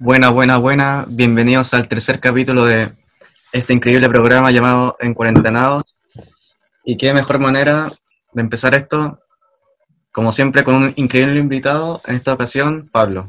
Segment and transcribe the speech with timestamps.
[0.00, 1.06] Buenas, buenas, buenas.
[1.08, 2.92] Bienvenidos al tercer capítulo de
[3.52, 5.82] este increíble programa llamado En Cuarentenados.
[6.84, 7.88] Y qué mejor manera
[8.32, 9.18] de empezar esto,
[10.12, 13.26] como siempre, con un increíble invitado, en esta ocasión, Pablo.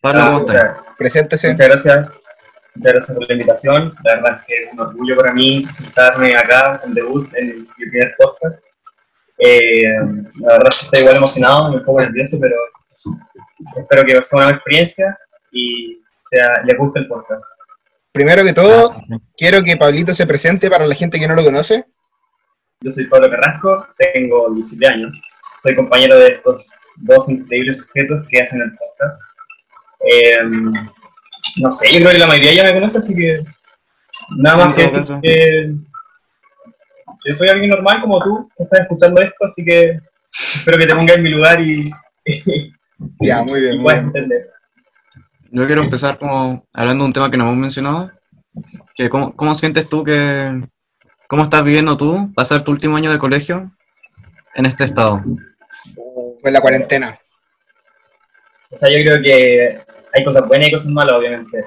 [0.00, 0.76] Pablo, ¿cómo estás?
[0.98, 1.52] Preséntese.
[1.52, 2.10] Muchas gracias.
[2.74, 3.94] Muchas gracias por la invitación.
[4.02, 7.66] La verdad es que es un orgullo para mí presentarme acá en debut en mi
[7.76, 8.60] primer podcast.
[9.38, 9.82] Eh,
[10.40, 12.56] la verdad es que estoy igual emocionado, me un poco nervioso, pero
[13.76, 15.16] espero que sea una buena experiencia
[15.52, 16.00] y
[16.30, 17.42] sea, les guste el podcast.
[18.12, 18.94] Primero que todo,
[19.36, 21.84] quiero que Pablito se presente para la gente que no lo conoce.
[22.80, 25.14] Yo soy Pablo Carrasco, tengo 17 años,
[25.62, 29.20] soy compañero de estos dos increíbles sujetos que hacen el podcast.
[30.10, 30.36] Eh,
[31.60, 33.44] no sé, yo creo que la mayoría ya me conoce, así que
[34.38, 35.74] nada más que decir que
[37.34, 39.98] soy alguien normal como tú, que estás escuchando esto, así que
[40.32, 41.90] espero que te pongas en mi lugar y,
[43.20, 43.74] Ya, muy bien.
[43.74, 44.06] y muy puedas bien.
[44.16, 44.50] entender.
[45.52, 48.10] Yo quiero empezar como hablando de un tema que no hemos mencionado.
[48.94, 50.62] Que cómo, ¿Cómo sientes tú que...
[51.28, 53.70] ¿Cómo estás viviendo tú pasar tu último año de colegio
[54.54, 55.22] en este estado?
[56.42, 57.16] Pues la cuarentena.
[58.70, 59.80] O sea, yo creo que
[60.12, 61.64] hay cosas buenas y cosas malas, obviamente.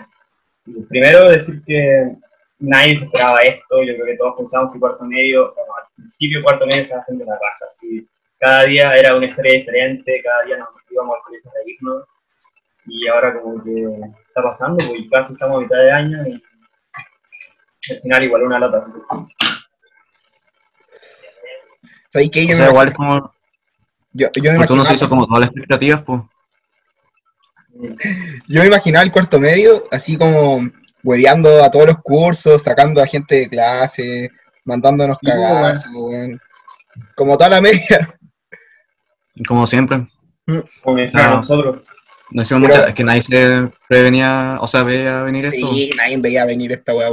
[0.90, 2.16] Primero, decir que
[2.60, 3.84] nadie se esperaba esto.
[3.84, 7.26] Yo creo que todos pensábamos que cuarto medio, bueno, al principio cuarto medio estaba haciendo
[7.26, 7.66] la raja.
[7.68, 8.08] Así,
[8.40, 12.04] cada día era una historia diferente, cada día nos íbamos al colegio a reírnos.
[12.86, 13.72] Y ahora como que
[14.28, 16.44] está pasando, pues casi estamos a mitad de año y
[17.92, 18.86] al final igual una lata.
[22.10, 22.52] ¿Sabes qué?
[22.52, 23.34] O sea, me, igual es como...
[24.12, 26.22] yo, yo me Porque uno se hizo como todas las expectativas, pues.
[28.48, 30.70] yo me imaginaba el cuarto medio así como
[31.04, 34.32] hueveando a todos los cursos, sacando a gente de clase,
[34.66, 36.40] mandándonos Sí, pues, cagazos, weón.
[37.16, 38.18] Como toda la media.
[39.48, 40.06] Como siempre.
[40.82, 41.82] Como decían nosotros.
[42.34, 45.68] No hicimos Pero- mucha- es que nadie se prevenía, o sea, veía venir esto.
[45.74, 47.10] Sí, nadie veía venir esta weá,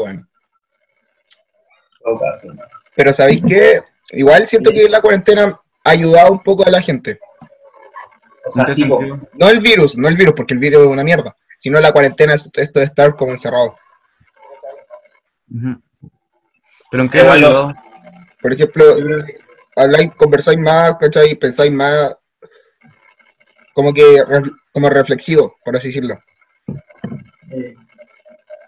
[2.18, 2.48] caso.
[2.96, 3.82] Pero ¿sabéis qué?
[4.12, 7.20] Igual siento que la cuarentena ha ayudado un poco a la gente.
[8.46, 8.66] O sea.
[9.34, 12.34] No el virus, no el virus, porque el virus es una mierda, sino la cuarentena
[12.34, 13.76] es esto de estar como encerrado.
[16.90, 17.74] ¿Pero en qué lo- ayudó?
[18.40, 18.84] Por ejemplo,
[19.76, 21.34] habláis, conversáis más, ¿cachai?
[21.34, 22.16] Pensáis más,
[23.74, 24.22] como que,
[24.72, 26.18] como reflexivo, por así decirlo.
[27.50, 27.74] Eh,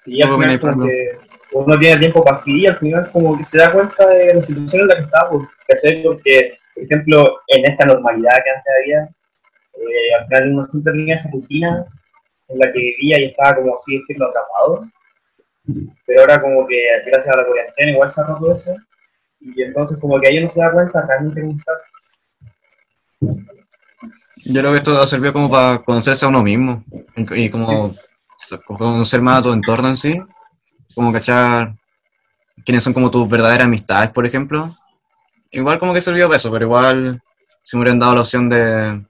[0.02, 1.18] Sí, al ¿Cómo final viene, como que
[1.52, 4.82] uno tiene tiempo para sí, al final como que se da cuenta de la situación
[4.82, 6.02] en la que está, pues, ¿cachai?
[6.02, 9.08] Porque, por ejemplo, en esta normalidad que antes había,
[9.74, 11.86] eh, al final uno siempre tenía esa rutina
[12.48, 14.88] en la que vivía y estaba como así decirlo atrapado.
[16.04, 18.74] Pero ahora como que gracias a la cuarentena igual se ha roto eso.
[19.40, 21.72] Y entonces como que ahí uno se da cuenta realmente cómo está.
[24.44, 26.84] Yo creo que esto ha servido como para conocerse a uno mismo
[27.16, 27.94] y, y como
[28.66, 30.20] conocer más a tu entorno en sí,
[30.94, 31.74] como cachar
[32.64, 34.74] quiénes son como tus verdaderas amistades, por ejemplo.
[35.50, 37.22] Igual como que sirvió para eso, pero igual
[37.62, 39.02] si me hubieran dado la opción de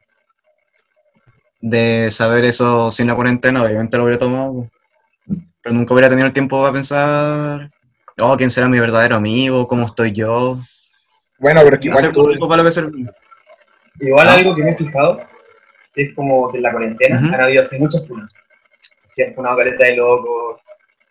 [1.63, 4.69] de saber eso sin la cuarentena, obviamente lo hubiera tomado,
[5.63, 7.71] pero nunca hubiera tenido el tiempo para pensar,
[8.21, 10.59] oh, quién será mi verdadero amigo, cómo estoy yo.
[11.39, 13.13] Bueno, pero es que igual tú, para lo que.
[14.01, 14.35] Igual Ah.
[14.35, 15.21] algo que me he fijado
[15.95, 18.31] es como que en la cuarentena han habido así muchas funas.
[19.07, 20.61] Se han funado caleta de locos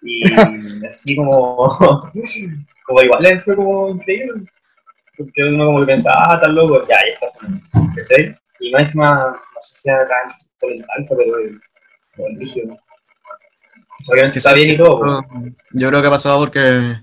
[0.02, 0.22] y
[0.90, 1.68] así como,
[2.86, 4.44] como igual es como increíble.
[5.18, 7.28] Porque uno como que pensaba, ah, tan loco, ya, ya está.
[7.96, 8.36] ¿Cachai?
[8.59, 12.78] Y más encima, no sé si acá en sobre alto, pero el, rígido.
[14.08, 15.12] Obviamente está bien y todo, pues.
[15.30, 16.96] Pero Yo creo que ha pasado porque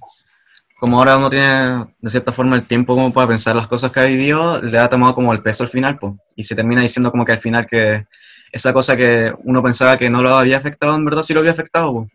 [0.79, 4.01] como ahora uno tiene de cierta forma el tiempo como para pensar las cosas que
[4.01, 6.15] ha vivido, le ha tomado como el peso al final, pues.
[6.37, 8.07] Y se termina diciendo como que al final que
[8.53, 11.53] esa cosa que uno pensaba que no lo había afectado, en verdad sí lo había
[11.53, 12.09] afectado, pues.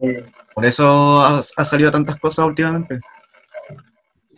[0.00, 3.00] Eh, Por eso ha, ha salido tantas cosas últimamente.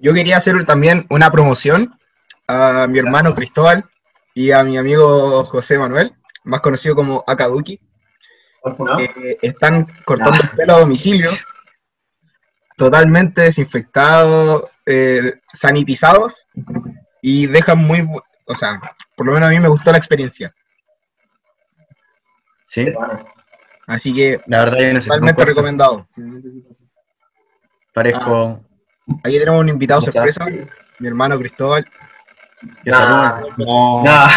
[0.01, 1.99] yo quería hacer también una promoción
[2.47, 3.85] a mi hermano Cristóbal
[4.35, 6.15] y a mi amigo José Manuel,
[6.45, 7.81] más conocido como Akaduki.
[8.65, 11.31] Eh, están cortando el pelo a domicilio,
[12.79, 16.47] totalmente desinfectados, eh, sanitizados
[17.21, 18.07] y dejan muy,
[18.47, 18.81] o sea,
[19.17, 20.55] por lo menos a mí me gustó la experiencia.
[22.65, 22.93] Sí,
[23.87, 26.07] Así que la verdad yo totalmente recomendado.
[27.95, 28.61] Parezco
[29.25, 30.47] Aquí tenemos un invitado Muchas sorpresa,
[30.99, 31.85] mi hermano Cristóbal.
[32.85, 33.41] que Nah.
[33.57, 34.29] No, Nah.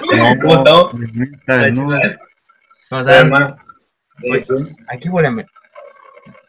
[0.00, 0.94] no, ¿Cómo estamos?
[1.32, 1.98] está desnudo.
[2.88, 3.56] ¿Cómo estás, hermano?
[4.22, 4.46] Eh,
[4.88, 5.46] Aquí huele.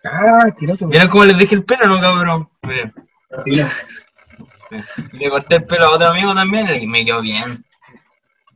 [0.06, 0.88] Ah, asqueroso.
[0.88, 2.50] ¿Vieron cómo les dejé el pelo, no, cabrón?
[3.30, 3.66] Tranquilo.
[5.14, 7.66] Le corté el pelo a otro amigo también y me quedó bien.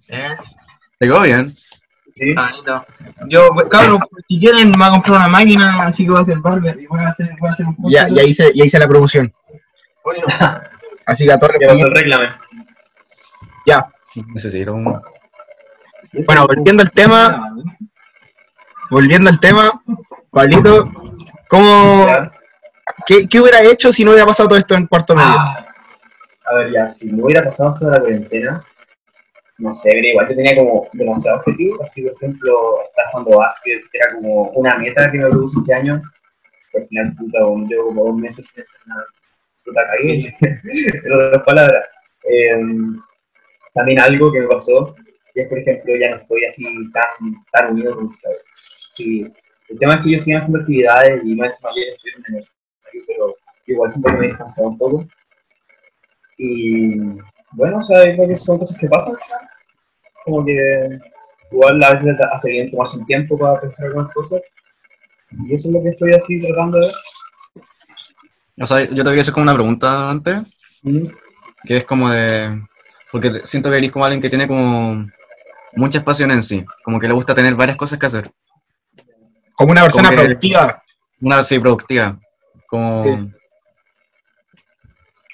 [0.07, 0.35] ¿Eh?
[0.99, 1.55] ¿Te quedó bien?
[2.15, 2.33] ¿Sí?
[2.37, 2.85] Ah, bonito.
[3.27, 6.23] Yo, pues, cabrón, si quieren, me voy a comprar una máquina, así que voy a
[6.23, 8.79] hacer barber y voy a hacer, voy a hacer un Ya, ya, hice, ya hice
[8.79, 9.33] la promoción.
[10.03, 10.25] Bueno,
[11.09, 12.09] Así que a todos les.
[13.65, 13.91] Ya.
[14.27, 15.01] Necesito un...
[16.25, 17.55] Bueno, volviendo al tema,
[18.91, 19.81] volviendo al tema,
[20.31, 20.91] Pablito,
[21.49, 22.07] ¿cómo,
[23.05, 25.27] qué, qué hubiera hecho si no hubiera pasado todo esto en cuarto medio?
[25.29, 25.65] Ah,
[26.45, 28.65] a ver, ya, si me hubiera pasado esto de la cuarentena,
[29.57, 33.81] no sé, pero igual yo tenía como demasiado objetivo, así por ejemplo, estar jugando básquet,
[33.91, 36.01] que era como una meta que me produce este año,
[36.73, 39.05] al final, puta, llevo como dos meses sin entrenar,
[39.65, 40.33] puta, cagué,
[41.05, 41.85] en otras palabras.
[42.23, 43.01] Em,
[43.73, 44.95] también algo que me pasó,
[45.33, 48.21] que es, por ejemplo, ya no estoy así tan, tan unido con mis.
[48.55, 49.31] Sí,
[49.69, 52.27] el tema es que yo sigo haciendo actividades y no es mayor, estoy en la
[52.27, 52.59] universidad,
[53.07, 53.35] pero
[53.67, 55.07] igual siento que me he descansado un poco.
[56.37, 56.97] Y
[57.51, 59.15] bueno, o sea, creo que son cosas que pasan.
[60.25, 60.99] Como que
[61.51, 64.41] igual a veces hace bien tomarse un tiempo para pensar algunas cosas.
[65.31, 66.95] Y eso es lo que estoy así tratando de ver.
[68.61, 70.43] O sea, yo te quería hacer como una pregunta antes,
[70.81, 71.07] Mm,
[71.63, 72.61] que es como de...
[73.11, 75.07] Porque siento que eres como alguien que tiene como
[75.75, 78.29] muchas pasiones en sí, como que le gusta tener varias cosas que hacer.
[79.59, 80.81] Como una persona como que- productiva.
[81.21, 82.17] Una así productiva,
[82.65, 83.03] como...
[83.03, 83.29] Sí.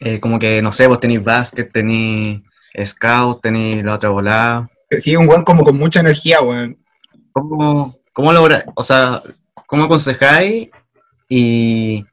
[0.01, 2.41] eh, como que, no sé, vos tenéis básquet, tenéis
[2.83, 4.67] scout, tenéis la otra volada.
[4.89, 6.75] Sí, un buen como con mucha energía, weón.
[7.31, 9.21] ¿Cómo, cómo lográis, o sea,
[9.67, 10.69] cómo aconsejáis
[11.29, 12.03] y,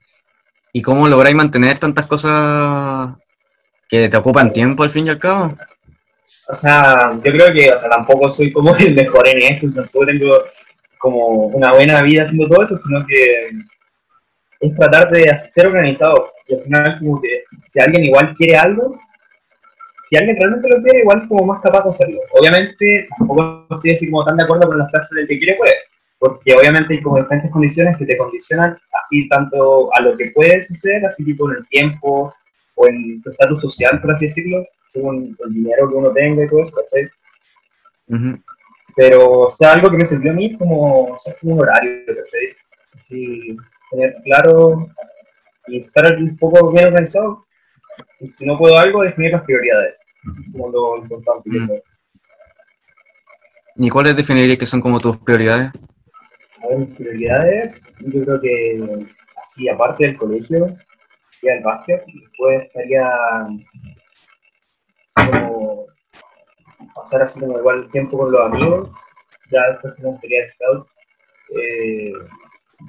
[0.75, 3.15] y cómo lográis mantener tantas cosas
[3.89, 5.57] que te ocupan tiempo al fin y al cabo?
[6.49, 10.05] O sea, yo creo que, o sea, tampoco soy como el mejor en esto, tampoco
[10.07, 10.43] tengo
[11.03, 13.51] como una buena vida haciendo todo eso, sino que
[14.61, 16.33] es tratar de ser organizado.
[16.47, 18.99] Y al final, como que si alguien igual quiere algo,
[20.03, 22.21] si alguien realmente lo quiere, igual es como más capaz de hacerlo.
[22.33, 25.75] Obviamente, tampoco estoy así como tan de acuerdo con la frase del que quiere puede,
[26.19, 30.71] porque obviamente hay como diferentes condiciones que te condicionan así tanto a lo que puedes
[30.71, 32.33] hacer, así tipo en el tiempo
[32.77, 36.49] o en tu estatus social, por así decirlo, según el dinero que uno tenga y
[36.49, 37.09] todo eso, ¿cachai?
[38.09, 38.39] Ujú.
[38.97, 41.61] Pero, o sea, algo que me sirvió a mí es como, o sea, como un
[41.63, 42.57] horario, ¿cachai?
[42.95, 43.57] Así,
[43.91, 44.89] tener claro
[45.67, 47.47] y estar un poco bien organizado.
[48.21, 49.95] Y si no puedo algo, definir las prioridades,
[50.53, 51.51] como lo importante.
[51.51, 51.61] Mm.
[51.61, 51.83] ¿cachai?
[53.77, 55.71] ¿Y cuáles definirías que son como tus prioridades?
[56.63, 59.07] A ver, mis prioridades, yo creo que
[59.37, 60.77] así, aparte del colegio,
[61.33, 63.11] sería el básquet, y después estaría
[65.15, 65.87] como
[66.95, 68.91] pasar así como igual tiempo con los amigos,
[69.51, 70.87] ya después como sería scout,
[71.55, 72.13] eh,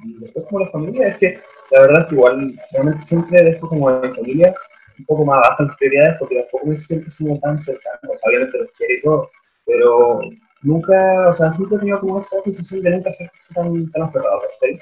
[0.04, 1.40] y después como la familia, es que
[1.70, 4.54] la verdad es que igual realmente siempre dejo como mi familia
[4.98, 8.28] un poco más bajas las prioridades porque tampoco me siento como tan cercano, o sea,
[8.30, 9.30] obviamente los quiero y todo,
[9.66, 10.20] pero
[10.62, 14.40] nunca, o sea, siempre he tenido como esa sensación de nunca ser tan, tan aferrado,
[14.60, 14.80] ¿cachai?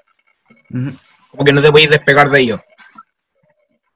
[0.71, 0.97] Ujú.
[1.31, 2.61] Como que no te podéis despegar de ellos.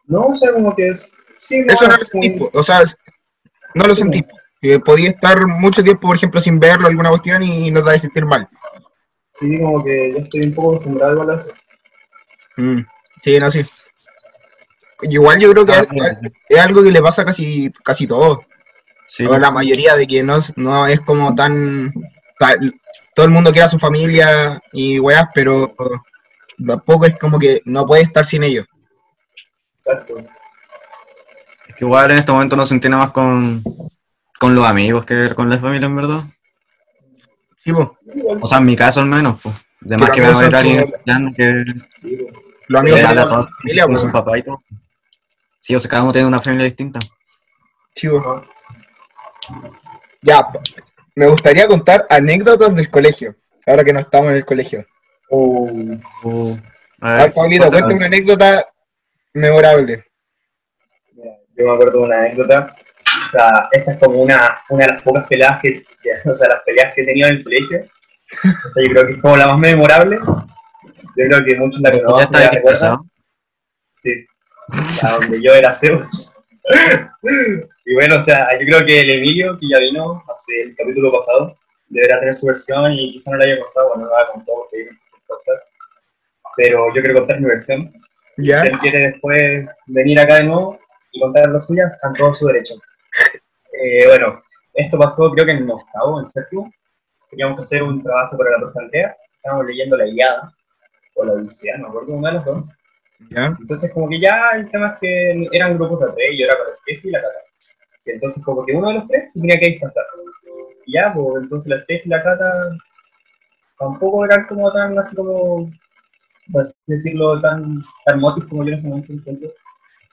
[0.06, 0.94] No, o sea, como que
[1.38, 2.50] sí, no, Eso no lo sentís, po.
[2.54, 2.80] o sea,
[3.74, 4.22] no lo sentís.
[4.22, 4.36] po.
[4.66, 7.94] Que podías estar mucho tiempo, por ejemplo, sin verlo, alguna cuestión, y no te vas
[7.94, 8.48] a sentir mal.
[9.32, 11.46] Sí, como que yo estoy un poco acostumbrado a eso.
[12.56, 12.80] Mm,
[13.22, 13.64] Sí, no, sí.
[15.02, 15.86] Igual yo creo que Ah,
[16.48, 18.44] es, algo que le pasa a casi, casi todo.
[19.08, 19.24] Sí.
[19.24, 21.88] O la mayoría de que no, es- no es como tan...
[21.88, 22.56] O sea,
[23.14, 25.74] todo el mundo quiere a su familia y weas, pero
[26.66, 28.66] tampoco es como que no puede estar sin ellos.
[29.78, 30.18] Exacto.
[31.68, 33.62] Es que igual en este momento no se entiende más con,
[34.38, 36.20] con los amigos que con la familia, en verdad.
[37.56, 37.70] Sí.
[37.70, 37.90] Igual,
[38.40, 39.54] O sea, en mi caso al menos, pues.
[39.84, 42.34] Además Pero que me va a alguien que, sí, pues.
[42.68, 44.62] Los amigos son la familia, su papá y todo.
[45.60, 46.98] Sí, o sea, cada uno tiene una familia distinta.
[47.94, 48.44] Sí, po.
[50.22, 50.44] Ya,
[51.14, 53.34] me gustaría contar anécdotas del colegio,
[53.66, 54.84] ahora que no estamos en el colegio.
[55.30, 55.70] O-
[56.22, 56.56] Uh,
[57.00, 57.70] a A ver, ver, Pablito, cuéntame.
[57.70, 58.68] cuenta una anécdota
[59.34, 60.04] memorable.
[61.56, 62.76] yo me acuerdo de una anécdota.
[63.26, 66.48] O sea, esta es como una, una de las pocas peleas que, que- o sea,
[66.48, 67.80] las peleas que he tenido en el colegio.
[67.82, 70.18] O sea, yo creo que es como la más memorable.
[70.18, 72.98] Yo creo que muchos la Ya conocen, está la ahí recuerdan.
[73.94, 74.26] Sí.
[75.04, 76.36] A donde yo era Zeus.
[77.84, 81.12] y bueno, o sea, yo creo que el Emilio, que ya vino hace el capítulo
[81.12, 81.56] pasado,
[81.88, 84.82] deberá tener su versión y quizá no la haya contado, bueno, no la contó porque
[84.82, 85.68] el podcast.
[86.56, 87.92] Pero yo quiero contar mi versión.
[88.38, 88.62] ¿Ya?
[88.62, 90.78] Si él quiere después venir acá de nuevo
[91.12, 92.74] y contar la suya, está en todo su derecho.
[93.78, 94.42] Eh, bueno,
[94.74, 96.72] esto pasó creo que en octavo, en séptimo.
[97.30, 99.16] Teníamos que hacer un trabajo para la profe Andrea.
[99.36, 100.52] Estábamos leyendo la Iliada,
[101.16, 102.64] o la Odisea, no me acuerdo una de las dos.
[103.30, 103.46] ¿Ya?
[103.58, 106.66] Entonces, como que ya el tema es que eran grupos de tres, yo era con
[106.68, 107.38] el Steffi y la Cata.
[108.04, 110.04] Y entonces, como que uno de los tres se tenía que disfrazar.
[110.84, 112.76] Y ya, pues entonces la Steffi y la Cata
[113.78, 115.70] tampoco eran como tan, así como,
[116.52, 119.12] por así decirlo, tan, tan motis como yo en ese momento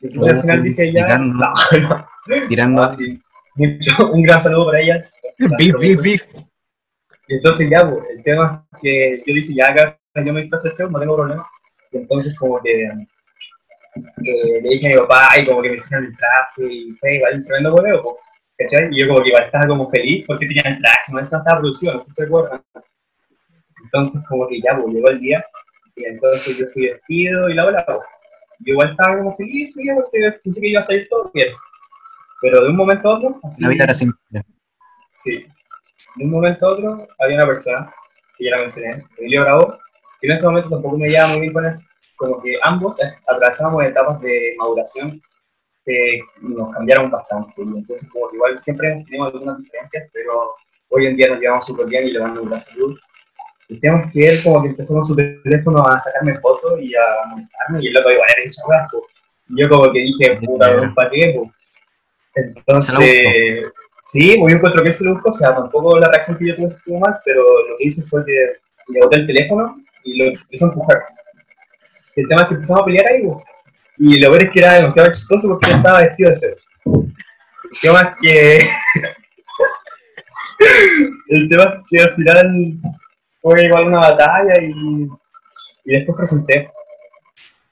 [0.01, 1.33] Entonces al final dije ya, Tirando.
[1.71, 2.05] no, no,
[2.47, 2.89] Tirando.
[2.91, 3.21] sí.
[3.55, 5.13] Mucho- un gran saludo para ellas.
[5.57, 6.23] Beef, beef, beef.
[7.27, 10.65] Y entonces ya, pues, el tema es que yo dije, ya acá yo me disfrazo
[10.65, 11.47] de SEO, no tengo problema.
[11.91, 16.05] Y entonces como que eh, le dije a mi papá y como que me hicieron
[16.05, 18.15] el traje y fue igual un tremendo hueveo, pues,
[18.57, 18.89] ¿cachai?
[18.91, 21.59] Y yo como que igual estaba como feliz porque tenía el traje, no eso estaba
[21.59, 22.61] producido, no sé si se acuerdan.
[23.83, 25.45] Entonces como que ya, pues, llegó el día
[25.95, 27.99] y entonces yo fui vestido y la bola, pues.
[28.59, 29.87] Yo igual estaba como feliz, ¿sí?
[29.93, 31.49] porque pensé que iba a salir todo bien.
[32.43, 34.43] Pero de un momento a otro, así, La vida era simple.
[35.09, 35.45] Sí.
[36.17, 37.89] De un momento a otro había una persona,
[38.37, 39.77] que ya la mencioné, Emilio Bravo,
[40.19, 41.75] que en ese momento tampoco me llevaba muy bien con él.
[42.17, 45.21] Como que ambos atravesábamos etapas de maduración
[45.85, 47.53] que nos cambiaron bastante.
[47.55, 50.53] Y entonces, como que igual siempre tenemos algunas diferencias, pero
[50.89, 52.99] hoy en día nos llevamos súper bien y le mando la salud.
[53.79, 57.25] Tema es que él como que empezó con su teléfono a sacarme fotos y a
[57.29, 59.07] molestarme, y el loco igual era po.
[59.47, 61.35] Y yo como que dije, puta, weón, ¿para qué?
[61.37, 61.49] po?
[62.35, 62.97] Entonces,
[64.01, 66.47] sí, pues yo encuentro que él se lo buscó, o sea, tampoco la reacción que
[66.47, 70.17] yo tuve estuvo mal, pero lo que hice fue que le boté el teléfono y
[70.17, 71.03] lo empecé a empujar.
[72.15, 73.43] El tema es que empezamos a pelear ahí, po.
[73.97, 76.55] y lo peor es que era demasiado chistoso porque yo estaba vestido de cero.
[76.85, 78.59] El tema es que...
[81.29, 82.73] el tema es que al final
[83.41, 85.07] fue igual una batalla y,
[85.85, 86.69] y después presenté.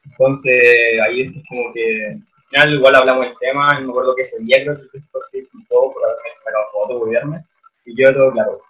[0.06, 0.64] Entonces
[1.04, 2.18] ahí es como que
[2.52, 5.40] final igual hablamos del tema, y me acuerdo que ese día creo que después se
[5.40, 7.44] disculpó por haberme sacado fotos, gobierno,
[7.86, 8.62] y yo todo claro.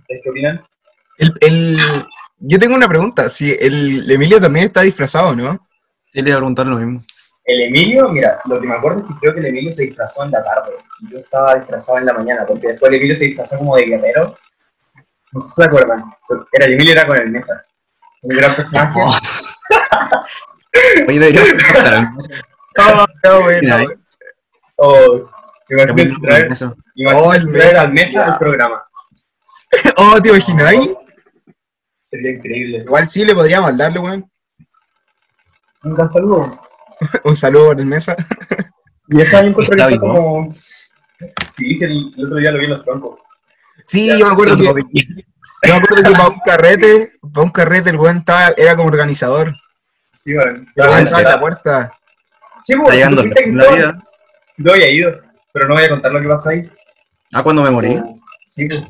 [0.00, 0.62] ¿Ustedes qué opinan?
[1.18, 1.76] El, el-
[2.38, 3.28] yo tengo una pregunta.
[3.30, 5.52] Si el Emilio también está disfrazado, ¿no?
[6.12, 7.02] Yo le iba a preguntar lo mismo.
[7.44, 10.24] El Emilio, mira, lo que me acuerdo es que creo que el Emilio se disfrazó
[10.24, 13.24] en la tarde, y yo estaba disfrazado en la mañana, porque después el Emilio se
[13.24, 14.36] disfrazó como de guerrero.
[15.32, 16.04] No sé si se acuerdan,
[16.52, 17.64] era el Emilio era con el Mesa.
[18.22, 19.00] Un gran personaje.
[19.02, 19.18] Oh.
[21.08, 22.28] Oye, deberíamos
[22.76, 23.74] Mira, no.
[23.76, 23.86] ahí.
[24.76, 25.30] Oh,
[25.68, 26.48] Capítulo traer,
[27.14, 28.82] Oh, el traer al Mesa al programa.
[29.96, 30.90] Oh, ¿te imagináis?
[32.10, 32.78] Sería increíble.
[32.78, 34.28] Igual sí le podríamos darle, weón.
[35.84, 36.60] Un gran saludo.
[37.24, 38.16] Un saludo por el mesa.
[39.08, 40.52] Y esa yo encuentro que Está como...
[40.52, 43.20] Sí, sí, el, el otro día lo vi en los troncos.
[43.86, 47.50] Sí, Ya, yo me acuerdo que, yo me acuerdo que para un carrete, para un
[47.50, 49.54] carrete el weón estaba, era como organizador.
[50.10, 50.66] Sí, bueno.
[50.76, 51.28] Weón ¿en estaba en serio?
[51.28, 51.99] la puerta.
[52.62, 54.00] Sí, pues, si tú fuiste la vida.
[54.50, 55.20] si tú había ido,
[55.52, 56.70] pero no voy a contar lo que pasó ahí.
[57.32, 58.00] Ah, cuando me morí.
[58.46, 58.86] Sí, pues.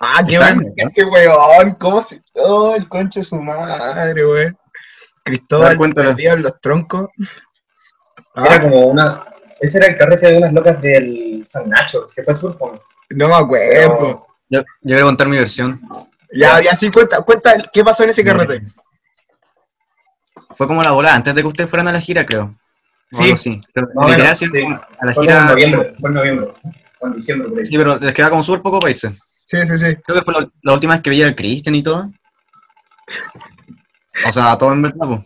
[0.00, 2.22] Ah, qué Está weón, en qué weón, cómo se.
[2.34, 4.58] Oh, el concho de su madre, weón.
[5.24, 7.08] Cristóbal perdido en los troncos.
[8.34, 9.24] Era Ah, como una...
[9.60, 12.80] Ese era el carrete de unas locas del San Nacho, que fue surfón.
[13.10, 14.26] no me acuerdo.
[14.48, 15.80] Yo, yo voy a contar mi versión.
[16.32, 18.62] Ya, ya sí, cuenta, cuenta, ¿qué pasó en ese carrete?
[20.50, 22.54] Fue como la bola antes de que ustedes fueran a la gira, creo.
[23.12, 23.30] Sí.
[23.32, 23.60] así.
[23.74, 24.62] Pero, Más o literal, menos, sí, sí.
[25.00, 25.44] a la Fue en gira.
[25.50, 26.46] noviembre, fue en noviembre.
[27.00, 27.66] O en diciembre, por ahí.
[27.66, 29.10] Sí, pero les queda como súper poco para irse.
[29.44, 29.96] Sí, sí, sí.
[30.04, 32.10] Creo que fue la, la última vez que vi al Christian y todo.
[34.26, 35.20] O sea, todo en verdad, pues.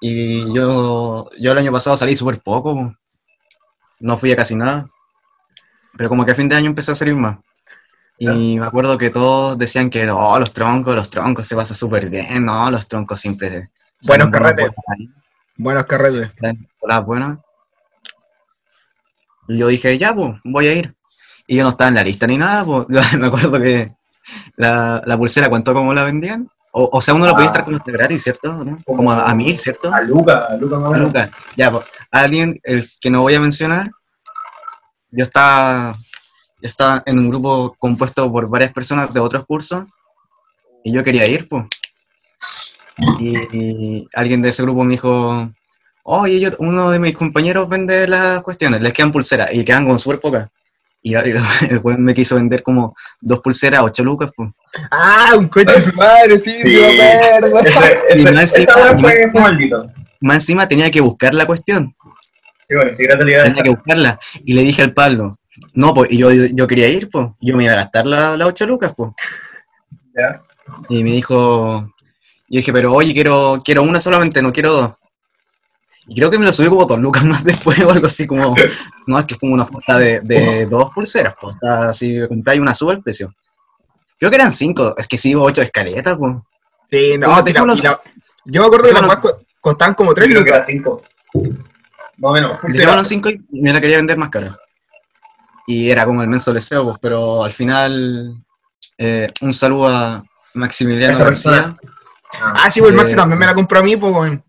[0.00, 2.94] Y yo, yo el año pasado salí súper poco, po.
[4.00, 4.88] no fui a casi nada.
[5.96, 7.38] Pero como que a fin de año empecé a salir más.
[8.18, 12.08] Y me acuerdo que todos decían que, oh, los troncos, los troncos se pasa súper
[12.08, 13.70] bien, no, los troncos siempre se...
[14.06, 14.70] Buenos carretes.
[15.56, 16.32] Buenos carretes.
[16.82, 17.38] las buenas.
[19.48, 20.94] Y yo dije, ya, pues, voy a ir.
[21.46, 22.86] Y yo no estaba en la lista ni nada, pues.
[23.18, 23.92] Me acuerdo que
[24.56, 26.48] la, la pulsera, ¿cuánto cómo la vendían?
[26.74, 27.50] O, o sea, uno lo podía Ah.
[27.50, 28.64] estar como gratis, ¿cierto?
[28.64, 28.78] ¿No?
[28.84, 29.92] Como a, a mil, ¿cierto?
[29.92, 30.96] A Luca, a Luca A.
[30.96, 31.30] Lucas.
[31.56, 33.90] Ya, pues, alguien, el que no voy a mencionar,
[35.10, 39.84] yo estaba, yo estaba en un grupo compuesto por varias personas de otros cursos
[40.82, 42.81] y yo quería ir, pues.
[43.18, 45.50] Y, y alguien de ese grupo me dijo,
[46.04, 49.98] oye, yo, uno de mis compañeros vende las cuestiones, les quedan pulseras y quedan con
[49.98, 50.48] súper pocas.
[51.04, 51.40] Y el
[51.82, 54.50] weón me quiso vender como dos pulseras, ocho lucas, pues.
[54.90, 56.78] Ah, un coche de su madre, sí, sí.
[56.78, 59.90] Ese, Y más encima- fue, maldito.
[60.20, 61.94] Más encima tenía que buscar la cuestión.
[62.68, 64.20] Sí, bueno, si a tenía que buscarla.
[64.44, 65.36] Y le dije al Pablo,
[65.74, 68.46] no, pues, y yo, yo quería ir, pues, yo me iba a gastar las la
[68.46, 69.10] 8 lucas, pues.
[70.14, 70.42] dejar.
[70.88, 71.92] Y me dijo,
[72.52, 74.92] yo dije, pero oye, quiero, quiero una solamente, no quiero dos.
[76.06, 78.54] Y creo que me lo subí como dos lucas más después o algo así como,
[79.06, 82.16] no, es que es como una oferta de, de dos pulseras, pues, o sea, si
[82.28, 83.34] compráis una sube el precio.
[84.18, 86.36] Creo que eran cinco, es que sí, ocho escaletas, pues.
[86.88, 88.00] Sí, no, ¿Cómo tira-
[88.44, 90.68] yo me acuerdo que las ¿Cómo más co- costaban como Yo tres creo que lucas.
[90.68, 91.02] era 5.
[92.18, 92.58] Más o menos.
[92.64, 94.56] En cinco y me la quería vender más cara.
[95.66, 98.34] Y era como el menso deseo, pues, pero al final,
[98.98, 101.78] eh, un saludo a, Maximiliano García, persona.
[102.40, 104.44] Ah, sí, pues el Eh, Maxi también me la compró a mí, pues, weón.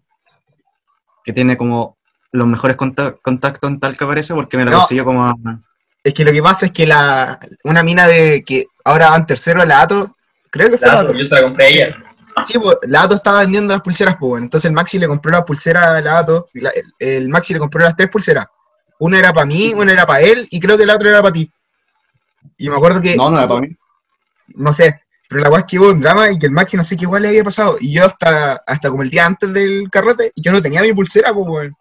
[1.26, 1.98] que tiene como
[2.34, 4.78] los mejores conta- contactos en tal que parece, porque me la No.
[4.80, 5.36] consiguió como a-
[6.04, 9.26] Es que lo que pasa es que la una mina de que ahora va en
[9.26, 10.18] tercero, la Ato,
[10.50, 11.14] creo que fue la Ato.
[11.14, 11.98] yo se la compré a ella.
[12.46, 14.44] Sí, pues, la Ato estaba vendiendo las pulseras, pues, weón.
[14.44, 16.50] Entonces el Maxi le compró la pulsera a la Ato.
[16.56, 18.48] la- el, el Maxi le compró las tres pulseras.
[19.00, 21.34] Una era para mí, una era para él, y creo que la otra era para
[21.34, 21.50] ti.
[22.58, 23.70] Y me acuerdo que, No, no era para mí.
[24.56, 25.00] no sé,
[25.34, 27.06] pero la weá es que hubo un drama y que el Maxi no sé qué
[27.06, 27.78] igual le había pasado.
[27.80, 31.34] Y yo hasta, hasta como el día antes del carrete, yo no tenía mi pulsera,
[31.34, 31.76] pues, weón.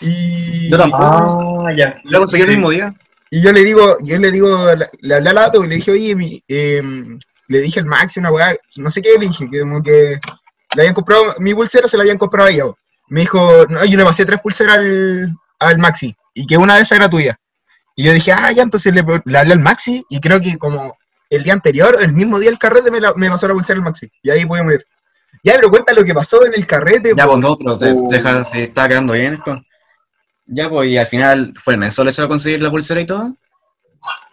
[0.00, 1.64] Y, Yo tampoco.
[1.64, 2.00] Ah, ya.
[2.04, 2.92] Lo conseguí el mismo día.
[3.30, 6.16] y yo le digo, yo le digo, le, hablé a Lato y le dije, oye,
[6.16, 9.80] mi, em, le dije al Maxi una weá, no sé qué, le dije, que como
[9.80, 10.18] que
[10.74, 12.64] le habían comprado, mi pulsera se la habían comprado a ella.
[13.08, 16.82] Me dijo, no, yo le pasé tres pulseras al, al Maxi y que una de
[16.82, 17.38] esas era tuya.
[17.94, 20.96] Y yo dije, ah, ya, entonces le, le hablé al Maxi y creo que como
[21.30, 23.84] el día anterior, el mismo día del carrete, me, la- me pasó la pulsera al
[23.84, 24.10] Maxi.
[24.22, 24.86] Y ahí pudimos ir.
[25.42, 27.12] Ya, pero cuenta lo que pasó en el carrete.
[27.16, 29.60] Ya, pues no, pero te, deja, si está quedando bien esto.
[30.46, 33.06] Ya, pues, y al final fue el Mensole se va a conseguir la pulsera y
[33.06, 33.36] todo.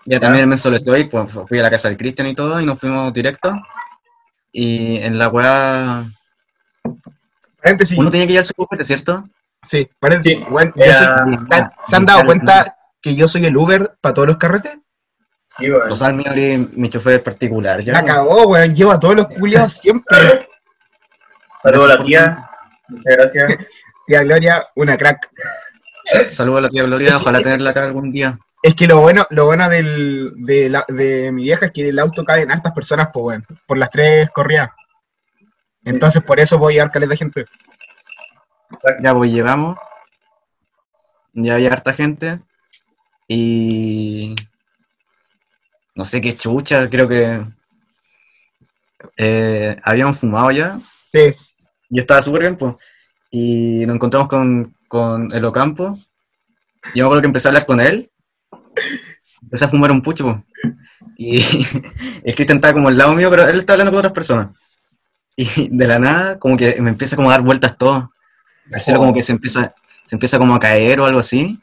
[0.06, 2.66] Ya también el Mensole estoy, pues fui a la casa del Cristian y todo, y
[2.66, 3.56] nos fuimos directo.
[4.52, 6.06] Y en la weá,
[7.62, 7.98] Paréntesis.
[7.98, 9.28] uno tenía que llevar su copete, ¿cierto?
[9.64, 10.40] Sí, paréntesis.
[10.40, 14.28] Sí, Bueno, soy- ¿se- ¿Se han dado cuenta que yo soy el Uber para todos
[14.28, 14.78] los carretes?
[15.46, 15.94] Sí, bueno.
[15.94, 17.94] O sea, el mío era mi chofer particular, ya.
[17.94, 18.74] La cagó, weón.
[18.76, 20.48] Llevo a todos los culiados siempre.
[21.62, 22.50] Saludos a la tía.
[22.90, 23.68] Muchas gracias.
[24.08, 25.30] Tía Gloria, una crack.
[26.30, 28.38] Saludos a la tía Gloria, ojalá tenerla acá algún día.
[28.62, 31.98] Es que lo bueno, lo bueno del, de, la- de mi vieja es que el
[32.00, 33.46] auto cabe en hartas personas, pues, weón.
[33.66, 34.70] Por las tres corridas.
[35.86, 37.46] Entonces, por eso voy a llevar caleta de gente.
[38.72, 39.02] Exacto.
[39.02, 39.76] Ya, pues llegamos.
[41.34, 42.42] Ya había harta gente.
[43.30, 44.36] Y.
[45.96, 47.46] No sé qué chucha, creo que.
[49.18, 50.80] eh, habíamos fumado ya.
[51.12, 51.36] Sí.
[51.90, 52.76] Yo estaba súper bien, pues.
[53.32, 55.98] Y nos encontramos con, con el Ocampo.
[56.96, 58.10] Yo me acuerdo que empecé a hablar con él.
[59.42, 60.38] Empecé a fumar un pucho, pues.
[61.18, 61.38] Y
[62.24, 64.50] el Cristian estaba como al lado mío, pero él estaba hablando con otras personas.
[65.36, 68.12] Y de la nada, como que me empieza como a dar vueltas todo.
[68.72, 69.74] El cielo como que se empieza,
[70.06, 71.60] se empieza como a caer o algo así.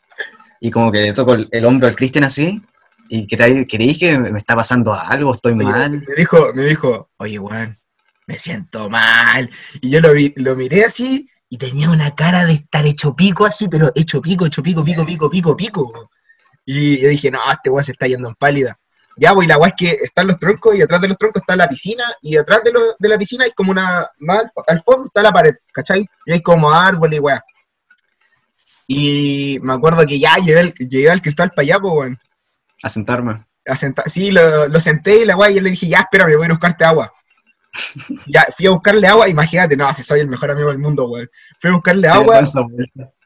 [0.61, 2.63] Y como que le toco el, el hombro al Cristian así.
[3.13, 5.91] Y que, te- que dije, me está pasando algo, estoy Oye, mal.
[6.07, 7.77] Me dijo, me dijo, oye, weón,
[8.29, 9.51] me siento mal.
[9.81, 13.45] Y yo lo, vi, lo miré así y tenía una cara de estar hecho pico
[13.47, 16.11] así, pero hecho pico, hecho pico, pico, pico, pico, pico.
[16.65, 18.79] Y yo dije, no, este weón se está yendo en pálida.
[19.17, 21.43] Ya, pues, y la weá es que están los troncos y atrás de los troncos
[21.43, 24.77] está la piscina y atrás de, lo- de la piscina hay como una, más al,
[24.77, 26.07] al fondo está la pared, ¿cachai?
[26.27, 27.43] Y hay como árboles y weá.
[28.87, 32.21] Y me acuerdo que ya llegué, al- llegué al cristal para allá, pues, weón
[32.83, 33.45] A sentarme.
[33.67, 36.37] a sentar- sí, lo, lo senté y la weá, y yo le dije, ya, espérame,
[36.37, 37.13] voy a buscarte agua.
[38.27, 41.29] ya, fui a buscarle agua, imagínate, no, si soy el mejor amigo del mundo, weón.
[41.61, 42.41] Fui a buscarle Sí, agua,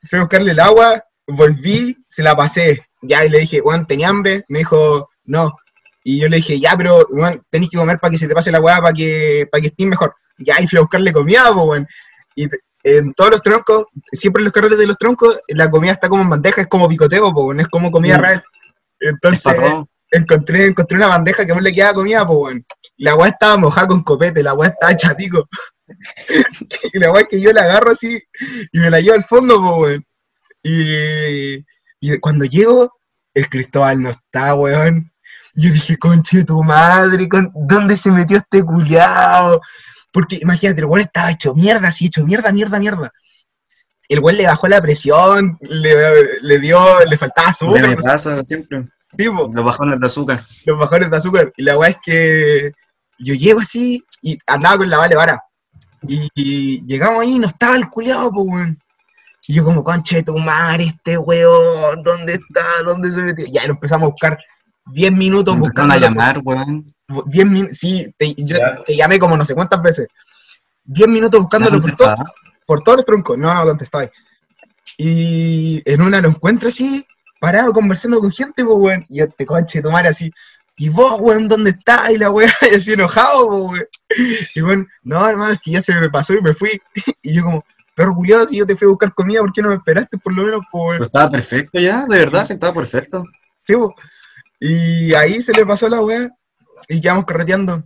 [0.09, 2.83] fui a buscarle el agua, volví, se la pasé.
[3.03, 4.45] Ya, y le dije, weón, ¿tenía hambre?
[4.49, 5.57] Me dijo, no.
[6.03, 8.51] Y yo le dije, ya, pero, weón, tenés que comer para que se te pase
[8.51, 10.14] la weá, para que, para que estés mejor.
[10.38, 11.87] Ya, y fui a buscarle comida, weón.
[12.35, 12.49] Y
[12.83, 16.23] en todos los troncos, siempre en los carretes de los troncos, la comida está como
[16.23, 18.21] en bandeja, es como picoteo, pues, weón, es como comida Mm.
[18.21, 18.45] real.
[18.98, 19.57] Es Entonces,
[20.11, 22.66] encontré, encontré una bandeja que aún le quedaba comida, pues, weón.
[22.96, 25.48] Y la weá estaba mojada con copete, la weá estaba hecha pico.
[26.92, 28.20] y la weá es que yo la agarro así
[28.72, 30.04] y me la llevo al fondo, pues, weón.
[30.62, 31.64] Y,
[32.00, 32.92] y cuando llego,
[33.35, 35.11] el Cristóbal no está, weón.
[35.54, 39.61] Yo dije, conche tu madre, con- ¿dónde se metió este culiao?
[40.12, 43.12] Porque imagínate, el weón estaba hecho mierda, así, hecho mierda, mierda, mierda.
[44.09, 48.38] El weón le bajó la presión, le, le dio, le faltaba azúcar, no sé, pasa
[48.45, 48.88] siempre.
[49.17, 50.43] tipo Los bajones de azúcar.
[50.67, 51.53] los bajones de azúcar.
[51.57, 52.73] Y la weá es que
[53.19, 55.43] yo llego así y andaba con la vale vara.
[56.07, 58.79] Y, y llegamos ahí y no estaba el culiado, pues, weón.
[59.47, 62.62] Y yo como, conche de tu madre, este weón, ¿dónde está?
[62.85, 63.47] ¿Dónde se metió?
[63.47, 64.38] Ya, lo empezamos a buscar
[64.87, 65.95] 10 minutos empezaron buscando.
[65.95, 66.95] a llamar, weón.
[67.27, 68.83] 10 minutos, sí, te, yo Ya.
[68.85, 70.09] te llamé como no sé cuántas veces.
[70.85, 72.33] 10 minutos buscándolo por, todo, contestaba.
[72.66, 73.38] Por todos los troncos.
[73.38, 74.11] No, no contestaba.
[74.96, 77.07] Y en una lo encuentro así,
[77.40, 79.07] parado conversando con gente, pues, weón.
[79.09, 80.33] Y yo te conche madre así.
[80.77, 82.11] ¿Y vos, weón, dónde estás?
[82.11, 83.88] Y la weá, y así enojado, pues, weón.
[84.55, 86.81] Y bueno, no, hermano, es que ya se me pasó y me fui.
[87.22, 89.70] Y yo como, perro culiado, si yo te fui a buscar comida, ¿por qué no
[89.70, 90.96] me esperaste por lo menos, pues, weón?
[90.96, 93.24] Pero estaba perfecto ya, de verdad, sí, estaba perfecto.
[93.62, 93.94] Sí, po.
[94.61, 96.31] Y ahí se le pasó la weá
[96.88, 97.83] y quedamos carreteando.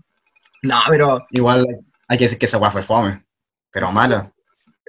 [0.62, 1.66] No, pero Igual
[2.08, 3.24] hay que decir que esa weá fue fome.
[3.70, 4.32] Pero mala.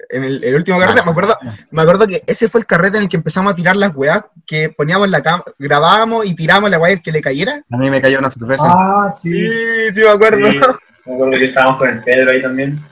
[0.08, 1.38] En el, el último carrete, me acuerdo,
[1.70, 4.24] me acuerdo que ese fue el carrete en el que empezamos a tirar las weas,
[4.46, 7.62] que poníamos la cama, grabábamos y tirábamos la el que le cayera.
[7.70, 8.64] A mí me cayó una sorpresa.
[8.66, 9.94] Ah, Sí, sí.
[9.94, 10.50] sí, me acuerdo.
[10.50, 10.60] Sí.
[11.06, 12.84] Me acuerdo que estábamos con el Pedro ahí también.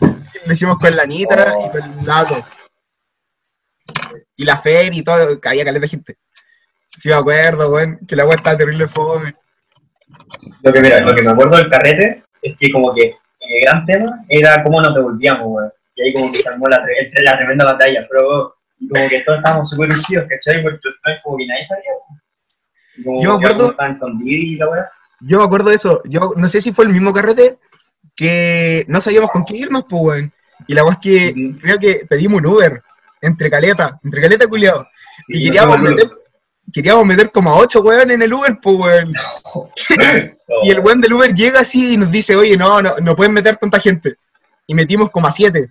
[0.46, 2.44] Lo hicimos con la Nitra y con el Lato.
[4.36, 6.16] Y la Fer y todo, caía caleta de gente.
[6.86, 9.34] Sí me acuerdo, weón, que la weá estaba terrible fome.
[10.62, 13.84] Lo que, mira, lo que me acuerdo del carrete es que como que el gran
[13.84, 15.72] tema era cómo nos devolvíamos, weón.
[15.98, 16.80] Y ahí como que se armó la,
[17.24, 20.62] la tremenda batalla, pero y como que todos estábamos súper urgidos, ¿cachai?
[20.62, 21.90] Porque no es como que nadie sabía.
[22.96, 23.76] Y como Yo me acuerdo-
[24.24, 24.88] y la weá.
[25.20, 26.00] Yo me acuerdo de eso.
[26.04, 27.58] Yo no sé si fue el mismo carrete
[28.14, 30.32] que no sabíamos con qué irnos, pues, weón.
[30.68, 32.80] Y la weá es que creo que pedimos un Uber
[33.20, 34.86] entre caleta, entre caleta culiado.
[35.26, 36.08] Sí, Y queríamos no meter,
[36.72, 39.12] queríamos meter como a ocho weón en el Uber, pues, weón.
[40.62, 43.32] Y el weón del Uber llega así y nos dice, oye, no, no, no pueden
[43.32, 44.14] meter tanta gente.
[44.66, 45.70] Y metimos como a siete.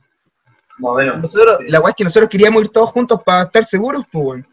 [0.81, 1.19] O menos.
[1.21, 4.47] Nosotros, la weá es que nosotros queríamos ir todos juntos para estar seguros, pues, weón.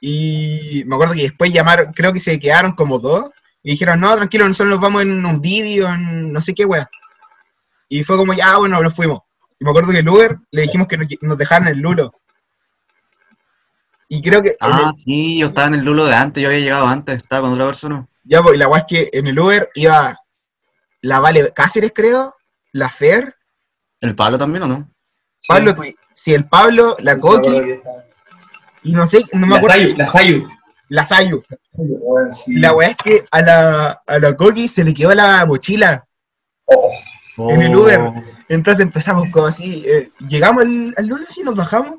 [0.00, 3.26] Y me acuerdo que después llamaron, creo que se quedaron como dos,
[3.62, 6.88] y dijeron, no, tranquilo, nosotros nos vamos en un vídeo, en no sé qué weá.
[7.88, 9.22] Y fue como, ya, bueno, nos fuimos.
[9.58, 12.12] Y me acuerdo que el Uber le dijimos que nos, dejaran el Lulo.
[14.08, 16.60] Y creo que, Ah, el- sí, yo estaba en el Lulo de antes, yo había
[16.60, 18.06] llegado antes, estaba con otra persona.
[18.24, 20.16] ya, pues, y la weá es que en el Uber iba
[21.02, 22.34] la Vale Cáceres, creo,
[22.72, 23.34] la Fer,
[24.00, 24.88] ¿El Pablo también o no?
[25.48, 25.82] Pablo, tú,
[26.14, 27.80] sí, el Pablo, la Sí, Coqui,
[28.84, 30.46] y no sé, no me La acuerdo, Sayu, la Sayu.
[30.88, 31.42] la Sayu.
[32.30, 32.56] Sí.
[32.56, 36.06] Y la weá es que a la, a la Coqui se le quedó la mochila.
[36.66, 36.90] Oh,
[37.50, 38.00] En el Uber.
[38.48, 41.98] Entonces empezamos como así, eh, llegamos al, al lunes y nos bajamos.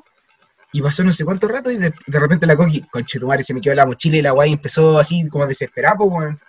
[0.72, 3.60] Y pasó no sé cuánto rato y de, de repente la Coqui, conchetumare, se me
[3.60, 5.58] quedó la mochila y la weá y empezó así como pues,
[5.98, 6.40] weón.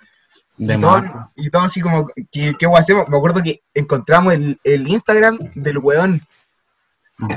[0.58, 1.04] De y, todo,
[1.36, 3.08] y todo así como, ¿qué, qué hacemos?
[3.10, 6.22] Me acuerdo que encontramos el, el Instagram del weón.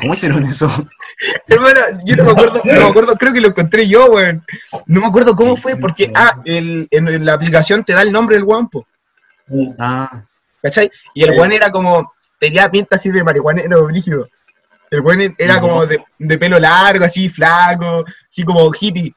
[0.01, 0.69] ¿Cómo hicieron eso?
[1.47, 4.45] Hermano, yo no me acuerdo, no me acuerdo, creo que lo encontré yo, weón.
[4.87, 8.37] No me acuerdo cómo fue, porque, ah, el, en la aplicación te da el nombre
[8.37, 8.87] del weón, po,
[9.49, 10.25] mm, Ah,
[10.63, 10.91] ¿cachai?
[11.15, 14.29] Y el weón era como, tenía pinta así de marihuanero brígido.
[14.91, 19.15] El weón era como de, de pelo largo, así, flaco, así como hippie.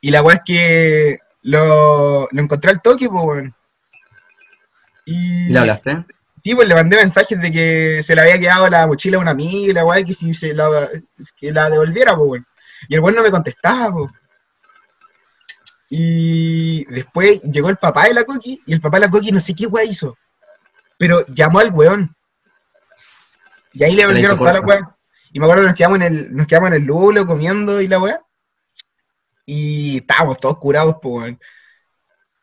[0.00, 3.54] Y la weá es que lo, lo encontré al toque, pues, weón.
[5.04, 6.04] Y, ¿y le hablaste?
[6.42, 9.32] Sí, pues le mandé mensajes de que se le había quedado la mochila a una
[9.32, 10.88] amiga y la weá que si se la,
[11.36, 12.46] que la devolviera, pues, weón.
[12.88, 14.10] Y el weón no me contestaba, pues.
[15.90, 19.40] Y después llegó el papá de la Coqui y el papá de la Coqui no
[19.40, 20.16] sé qué weá hizo.
[20.96, 22.14] Pero llamó al weón.
[23.72, 24.96] Y ahí le volvieron toda la weá.
[25.32, 27.88] Y me acuerdo que nos quedamos en el, nos quedamos en el lulo comiendo y
[27.88, 28.20] la weá.
[29.44, 31.40] Y estábamos todos curados, pues, weón.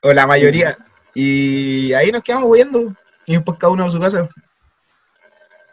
[0.03, 0.77] O la mayoría.
[1.13, 2.93] Y ahí nos quedamos huyendo.
[3.27, 4.27] Y después cada uno a su casa.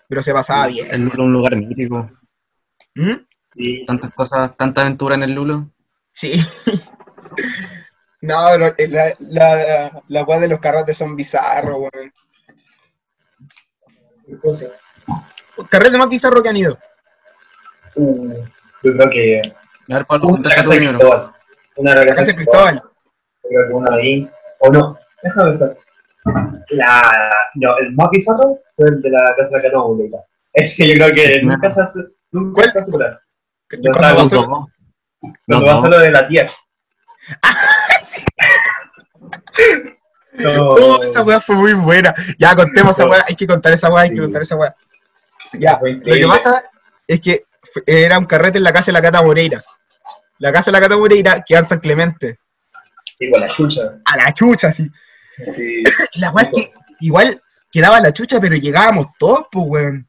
[0.08, 0.88] Pero se pasaba bien.
[0.90, 2.10] El Lulo es un lugar mítico.
[2.94, 3.14] ¿Mm?
[3.54, 3.84] sí.
[3.86, 5.70] Tantas cosas, tanta aventura en el Lulo.
[6.12, 6.32] Sí.
[8.20, 12.10] No, no, eh, la, la, la weá de los carretes son bizarros, weón.
[14.26, 14.64] ¿Qué cosa?
[15.58, 16.78] Los carretes más bizarros que han ido.
[17.96, 18.32] Uh,
[18.82, 19.42] yo creo que
[19.90, 20.78] A ver, Pablo, una casa de.
[20.78, 21.32] Cristóbal.
[21.76, 22.82] Una La la casa de Cristóbal.
[23.42, 24.30] Creo que una ahí.
[24.60, 25.76] O no, déjame pensar.
[26.70, 30.16] La, no, el más bizarro fue el de la casa de la Católica.
[30.52, 32.00] Es que yo creo que nunca se hace.
[32.32, 32.70] Nunca ¿Cuál?
[32.70, 32.90] se hace.
[32.90, 34.66] Cuando estaba pasó- Los dos.
[35.20, 35.90] Cuando Los pasó dos.
[35.90, 36.46] lo de la tía.
[40.36, 42.12] No, Oh, esa weá fue muy buena.
[42.38, 43.24] Ya, contemos esa weá.
[43.28, 44.74] Hay que contar esa weá, hay que contar esa weá.
[45.52, 46.64] Ya, lo que pasa
[47.06, 47.44] es que
[47.86, 49.62] era un carrete en la casa de la Cata Moreira.
[50.38, 52.40] La casa de la Cata Moreira queda en San Clemente.
[53.16, 53.82] Sí, con la chucha.
[54.04, 54.90] A la chucha, sí.
[55.46, 55.82] Sí,
[56.14, 60.08] la weá es que igual quedaba la chucha, pero llegábamos todos, pues, weón.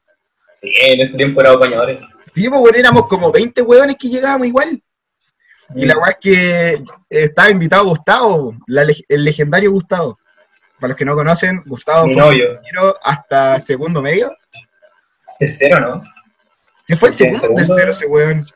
[0.52, 2.00] sí, en ese tiempo era apañadores.
[2.34, 4.82] Sí, pues, weón, éramos como 20 weones que llegábamos igual.
[5.74, 10.18] Y la weá es que eh, estaba invitado Gustavo, la el legendario Gustavo.
[10.78, 12.60] Para los que no conocen, Gustavo Mi fue novio.
[13.02, 14.36] hasta segundo medio.
[15.38, 16.04] Tercero, ¿no?
[16.86, 17.64] Se fue en segundo, segundo.
[17.74, 18.46] tercero ese weón.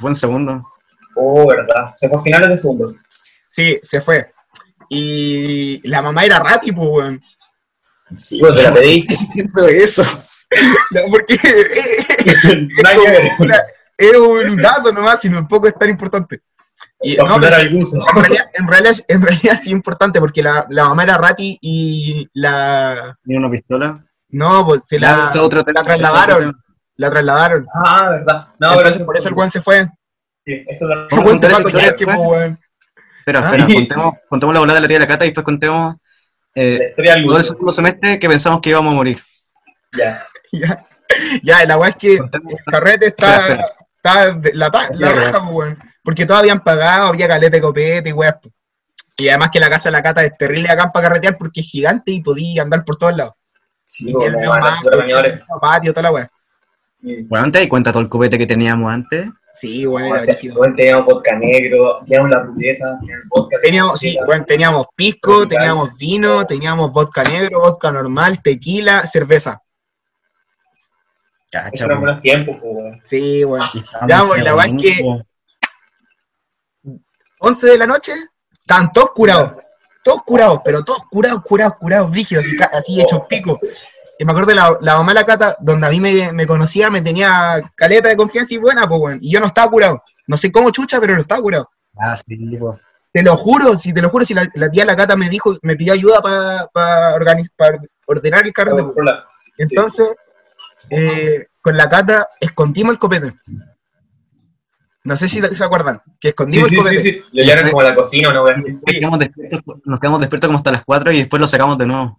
[0.00, 0.72] Fue en segundo.
[1.14, 1.94] Oh, verdad.
[1.96, 2.94] Se fue a finales de segundo.
[3.48, 4.32] Sí, se fue.
[4.94, 7.20] Y la mamá era Rati, pues, weón.
[8.20, 9.06] Sí, vos te la pedí.
[9.30, 10.02] Siento eso.
[10.90, 11.34] No, porque
[13.38, 13.60] una-
[13.96, 16.42] es un dato nomás, sino tampoco es tan importante.
[17.00, 20.88] Y, no, pero en realidad, en realidad, en realidad sí es importante porque la, la
[20.90, 23.16] mamá era Rati y la...
[23.24, 23.94] Ni una pistola.
[24.28, 26.62] No, pues se la, otro tema, la otro trasladaron.
[26.96, 27.66] La trasladaron.
[27.74, 28.48] Ah, verdad.
[28.58, 29.88] No, Entonces, pero por eso el weón se fue.
[30.44, 32.60] Sí, eso lo- El ¿Cómo weón se fue a pues, weón.
[33.22, 33.44] Espera, Ah.
[33.44, 35.94] espera, contemos, contemos la volada de la tía de la Cata y después contemos
[36.54, 39.18] eh, La todo el segundo semestre que pensamos que íbamos a morir.
[39.96, 40.22] Ya.
[40.54, 40.86] Ya,
[41.42, 45.12] ya, la weá es que Contemos- el carrete está, Espera, está de- la, la Espera,
[45.12, 45.78] raja, pues, weón.
[46.02, 48.38] Porque todos habían pagado, había caleta de copete y weá.
[48.40, 48.52] pues.
[49.18, 51.66] Y además que la casa de la cata es terrible acá para carretear porque es
[51.70, 53.34] gigante y podía andar por todos lados.
[53.84, 54.34] Sí, Y pues, el
[55.60, 56.30] patio, toda la weá.
[57.02, 59.28] Bueno, ¿te das cuenta todo el copete que teníamos antes?
[59.54, 60.56] Sí, bueno, era brígido.
[60.56, 63.56] bueno, teníamos vodka negro, teníamos la ruleta, teníamos vodka.
[63.62, 69.62] Teníamos, sí, bueno, teníamos pisco, teníamos vino, teníamos vodka negro, vodka normal, tequila, cerveza.
[71.50, 73.00] Cacha, eran buenos tiempos, pues.
[73.04, 73.64] Sí, bueno.
[74.08, 75.26] Ya, pues, la weá es que- mucho.
[77.40, 78.12] 11 de la noche,
[78.60, 79.52] estaban todos curados.
[80.02, 83.58] Todos curados, pero todos curados, curados, curados, rígidos, así, así hechos pico.
[84.18, 86.46] Y me acuerdo de la, la mamá de la Cata, donde a mí me, me
[86.46, 89.18] conocía, me tenía caleta de confianza y buena, pues, weón.
[89.22, 90.02] Y yo no estaba curado.
[90.26, 91.68] No sé cómo chucha, pero no estaba curado.
[91.98, 92.78] Ah, sí, po.
[93.12, 95.28] Te lo juro, si te lo juro, si la, la tía de la Cata me
[95.28, 97.14] dijo, me pidió ayuda para
[98.06, 98.52] ordenar el.
[98.52, 99.24] Para controlar.
[99.58, 100.14] Entonces,
[100.90, 103.34] eh, con la Cata escondimos el copete.
[105.04, 107.00] No sé si se acuerdan, que Sí, escondimos sí, el sí, copete.
[107.02, 107.22] sí.
[107.32, 108.28] Lo llevaron como a la cocina,
[108.86, 112.18] quedamos, despiertos, nos quedamos despiertos como hasta las 4 y después lo sacamos de nuevo.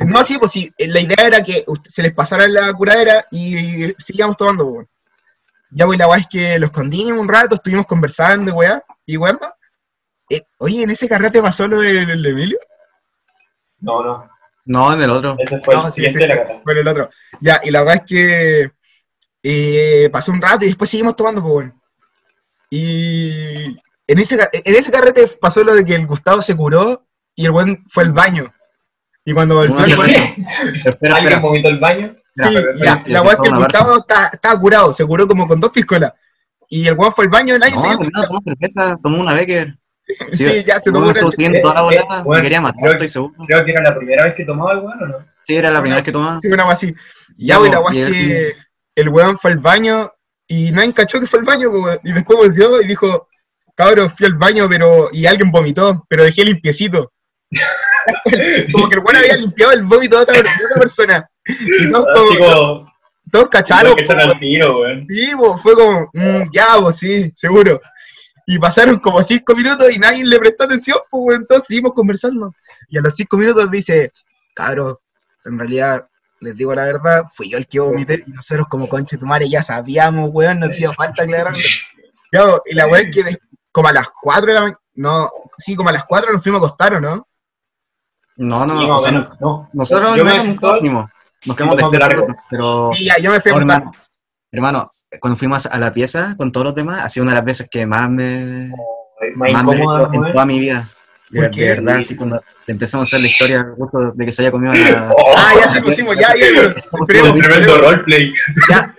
[0.00, 3.94] No, sí, pues sí, eh, la idea era que se les pasara la curadera y
[3.98, 4.88] seguíamos tomando, weón.
[5.70, 9.38] Ya, pues la weá es que lo escondimos un rato, estuvimos conversando, weá, y weón,
[10.30, 12.58] eh, oye, ¿en ese carrete pasó lo del el Emilio?
[13.80, 14.30] No, no.
[14.66, 15.36] No, en el otro.
[15.38, 16.60] Ese fue No, el sí, siguiente sí, de la.
[16.64, 17.10] Bueno, el otro.
[17.40, 18.72] Ya, y la verdad es que
[19.42, 21.82] eh, pasó un rato y después seguimos tomando, pues bueno.
[22.70, 23.76] Y
[24.06, 27.52] en ese, en ese carrete pasó lo de que el Gustavo se curó y el
[27.52, 28.52] buen fue al baño.
[29.24, 29.96] Y cuando al baño.
[30.84, 32.14] Espera, ¿Alguien vomitó el baño?
[32.36, 35.46] sí, sí, la sí, weá es que el Gustavo está- estaba curado, se curó como
[35.46, 36.12] con dos piscolas.
[36.68, 39.78] Y el weón fue al baño, nadie se No, nada, tomó cerveza, tomó una Becker.
[40.32, 42.92] Sí, ya se tomó una- siguiendo toda la eh, volada, bueno, me quería matar, creo-
[42.92, 43.34] estoy seguro.
[43.46, 45.18] Creo que era la primera vez que tomaba el weón, ¿o no?
[45.46, 46.40] Sí, era la primera vez que tomaba.
[46.40, 46.94] Sí, una así.
[47.38, 48.52] Y ya, güey, la po, weá que
[48.96, 50.10] el weón fue al baño
[50.48, 51.98] y nadie cachó que fue al baño, weón.
[52.02, 53.28] y después volvió y dijo,
[53.76, 57.12] cabrón, fui al baño, pero, y alguien vomitó, pero dejé limpiecito.
[58.72, 61.30] como que el weón había limpiado el vómito de otra, de otra persona.
[61.46, 62.92] Y todos, como- Así como,
[63.32, 63.96] todos cacharon,
[64.38, 64.78] tiro.
[65.08, 67.80] Sí, po, fue como, mm, ya, pues sí, seguro.
[68.46, 72.52] Y pasaron como cinco minutos y nadie le prestó atención, pues weón, entonces seguimos conversando.
[72.90, 74.12] Y a los cinco minutos dice,
[74.54, 74.98] cabros,
[75.46, 76.06] en realidad,
[76.40, 79.48] les digo la verdad, fui yo el que vomité, y nosotros como conche tu madre
[79.48, 81.58] ya sabíamos, weón, no hacía falta aclararlo.
[82.66, 83.38] Y la weón que
[83.72, 86.62] como a las cuatro de la mañana, no, sí, como a las cuatro nos fuimos
[86.62, 87.26] a acostar, ¿o no?
[88.36, 88.96] No, no, Sí, no.
[88.96, 89.68] o sea, no.
[89.72, 91.10] Nosotros Yo no.
[91.46, 92.26] Nos quedamos de largo.
[92.50, 92.90] pero...
[92.96, 93.92] Sí, ya, yo me fui a Oh, hermano,
[94.50, 97.44] hermano, cuando fuimos a la pieza con todos los demás, ha sido una de las
[97.44, 98.70] veces que más me,
[99.36, 100.88] Más más incómoda, en toda mi vida.
[101.30, 104.72] De, verdad, así cuando empezamos a hacer la historia justo de que se haya comido
[104.72, 105.12] la...
[105.16, 108.32] Oh, Ah, ya se pusimos, ya, ya, Un tremendo roleplay.
[108.70, 108.94] Ya,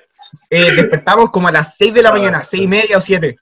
[0.49, 3.37] eh, despertamos como a las 6 de la mañana, seis y media o 7.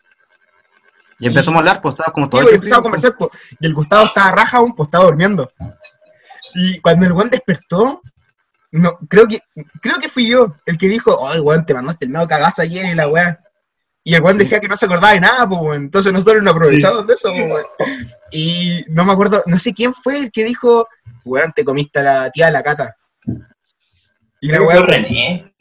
[1.23, 3.65] Y empezamos a hablar, pues estábamos como Sí, todos pues, empezamos a conversar, pues, y
[3.65, 5.49] el Gustavo estaba raja aún, pues estaba durmiendo.
[6.55, 8.01] Y cuando el weón despertó,
[8.71, 9.39] no, creo que,
[9.81, 12.85] creo que fui yo el que dijo, oye weón, te mandaste el medio cagazo ayer
[12.87, 13.39] y la weá.
[14.03, 14.37] Y el Sí.
[14.37, 15.83] decía que no se acordaba de nada, pues weón.
[15.83, 18.07] Entonces nosotros nos aprovechamos de eso, pues, weón.
[18.31, 20.87] Y no me acuerdo, no sé quién fue el que dijo,
[21.23, 22.97] weón, te comiste a la tía de la cata.
[24.41, 25.53] Y la weá, René.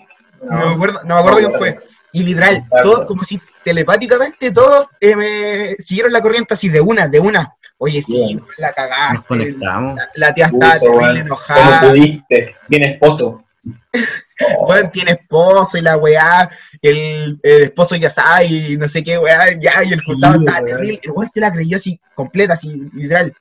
[0.43, 1.79] no me acuerdo, no me acuerdo quién fue.
[2.13, 7.09] Y literal, todos, como si telepáticamente todos eh, me siguieron la corriente así de una,
[7.09, 7.53] de una.
[7.79, 8.45] Oye, sí, Bien.
[8.59, 9.15] la cagaste.
[9.17, 9.97] Nos conectamos.
[9.97, 11.81] La, la tía está terrible enojada.
[11.81, 12.57] ¿Cómo pudiste?
[12.69, 13.45] Bien esposo.
[14.67, 19.17] Weón, tiene esposo y la weá, el, el esposo ya sabe y no sé qué
[19.19, 21.01] weá, ya, y el Sí, Gustavo está terrible.
[21.03, 23.33] El weón se la creyó así, completa, así, literal.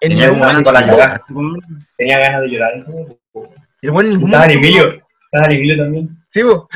[0.00, 1.24] En Tenía ganas momento- con la de cagada.
[1.96, 2.72] Tenía ganas de llorar.
[3.82, 5.02] el weón en ningún Estaba en momento- Emilio.
[5.32, 6.24] Estaba en Emilio también.
[6.28, 6.68] Sí, po.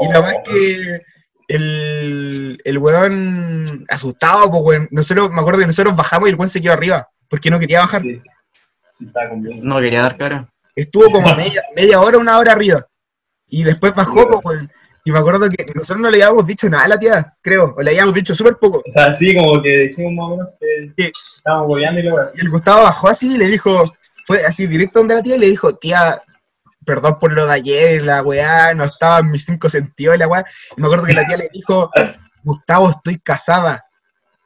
[0.00, 0.22] Y la Oh.
[0.22, 1.02] weá es que
[1.48, 4.88] el, el weón asustado, pues weón.
[4.90, 7.80] Nosotros, me acuerdo que nosotros bajamos y el weón se quedó arriba, porque no quería
[7.80, 8.02] bajar.
[8.02, 8.20] Sí.
[8.90, 9.10] Sí.
[9.60, 10.48] No quería dar cara.
[10.76, 12.86] Estuvo como media, media hora, una hora arriba.
[13.48, 14.70] Y después bajó, Sí, pues weón.
[15.06, 17.74] Y me acuerdo que nosotros no le habíamos dicho nada a la tía, creo.
[17.76, 18.78] O le habíamos dicho súper poco.
[18.78, 21.12] O sea, sí, como que dijimos más o menos que Sí.
[21.36, 22.30] estábamos goleando y la weá.
[22.34, 23.84] Y el Gustavo bajó así y le dijo,
[24.24, 26.22] fue así directo donde la tía y le dijo, tía,
[26.84, 30.44] perdón por lo de ayer, la weá, no estaba en mis cinco sentidos, la weá.
[30.76, 31.90] Y me acuerdo que la tía le dijo,
[32.42, 33.84] Gustavo, estoy casada.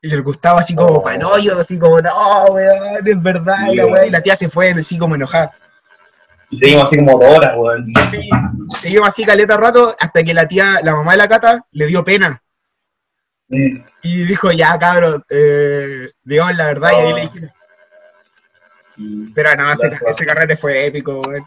[0.01, 1.03] Y el Gustavo así como Oh.
[1.03, 4.07] panoyo, así como, no, weón, es verdad, la weá.
[4.07, 5.51] Y la tía se fue así como enojada.
[6.51, 7.87] Y seguimos así como dos horas, weón.
[8.11, 8.31] Sí,
[8.81, 12.05] seguimos así caleta rato hasta que la tía, la mamá de la cata, le dio
[12.05, 12.43] pena.
[13.49, 13.83] Mm.
[14.03, 17.53] Y dijo, ya, cabrón, eh, digamos la verdad, y ahí le dije,
[18.95, 19.33] Sí.
[19.35, 20.11] pero no, ese, Gracias.
[20.11, 21.45] ese carrete fue épico, weón.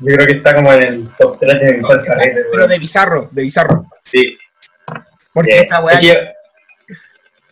[0.00, 3.28] Yo creo que está como en el top 3 de mejor carrete, Pero de bizarro,
[3.32, 3.86] de bizarro.
[4.02, 4.38] Sí.
[5.32, 6.32] Porque esa weá, que-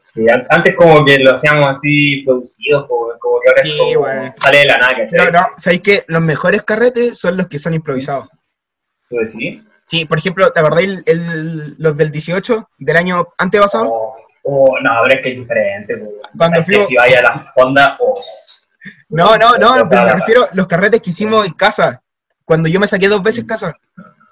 [0.01, 3.77] Sí, an- antes como que lo hacíamos así producidos, como, como que ahora Sí, es
[3.79, 4.33] como, bueno.
[4.37, 5.19] sale de la nada, ¿cachai?
[5.19, 8.29] No, no, ¿sabéis que los mejores carretes son los que son improvisados?
[9.09, 9.63] ¿Tú decís?
[9.87, 13.89] Sí, por ejemplo, ¿te acordáis el- el- los del 18 del año antepasado?
[13.93, 15.97] Oh, oh, no, pero es que es diferente.
[15.97, 16.11] pues.
[16.39, 18.21] Cuando O sea, es que si vaya a la fonda, oh.
[19.09, 22.01] No, no, no, pero me refiero a los carretes que hicimos en casa.
[22.47, 23.77] Cuando yo me saqué dos veces casa.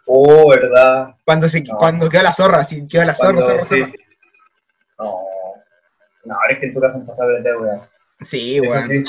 [0.07, 1.14] Oh, ¿verdad?
[1.27, 1.77] Cuando se, No.
[1.77, 3.81] cuando quedó la zorra, así quedó la zorra, Cuando- zorra, sí.
[3.81, 3.92] zorra.
[4.98, 5.18] No.
[6.24, 7.83] No, ahora es que en tu casa han pasado de weón.
[8.20, 8.88] Sí, Eso weón.
[8.88, 9.05] sí.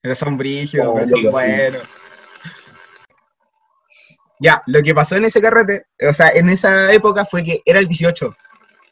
[0.00, 1.26] Pero son brígidos, Oh, pero sí.
[1.26, 1.82] buenos.
[4.38, 7.78] Ya, lo que pasó en ese carrete, o sea, en esa época fue que era
[7.78, 8.34] el 18.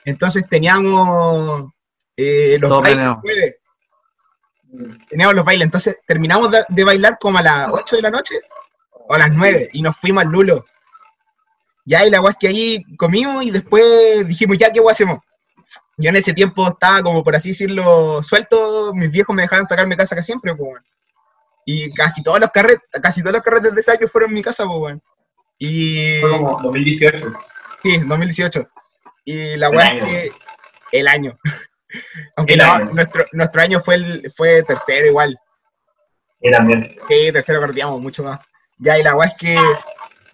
[0.04, 1.70] Entonces teníamos
[2.16, 2.96] eh, los Todo bailes.
[2.96, 3.20] planeado.
[3.22, 3.56] jueves.
[5.08, 5.64] Teníamos los bailes.
[5.66, 8.40] Entonces terminamos de, de bailar como a las 8 de la noche
[9.08, 10.64] o a las 9 y nos fuimos al Lulo.
[11.84, 13.82] Ya, y la guay es que ahí comimos y después
[14.26, 15.20] dijimos, ya, ¿qué guay hacemos?
[15.96, 19.96] Yo en ese tiempo estaba como, por así decirlo, suelto, mis viejos me dejaban sacarme
[19.96, 20.82] casa casi siempre, pues.
[21.64, 24.42] Y casi todos los carretes, casi todos los carretes de ese año fueron en mi
[24.42, 24.96] casa, pues.
[25.58, 26.20] Y...
[26.20, 27.32] Fue como 2018.
[27.82, 28.68] Sí, 2018.
[29.24, 30.32] Y la weá es que...
[30.92, 31.38] El año.
[32.36, 32.90] Aunque no, año.
[32.92, 35.38] Nuestro, nuestro año fue, el, fue tercero igual.
[36.40, 36.96] Sí, también.
[37.08, 38.40] Sí, tercero carreteamos mucho más.
[38.78, 39.56] Ya, y la weá es que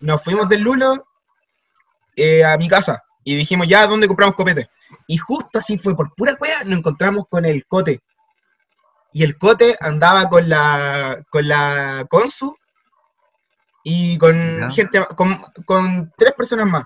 [0.01, 1.07] nos fuimos del Lulo
[2.17, 3.03] eh, a mi casa.
[3.25, 4.69] Y dijimos, ya, ¿dónde compramos copete?
[5.07, 8.01] Y justo así fue, por pura weá, nos encontramos con el Cote.
[9.13, 12.55] Y el Cote andaba con la, con la Consu
[13.83, 16.85] y con gente, con, con tres personas más.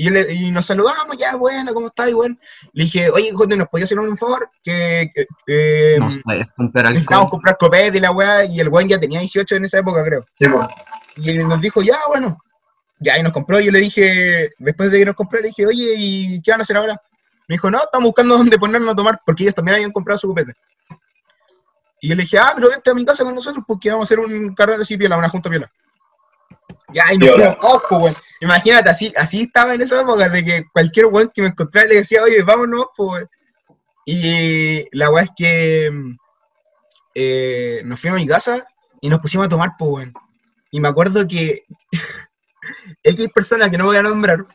[0.00, 2.08] Y, yo le- y nos saludamos, ya, bueno, ¿cómo estás?
[2.08, 2.34] Y bueno,
[2.72, 4.48] le dije, oye, Cote, ¿nos podías hacer un favor?
[4.62, 7.28] Que, que- que, No puedes comprar alcohol.
[7.28, 10.24] comprar copete y la weá, y el weón ya tenía 18 en esa época, creo.
[10.32, 10.66] Sí, pues.
[11.16, 12.38] Y él nos dijo, ya, bueno.
[12.98, 13.60] Ya, y nos compró.
[13.60, 16.62] Yo le dije, después de que nos compró, le dije, oye, ¿y qué van a
[16.62, 16.94] hacer ahora?
[17.46, 20.28] Me dijo, no, estamos buscando dónde ponernos a tomar, porque ellos también habían comprado su
[20.28, 20.54] copete.
[22.00, 24.14] Y yo le dije, ah, pero vente a mi casa con nosotros, porque vamos a
[24.14, 25.70] hacer un carrete así piola, una junta piola.
[26.92, 28.16] Ya, y nos fuimos todos, pues, weón.
[28.40, 31.96] Imagínate, así, así estaba en esa época, de que cualquier weón que me encontrara le
[31.96, 33.28] decía, oye, vámonos, pues, weón.
[34.06, 35.90] Y la weá es que
[37.14, 38.66] eh, nos fuimos a mi casa
[39.00, 40.14] y nos pusimos a tomar, pues, weón.
[40.70, 41.64] Y me acuerdo que
[43.02, 44.46] X persona que no voy a nombrar,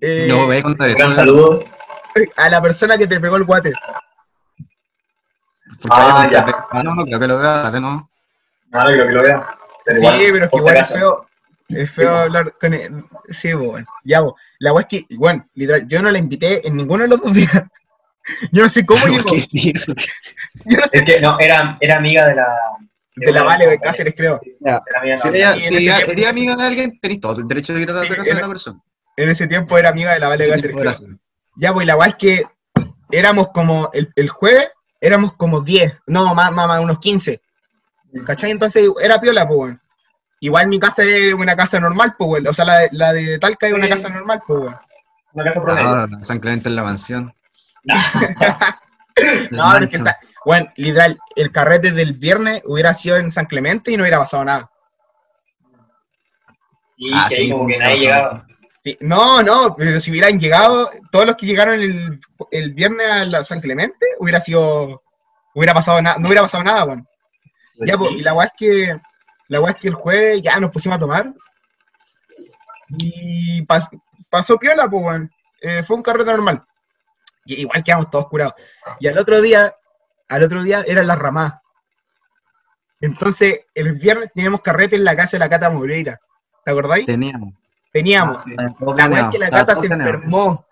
[0.00, 0.98] eh, No voy a contar eso.
[0.98, 1.64] Gran saludo.
[2.36, 3.72] a la persona que te pegó el guate.
[5.80, 6.66] Porque Ah, ya.
[6.70, 8.10] Ah, no, no creo que lo vea, dale, no.
[8.70, 9.57] No, no creo que lo vea.
[9.88, 11.26] Pero Sí, igual, pero es que si igual es feo,
[11.68, 13.04] es feo hablar con él.
[13.28, 14.36] Sí, bueno, ya, bo.
[14.58, 17.32] La weá es que, bueno, literal, yo no la invité en ninguno de los dos
[17.32, 17.50] días.
[18.52, 19.30] Yo no sé cómo llegó.
[19.52, 19.94] Yo no sé.
[20.98, 22.46] Es que no, era, era amiga de la.
[23.16, 24.38] De la Vale de Cáceres, creo.
[24.60, 27.72] Ya, Era amiga de Si Sí, si tiempo- amiga de alguien, tenés todo el derecho
[27.72, 28.80] de ir a la Sí, casa de la persona.
[29.16, 31.18] En ese tiempo era amiga de la Vale de Sí, Cáceres, creo.
[31.56, 32.42] Ya, pues la weá es que
[33.10, 34.70] éramos como, el, el jueves
[35.00, 37.40] éramos como 10, no, más, más, más, unos 15.
[38.24, 38.50] ¿Cachai?
[38.50, 39.82] Entonces era piola, pues, weón.
[40.40, 42.46] Igual mi casa es una casa normal, pues, weón.
[42.48, 43.90] O sea, la de, la de Talca es una Sí.
[43.92, 44.76] casa normal, pues, weón.
[45.32, 45.88] Una casa promedio.
[45.88, 47.34] Ah, San Clemente en la mansión.
[49.50, 53.96] No, que está, bueno, literal, el carrete del viernes hubiera sido en San Clemente y
[53.96, 54.70] no hubiera pasado nada.
[56.96, 58.46] Sí, Ah, que sí, como que con nadie llegaba.
[58.84, 62.20] Sí, No, no, pero si hubieran llegado, todos los que llegaron el,
[62.52, 65.02] el viernes a la San Clemente, hubiera sido,
[65.54, 67.08] hubiera pasado nada, no hubiera pasado nada, weón.
[67.86, 69.00] Ya, pues, y la weá es que,
[69.48, 71.32] la weá es que el jueves ya nos pusimos a tomar
[72.98, 73.88] y pas-
[74.30, 75.30] pasó piola, pues, weón.
[75.60, 76.64] Eh, fue un carrete normal.
[77.44, 78.54] Y igual quedamos todos curados.
[79.00, 79.74] Y al otro día,
[80.28, 81.54] al otro día eran las ramadas.
[83.00, 86.18] Entonces, el viernes teníamos carrete en la casa de la Cata Moreira.
[86.64, 87.06] ¿Te acordáis?
[87.06, 87.54] Teníamos.
[87.92, 88.38] Teníamos.
[88.38, 88.54] Ah, sí.
[88.96, 90.64] La weá es que la Cata se enfermó.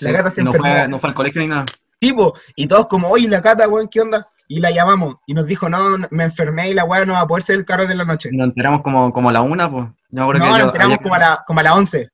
[0.00, 0.74] La Sí, gata se no enfermó.
[0.74, 1.64] fue, no fue al colegio ni nada.
[2.00, 4.28] Tipo, y todos como, oye, la Cata, weón, ¿qué onda?
[4.48, 5.16] Y la llamamos.
[5.26, 7.64] Y nos dijo, no, me enfermé y la weá no va a poder ser el
[7.64, 8.28] carrete de la noche.
[8.32, 9.86] Nos enteramos como, como a la una, pues.
[10.10, 12.08] No, que nos enteramos como a, la, como a las 11.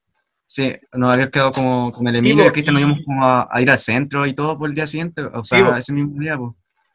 [0.46, 2.84] Sí, nos había quedado como con el Sí, Emilio y po, el Cristian, nos y-
[2.86, 5.58] íbamos como a, a ir al centro y todo por el día siguiente, o sea,
[5.58, 5.74] Sí, po.
[5.74, 6.52] ese mismo día, pues.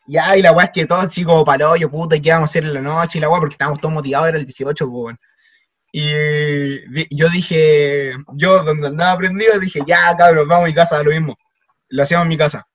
[0.07, 2.51] Ya, y la weá es que todos chicos, palo, yo puta, ¿y qué vamos a
[2.51, 3.17] hacer en la noche?
[3.17, 5.15] Y la weá, porque estábamos todos motivados, era el 18, pues.
[5.91, 11.11] Y yo dije, yo donde andaba aprendido, dije, ya, cabrón, vamos a mi casa, lo
[11.11, 11.35] mismo.
[11.89, 12.67] Lo hacíamos en mi casa.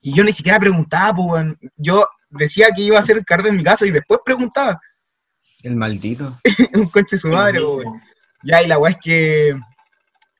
[0.00, 1.58] Y yo ni siquiera preguntaba, pues, weón.
[1.76, 4.80] Yo decía que iba a hacer el carrete en mi casa y después preguntaba.
[5.62, 6.38] El maldito.
[6.74, 7.86] un coche de su madre, pues.
[8.44, 9.54] Ya, y la weá es que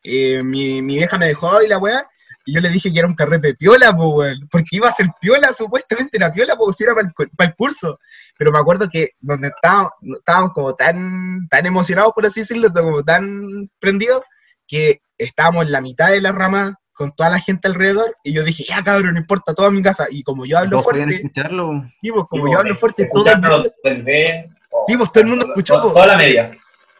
[0.05, 2.07] eh, mi, mi vieja me dejó y la weá,
[2.49, 4.93] y yo le dije que era un carrete de piola, pues, weón, porque iba a
[4.93, 7.13] ser piola, supuestamente era piola, porque si era para
[7.51, 7.99] el, curso.
[8.39, 13.03] Pero me acuerdo que donde estábamos, estábamos como tan, tan emocionados, por así decirlo, como
[13.03, 14.23] tan prendidos,
[14.67, 18.43] que estábamos en la mitad de la rama con toda la gente alrededor, y yo
[18.43, 20.07] dije, ya cabrón, no importa, toda mi casa.
[20.11, 21.85] Y como yo hablo fuerte, escucharlo.
[22.03, 24.51] sí, pues, como yo hablo pues, fuerte, todo el mundo, los del B,
[24.99, 25.95] pues, todo el mundo escuchó, toda- pues.
[25.95, 26.51] Toda la media.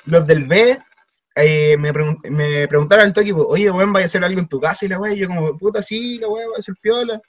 [0.05, 0.79] los del B
[1.35, 4.49] eh, me, pregun- me preguntaron al toque, pues, oye, weón, ¿vaya a hacer algo en
[4.49, 4.87] tu casa?
[4.87, 7.21] Y la weá, y yo como, puta, sí, la weá, va a hacer piola.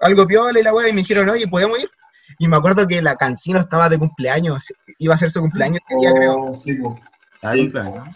[0.00, 1.90] Algo piola y la weá, y me dijeron, oye, ¿podemos ir?
[2.38, 4.64] Y me acuerdo que la Cancino estaba de cumpleaños,
[4.98, 6.34] iba a ser su cumpleaños ese día, creo.
[6.36, 6.94] Oh, sí, pues.
[7.42, 7.58] Ah, Sí.
[7.62, 8.08] cumpleaños.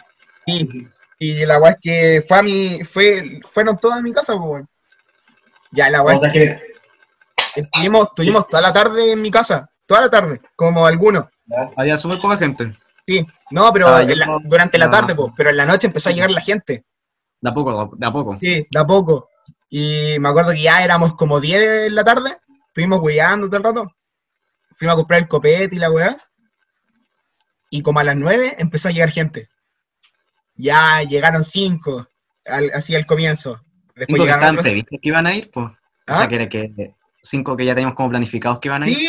[0.45, 0.87] Sí,
[1.19, 4.45] y la weá es que fue a mi, fue, fueron todas a mi casa, pues,
[4.49, 4.69] weón.
[5.71, 6.61] Ya, la weá O sea es que
[7.55, 11.25] estuvimos, estuvimos toda la tarde en mi casa, toda la tarde, como algunos.
[11.45, 11.69] ¿ya?
[11.77, 12.71] Había súper poca gente.
[13.05, 14.91] Sí, no, pero Ah, la- no- durante la no.
[14.91, 16.85] tarde, pues, pero en la noche empezó a llegar la gente.
[17.41, 18.37] De a poco, de a poco.
[18.39, 19.29] Sí, de a poco.
[19.69, 23.63] Y me acuerdo que ya éramos como 10 en la tarde, estuvimos weyando todo el
[23.63, 23.91] rato.
[24.71, 26.17] Fuimos a comprar el copete y la weá.
[27.69, 29.49] Y como a las 9 empezó a llegar gente.
[30.61, 32.07] Ya llegaron 5,
[32.73, 33.61] así al comienzo.
[33.95, 34.63] Después Cinco que llegaron estaban otros.
[34.63, 35.65] previstos que iban a ir, pues.
[35.67, 35.75] O
[36.07, 36.17] ¿Ah?
[36.17, 38.95] sea, que era que cinco que ya teníamos como planificados que iban a ir.
[38.95, 39.07] Sí,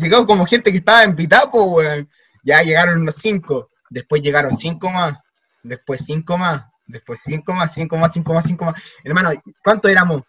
[0.00, 2.08] llegó como gente que estaba en Pitapo, weón.
[2.44, 3.70] Ya llegaron unos 5.
[3.90, 5.14] Después llegaron 5 más.
[5.62, 6.62] Después 5 más.
[6.86, 8.74] Después 5 más, 5 más, 5 más, 5 más.
[9.04, 9.30] Hermano,
[9.64, 10.22] ¿cuántos éramos?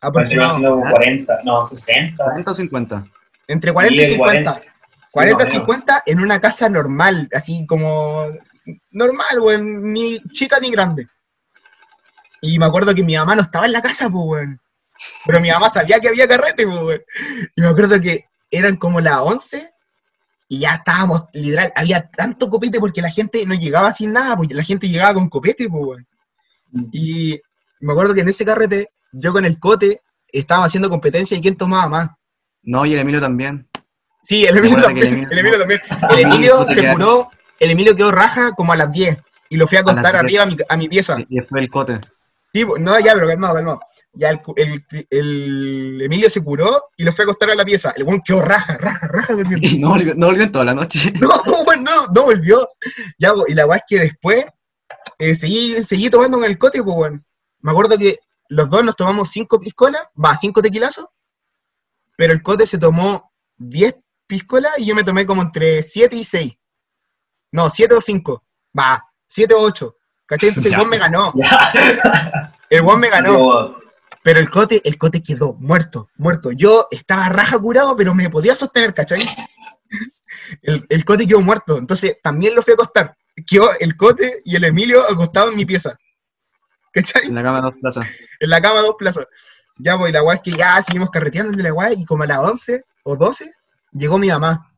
[0.00, 0.68] Aproximadamente.
[0.68, 2.24] como 40, no, 60.
[2.24, 3.06] 40 o 50.
[3.48, 4.52] Entre 40 y Sí, 50.
[4.52, 4.70] 40.
[5.04, 8.26] Sí, 40 no, 50 en una casa normal, así como
[8.90, 11.08] normal, weón, ni chica ni grande.
[12.40, 14.60] Y me acuerdo que mi mamá no estaba en la casa, pues, weón.
[15.26, 17.02] Pero mi mamá sabía que había carrete, pues, weón.
[17.54, 19.70] Y me acuerdo que eran como las 11
[20.48, 24.52] y ya estábamos, literal, había tanto copete porque la gente no llegaba sin nada, pues
[24.52, 26.06] la gente llegaba con copete, pues, weón.
[26.92, 27.40] Y
[27.80, 31.56] me acuerdo que en ese carrete, yo con el cote, estábamos haciendo competencia y quién
[31.56, 32.10] tomaba más.
[32.62, 33.68] No, y el Emilio también.
[34.22, 35.28] Sí, el Emilio también.
[35.30, 35.80] El Emilio también.
[36.10, 37.30] El Emilio se curó,
[37.60, 39.96] el Emilio quedó raja como a las 10 y lo fui a 10.
[39.98, 41.16] arriba a mi, a mi pieza.
[41.28, 42.00] Y después el cote.
[42.52, 43.80] Sí, no, ya, pero calmado, calmado.
[44.12, 47.92] Ya el, el, el Emilio se curó y lo fui a acostar a la pieza.
[47.96, 49.68] El buen quedó raja, raja, raja durmiendo.
[49.70, 51.12] Y no volvió, no volvió en toda la noche.
[51.20, 52.68] No, bueno, no, no volvió.
[53.18, 54.46] Ya, y la weá es que después
[55.18, 57.24] eh, seguí, seguí tomando con el cote, pues, weón.
[57.60, 61.06] Me acuerdo que los dos nos tomamos cinco piscolas, va, cinco tequilazos,
[62.16, 63.96] pero el cote se tomó 10
[64.26, 66.52] piscolas y yo me tomé como entre 7 y 6.
[67.52, 68.44] No, 7 o 5.
[68.78, 69.96] Va, 7 o 8.
[70.26, 70.48] ¿Cachai?
[70.50, 70.78] Entonces el Ya.
[70.78, 71.32] weón me ganó.
[71.36, 72.52] Ya.
[72.70, 73.76] El weón me ganó.
[74.24, 76.50] Pero el cote, el cote quedó muerto, muerto.
[76.50, 79.20] Yo estaba raja curado, pero me podía sostener, ¿cachai?
[80.62, 83.16] El, el cote quedó muerto, entonces también lo fui a acostar.
[83.46, 85.96] Quedó el cote y el Emilio acostados en mi pieza.
[86.92, 87.26] ¿Cachai?
[87.26, 88.08] En la cama de dos plazas.
[88.40, 89.26] En la cama dos plazas.
[89.78, 92.22] Ya, pues, y la weá es que ya seguimos carreteando de la weá, y como
[92.24, 93.52] a las 11 o 12,
[93.92, 94.72] llegó mi mamá.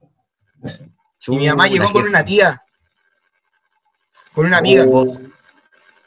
[1.28, 2.62] Y mi mamá Uh, llegó con una tía,
[4.34, 4.84] con una amiga.
[4.88, 5.06] Oh,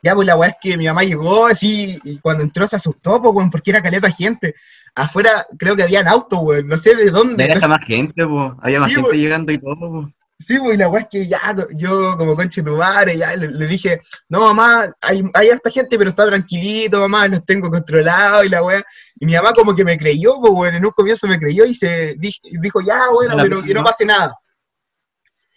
[0.04, 3.22] Ya, pues la weá es que mi mamá llegó así, y cuando entró se asustó,
[3.22, 4.56] pues, weón, porque era caleta gente.
[4.96, 7.52] Afuera creo que habían autos, weón, no sé de dónde.
[7.52, 8.56] Hasta más gente, po.
[8.62, 10.10] Había más Sí, gente llegando y todo, po.
[10.40, 11.40] Sí, pues, y la weá es que ya,
[11.76, 16.00] yo como conche tu madre, ya le, le dije, no mamá, hay, hay harta gente,
[16.00, 18.84] pero está tranquilito, mamá, los tengo controlados y la weá.
[19.20, 21.76] Y mi mamá como que me creyó, pues bueno, en un comienzo me creyó y
[21.76, 24.34] se dij- dijo, ya, bueno, pero que no pase nada.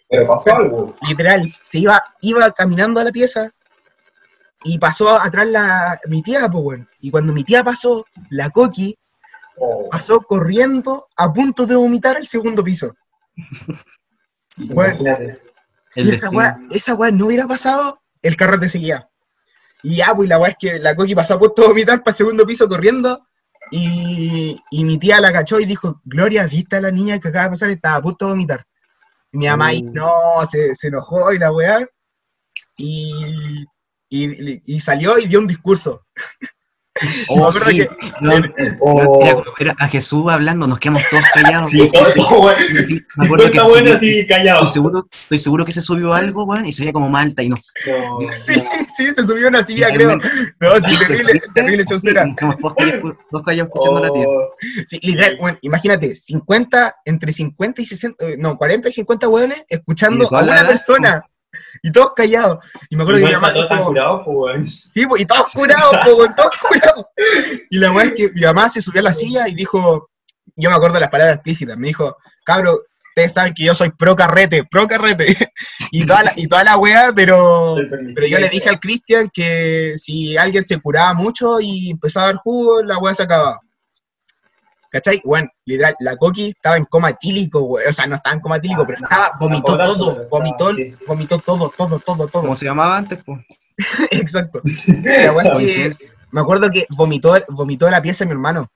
[0.09, 0.95] Pero pasó algo.
[1.07, 3.51] Literal, se iba, iba caminando a la pieza
[4.63, 6.87] y pasó atrás la, mi tía, pues bueno.
[7.01, 8.97] Y cuando mi tía pasó, la coqui
[9.57, 12.95] Oh, pasó corriendo a punto de vomitar al segundo piso.
[14.49, 14.95] sí, Bueno.
[15.89, 19.09] Si El esa weá, esa weá no hubiera pasado, el carrete seguía.
[19.81, 22.11] Y ya, pues la weá es que la Coqui pasó a punto de vomitar para
[22.11, 23.27] el segundo piso corriendo.
[23.71, 27.45] Y, y mi tía la cachó y dijo, Gloria, ¿viste a la niña que acaba
[27.45, 27.69] de pasar?
[27.69, 28.65] Estaba a punto de vomitar.
[29.35, 29.91] Y mi mamá ahí, Uh.
[29.91, 31.85] no, se, se enojó y la weá.
[32.77, 33.65] Y,
[34.09, 36.05] y, y salió y dio un discurso.
[37.27, 37.77] Oh, sí.
[37.79, 37.89] que-
[38.21, 38.31] No,
[38.79, 41.69] Oh, era como ver a Jesús hablando, nos quedamos todos callados.
[41.71, 42.57] sí, todo bueno.
[42.73, 44.61] Y así, me acuerdo que 50 se buenos subió- así callados.
[44.67, 47.49] estoy seguro, estoy seguro que se subió algo, weón, y se veía como malta y
[47.49, 47.57] no.
[47.87, 48.53] No, Sí,
[48.95, 50.15] sí, se subió una silla, creo.
[50.15, 51.05] No, sí, ¿existe?
[51.05, 51.85] terrible, terrible
[52.37, 53.15] quedamos todos callados,
[53.45, 54.25] callados escuchando a la tía.
[54.27, 54.49] Oh,
[54.87, 59.63] Sí, literal, bueno, imagínate, 50, entre 50 y 60, eh, no, 40 y 50 hueones
[59.67, 61.25] escuchando a una persona.
[61.83, 62.59] Y todos callados.
[62.89, 66.35] Y me acuerdo que mi mamá todos curados, pues, sí, pues, y todos curados, weón,
[66.35, 67.05] todos curados.
[67.69, 70.09] Y la weá es que mi mamá se subió a la silla y dijo,
[70.55, 74.15] yo me acuerdo las palabras explícitas, me dijo, cabro, ustedes saben que yo soy pro
[74.15, 75.35] carrete, pro carrete.
[75.91, 77.75] Y toda la, y toda la weá, pero...
[78.13, 82.27] Pero yo le dije al Cristian que si alguien se curaba mucho y empezaba a
[82.33, 83.61] dar jugo, la weá se acababa.
[84.95, 85.21] ¿Cachai?
[85.25, 87.85] Bueno, literal, la Coqui estaba en coma etílico, güey.
[87.85, 90.69] O sea, no estaba en coma etílico, Ah, pero estaba, vomitó todo, vomitó,
[91.05, 92.41] vomitó todo, todo, todo, todo.
[92.43, 93.45] ¿Cómo se llamaba antes, pues?
[94.11, 94.61] Exacto.
[95.03, 96.13] La weá es que Coincidencia.
[96.31, 98.71] me acuerdo que vomitó, vomitó la pieza de mi hermano.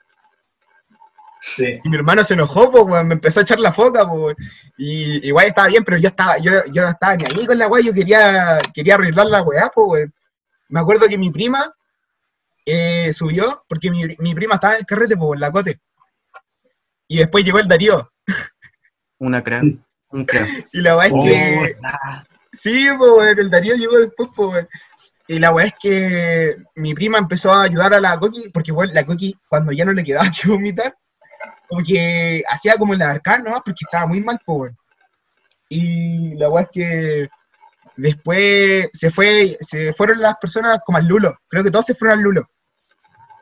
[1.39, 1.79] Sí.
[1.85, 4.35] Y mi hermano se enojó, pues, weón, me empezó a echar la foca, pues.
[4.77, 7.67] Y igual estaba bien, pero yo estaba, yo, yo no estaba ni ahí con la
[7.69, 10.13] weá, yo quería, quería arreglar la weá, pues, weón.
[10.67, 11.73] Me acuerdo que mi prima
[12.65, 15.79] eh, subió, porque mi, mi prima estaba en el carrete, pues, en la cote.
[17.09, 18.09] Y después llegó el Darío.
[19.17, 19.61] Una crea.
[20.11, 20.47] Un crea.
[20.73, 21.75] Y la weá es Oh, que.
[21.81, 22.23] nah.
[22.53, 24.67] Sí, pues, el Darío llegó después, pues.
[25.27, 28.93] Y la weá es que mi prima empezó a ayudar a la Coqui, porque weón,
[28.93, 30.95] la Coqui, cuando ya no le quedaba que vomitar,
[31.67, 34.77] como que hacía como el arcán nomás, porque estaba muy mal, pues, weón.
[35.69, 37.27] Y la weá es que
[37.97, 41.37] después se fue, se fueron las personas como al Lulo.
[41.47, 42.49] Creo que todos se fueron al Lulo.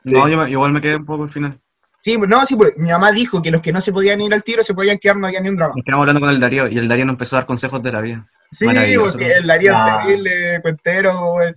[0.04, 1.60] No, yo igual me quedé un poco al final.
[2.00, 4.32] Sí, pues, no, sí, pues mi mamá dijo que los que no se podían ir
[4.32, 5.74] al tiro se podían quedar, no había ni un drama.
[5.84, 8.00] Quedamos hablando con el Darío y el Darío nos empezó a dar consejos de la
[8.00, 8.26] vida.
[8.52, 9.98] Sí, pues, sí, el Darío Ah.
[10.00, 11.56] es terrible, cuentero, weón.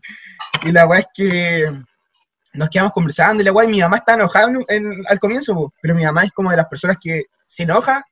[0.64, 1.66] Y la weá es que
[2.54, 5.54] nos quedamos conversando y la weá, y mi mamá está enojada en- en- al comienzo,
[5.54, 8.04] po, pero mi mamá es como de las personas que se enoja,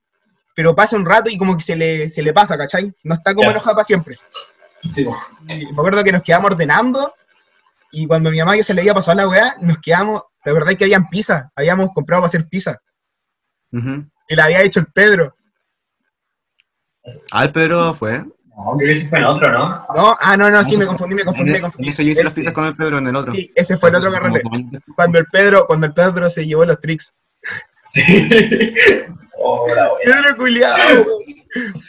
[0.55, 2.93] pero pasa un rato y como que se le, se le pasa, ¿cachai?
[3.03, 4.15] No está como enojada para siempre.
[4.89, 5.05] Sí.
[5.49, 7.13] Y me acuerdo que nos quedamos ordenando
[7.91, 10.71] y cuando mi mamá ya se le había pasado la weá, nos quedamos, la verdad
[10.71, 12.77] es que habían pizza, habíamos comprado para hacer pizza
[13.71, 15.35] y la había hecho el Pedro.
[17.31, 18.23] Ah, el Pedro fue.
[18.45, 19.85] No, ese fue en otro, ¿no?
[19.95, 21.89] No, ah, no, no, sí, me confundí, me confundí, me confundí.
[21.89, 23.33] ese yo hice las Ese- pizzas con el Pedro en el otro.
[23.33, 24.41] sí, ese fue el otro carrete.
[24.95, 27.13] Cuando el Pedro, cuando el Pedro se llevó los tricks.
[27.85, 28.03] Sí.
[29.41, 29.89] Oh, la.
[30.03, 31.05] Pedro culiao.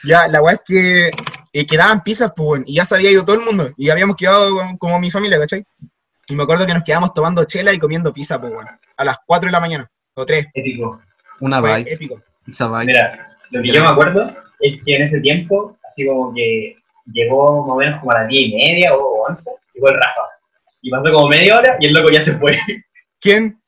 [0.04, 1.10] Ya, la weá es que
[1.52, 4.56] eh, quedaban pizzas, pues, y ya se había ido todo el mundo, y habíamos quedado
[4.78, 5.66] como mi familia, ¿cachai?
[6.30, 8.66] Y me acuerdo que nos quedamos tomando chela y comiendo pizza, pues, weón,
[8.96, 10.46] a las 4 de la mañana, o 3.
[10.54, 11.00] Épico.
[11.40, 11.92] Una Fue vibe.
[11.92, 12.22] épico.
[12.46, 12.84] Esa vibe.
[12.86, 16.76] Mira, lo que yo me acuerdo es que en ese tiempo, así como que
[17.12, 20.20] llegó más o menos como a las 10 y media o 11, llegó el Rafa.
[20.82, 22.56] Y pasó como media hora y el loco ya se fue.
[23.20, 23.60] ¿Quién?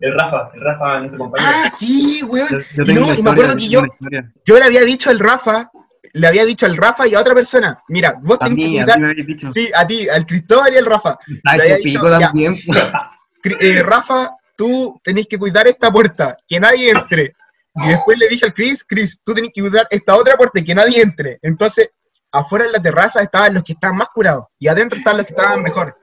[0.00, 1.52] El Rafa, el Rafa, nuestro compañero.
[1.54, 2.48] Ah, sí, weón.
[2.50, 3.82] Yo- yo Y no, me acuerdo que yo,
[4.44, 5.70] yo le había dicho al Rafa,
[6.14, 8.78] le había dicho al Rafa y a otra persona, mira, vos A tenés que mí,
[8.78, 9.50] a cuidar, mí me habéis dicho.
[9.52, 11.18] sí, a ti, al Cristóbal y al Rafa.
[11.44, 12.18] Ay, le había qué dicho, pico ya.
[12.26, 12.54] también.
[13.42, 17.34] Cri- eh, Rafa, tú tenés que cuidar esta puerta, que nadie entre.
[17.76, 20.64] Y después le dije al Chris, Chris, tú tenés que cuidar esta otra puerta y
[20.64, 21.38] que nadie entre.
[21.42, 21.90] Entonces,
[22.30, 25.32] afuera en la terraza estaban los que estaban más curados y adentro estaban los que
[25.32, 25.98] estaban mejor.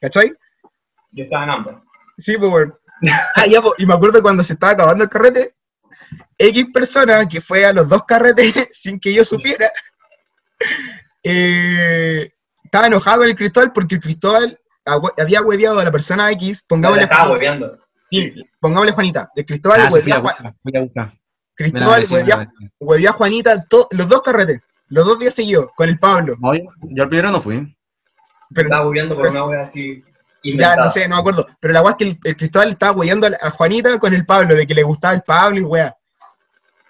[0.00, 0.32] ¿Cachai?
[1.12, 1.76] Yo estaba en hambre.
[2.18, 2.68] Sí, pues.
[3.36, 5.54] Ah, ya, pues, y me acuerdo cuando se estaba acabando el carrete,
[6.38, 9.70] X persona que fue a los dos carretes sin que yo supiera,
[11.22, 12.30] eh,
[12.64, 14.58] estaba enojado con el Cristóbal porque el Cristóbal
[15.18, 17.78] había hueveado a la persona X, pongámosle, estaba hueveando.
[18.02, 19.30] sí, pongámosle Juanita.
[19.34, 20.18] El Cristóbal Ah, hueveó a
[21.54, 26.36] Cristóbal hueveó, Juanita to- los dos carretes, los dos días seguidos, con el Pablo.
[26.38, 27.76] No, yo, yo al primero no fui.
[28.54, 30.04] Pero Estaba hueveando por Pero- una wea así.
[30.46, 30.84] Ya inventada.
[30.84, 31.46] no sé, no me acuerdo.
[31.60, 34.54] Pero la weá es que el, el Cristóbal estaba hueveando a, Juanita con el Pablo,
[34.54, 35.96] de que le gustaba el Pablo y weá.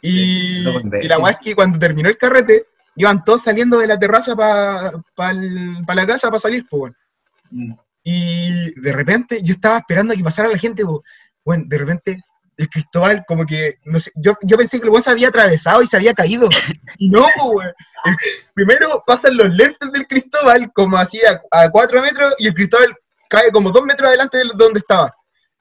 [0.02, 3.98] Y, Sí, la weá es que cuando terminó el carrete, iban todos saliendo de la
[3.98, 5.32] terraza para pa
[5.86, 6.96] pa la casa para salir, pues, weón.
[7.50, 7.74] Mm.
[8.04, 10.98] Y de repente yo estaba esperando a que pasara la gente, pues,
[11.44, 12.22] bueno, de repente
[12.56, 15.82] el Cristóbal como que, no sé, yo, yo pensé que el weón se había atravesado
[15.82, 16.48] y se había caído.
[16.98, 17.72] Y no, weón.
[18.54, 22.96] Primero pasan los lentes del Cristóbal como así a, a cuatro metros y el Cristóbal
[23.28, 25.14] cae como dos metros adelante de donde estaba.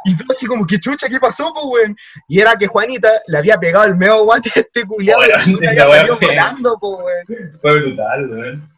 [0.08, 1.96] Y todo así como que chucha, ¿qué pasó, pues, weón?
[2.28, 5.66] Y era que Juanita le había pegado el medio guate a este culiado Bueno, y
[5.66, 7.60] salido fue- volando, pues, weón.
[7.62, 8.70] Fue brutal, weón.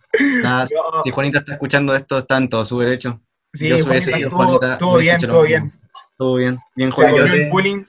[0.42, 3.20] Nada, No, si Juanita está escuchando esto, está en todo su derecho.
[3.54, 5.42] sí, yo Juanita, sido estuvo- Juanita, hubiese bien, mismo.
[5.44, 5.72] bien.
[6.18, 7.22] Todo bien, bien Juanita.
[7.22, 7.84] volvió yo- el bullying.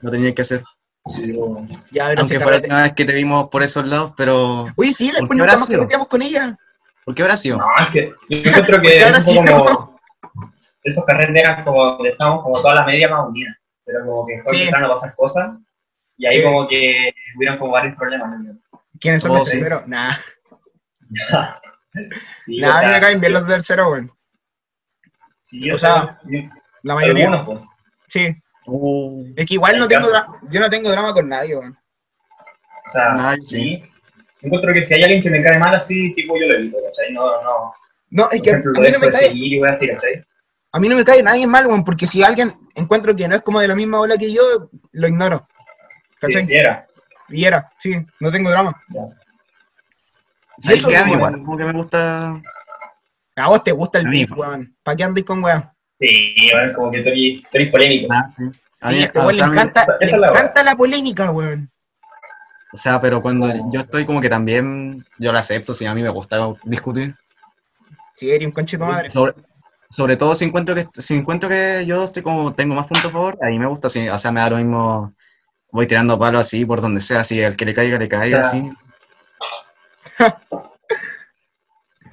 [0.00, 0.62] Lo tenía que hacer.
[1.06, 1.34] Sí.
[1.90, 4.66] Ya, Aunque se fue la primera vez que te vimos por esos lados, pero.
[4.76, 5.78] Oye, sí, ¿Por después sido?
[5.78, 6.58] carreteamos con ella.
[7.06, 7.56] ¿Por qué habrá sido?
[7.56, 9.87] No, es que yo encuentro que es sí, un poco como.
[10.82, 13.56] Esos carretes eran como donde estábamos como todas las medias más unidas.
[13.84, 14.60] Pero como que Sí.
[14.60, 15.50] empezaron a pasar cosas.
[16.16, 16.42] Y ahí Sí.
[16.42, 18.38] como que hubieron como varios problemas.
[18.40, 18.58] ¿no?
[19.00, 19.58] ¿Quiénes son Oh, los sí.
[19.58, 19.86] terceros?
[19.86, 20.12] Nah,
[22.40, 24.12] Sí, nah, o a sea, me caen bien los de tercero, weón.
[25.44, 26.50] sí, o o sea, sea,
[26.82, 27.28] La mayoría.
[27.28, 27.60] algunos, pues.
[28.08, 28.36] Sí.
[28.66, 30.08] Uh, Es que igual no tengo
[30.50, 31.72] yo no tengo drama con nadie, weón.
[32.86, 33.82] O sea, sí.
[34.42, 37.12] Encuentro que si hay alguien que me cae mal así, tipo yo lo evito, ¿cachai?
[37.12, 37.72] No, no.
[38.10, 40.24] No, es que ejemplo, a mí no me cae, seguir y voy así, ¿cachai?
[40.72, 43.42] A mí no me cae nadie mal, weón, porque si alguien encuentro que no es
[43.42, 45.48] como de la misma ola que yo, lo ignoro.
[46.20, 46.42] Sí, ¿Cachai?
[46.44, 46.86] sí era.
[47.28, 48.74] Y era, sí, no tengo drama.
[48.88, 49.02] Ya.
[50.58, 52.42] Y eso, que a mí weón, igual, como que me gusta.
[53.36, 54.76] a vos te gusta el beef, weón.
[54.82, 55.70] ¿Para qué andáis con weón?
[56.00, 57.08] Sí, bueno, como que tú
[57.56, 58.08] eres polémico.
[58.12, 58.44] Ah, sí.
[58.80, 61.30] A Sí, mí, este weón le encanta, esa- le esa es la encanta la polémica,
[61.30, 61.70] weón.
[62.72, 66.02] O sea, pero cuando yo estoy como que también, yo la acepto, si a mí
[66.02, 67.16] me gusta discutir.
[68.12, 69.10] Sí, eres un conche de madre.
[69.10, 69.34] Sobre,
[69.90, 73.10] Sobre todo si encuentro que si encuentro que yo estoy como tengo más puntos a
[73.10, 75.14] favor, ahí me gusta, sí, o sea, me da lo mismo,
[75.72, 78.42] voy tirando palos así por donde sea, así el que le caiga, le caiga, O
[78.44, 78.64] sea, así.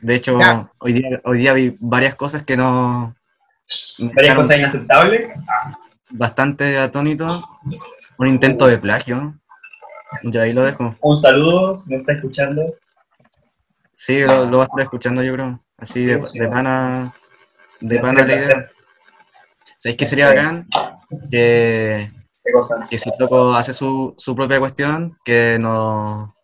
[0.01, 0.71] De hecho, Ya.
[0.77, 3.15] hoy día, hoy día vi varias cosas que no...
[4.13, 5.29] Varias cosas inaceptables.
[6.11, 7.25] Bastante atónito.
[8.19, 9.33] Un intento de plagio.
[10.23, 10.95] Ya ahí lo dejo.
[11.01, 12.75] Un saludo, si me está escuchando.
[13.95, 15.59] Sí, lo, lo vas a estar escuchando yo creo.
[15.77, 16.39] Así de, Sí, sí.
[16.39, 17.13] de pana,
[17.81, 18.69] de pana la idea.
[19.77, 20.67] ¿Sabéis que sería bacán?
[21.29, 22.09] Que,
[22.89, 26.35] que si loco hace su, su propia cuestión, que no...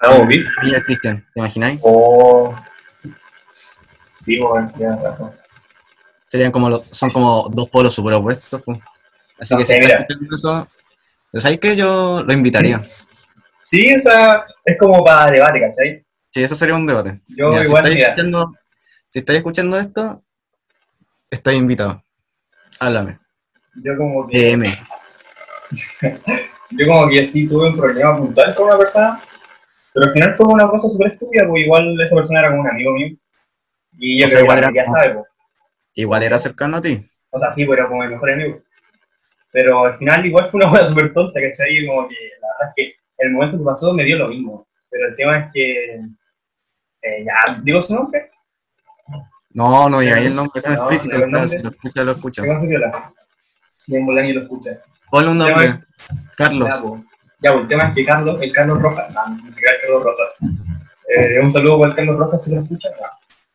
[0.00, 0.46] ¿Hagamos beat?
[0.62, 1.80] Y el Cristian, ¿te imagináis?
[1.82, 2.54] Oh.
[4.16, 5.32] Sí, bueno, ya, razón.
[6.24, 8.62] Serían como los, son como dos polos super opuestos.
[8.64, 8.78] pues.
[9.38, 10.06] Así No que sé, si mira.
[10.34, 10.68] eso,
[11.30, 12.80] pues ¿sabéis que yo lo invitaría?
[13.64, 16.06] Sí, o sea, es como para debate, ¿cachai?
[16.30, 17.20] Sí, eso sería un debate.
[17.36, 18.52] Yo Mira, si, igual, estáis mira, escuchando,
[19.10, 20.22] si estáis escuchando esto,
[21.28, 22.00] estáis invitado.
[22.78, 23.18] Háblame.
[23.82, 24.78] yo como que, DM.
[26.70, 29.20] yo como que sí tuve un problema puntual con una persona,
[29.92, 32.68] pero al final fue una cosa súper estúpida, porque igual esa persona era como un
[32.70, 33.16] amigo mío.
[33.98, 35.26] Y yo creo igual que era ya como- sabe, pues.
[35.94, 37.00] Igual era cercano a ti.
[37.30, 38.62] O sea, sí, pero como mi mejor amigo.
[39.50, 41.78] Pero al final igual fue una cosa súper tonta, ¿cachai?
[41.78, 44.68] Y como que la verdad es que el momento que pasó me dio lo mismo.
[44.88, 45.94] Pero el tema es que,
[47.02, 48.29] eh, ya, digo su nombre,
[49.52, 51.16] No, no, y ahí el nombre tan No, explícito.
[51.16, 51.48] el está.
[51.48, 52.42] Si lo escucha, lo escucha.
[53.76, 54.70] Si en Bolani lo escucha.
[55.10, 55.80] Ponle un nombre.
[56.36, 56.68] Carlos.
[57.42, 60.02] Ya, ya, el tema es que Carlos, el Carlos Rojas, no, no se el Carlos
[60.04, 60.28] Rojas.
[61.08, 62.88] Eh, un saludo para el Carlos Rojas si lo escucha.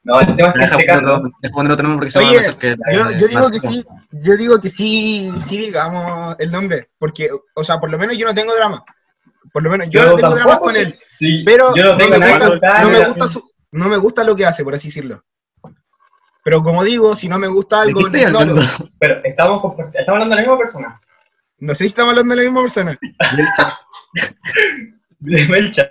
[0.03, 2.11] No, no el tema es que Deja este ponerlo, Carlos, deja poner otro nombre porque
[2.11, 2.75] se va a hacer que.
[2.93, 7.63] Yo, yo digo que sí, yo digo que sí, sí digamos el nombre, porque, o
[7.63, 8.83] sea, por lo menos yo no tengo drama.
[9.53, 10.79] Por lo menos yo, no tengo drama tampoco, con sí.
[10.81, 13.87] él, Sí, pero yo no no, tengo me nada gusta, no me gusta su- no
[13.89, 15.23] me gusta lo que hace, por así decirlo.
[16.45, 18.61] Pero como digo, si no me gusta ¿De algo, qué estoy no, hablando?
[18.99, 19.63] Pero estamos,
[19.95, 21.01] estamos hablando de la misma persona.
[21.57, 22.97] no sé si estamos hablando de la misma persona.
[25.19, 25.89] Dime el chat.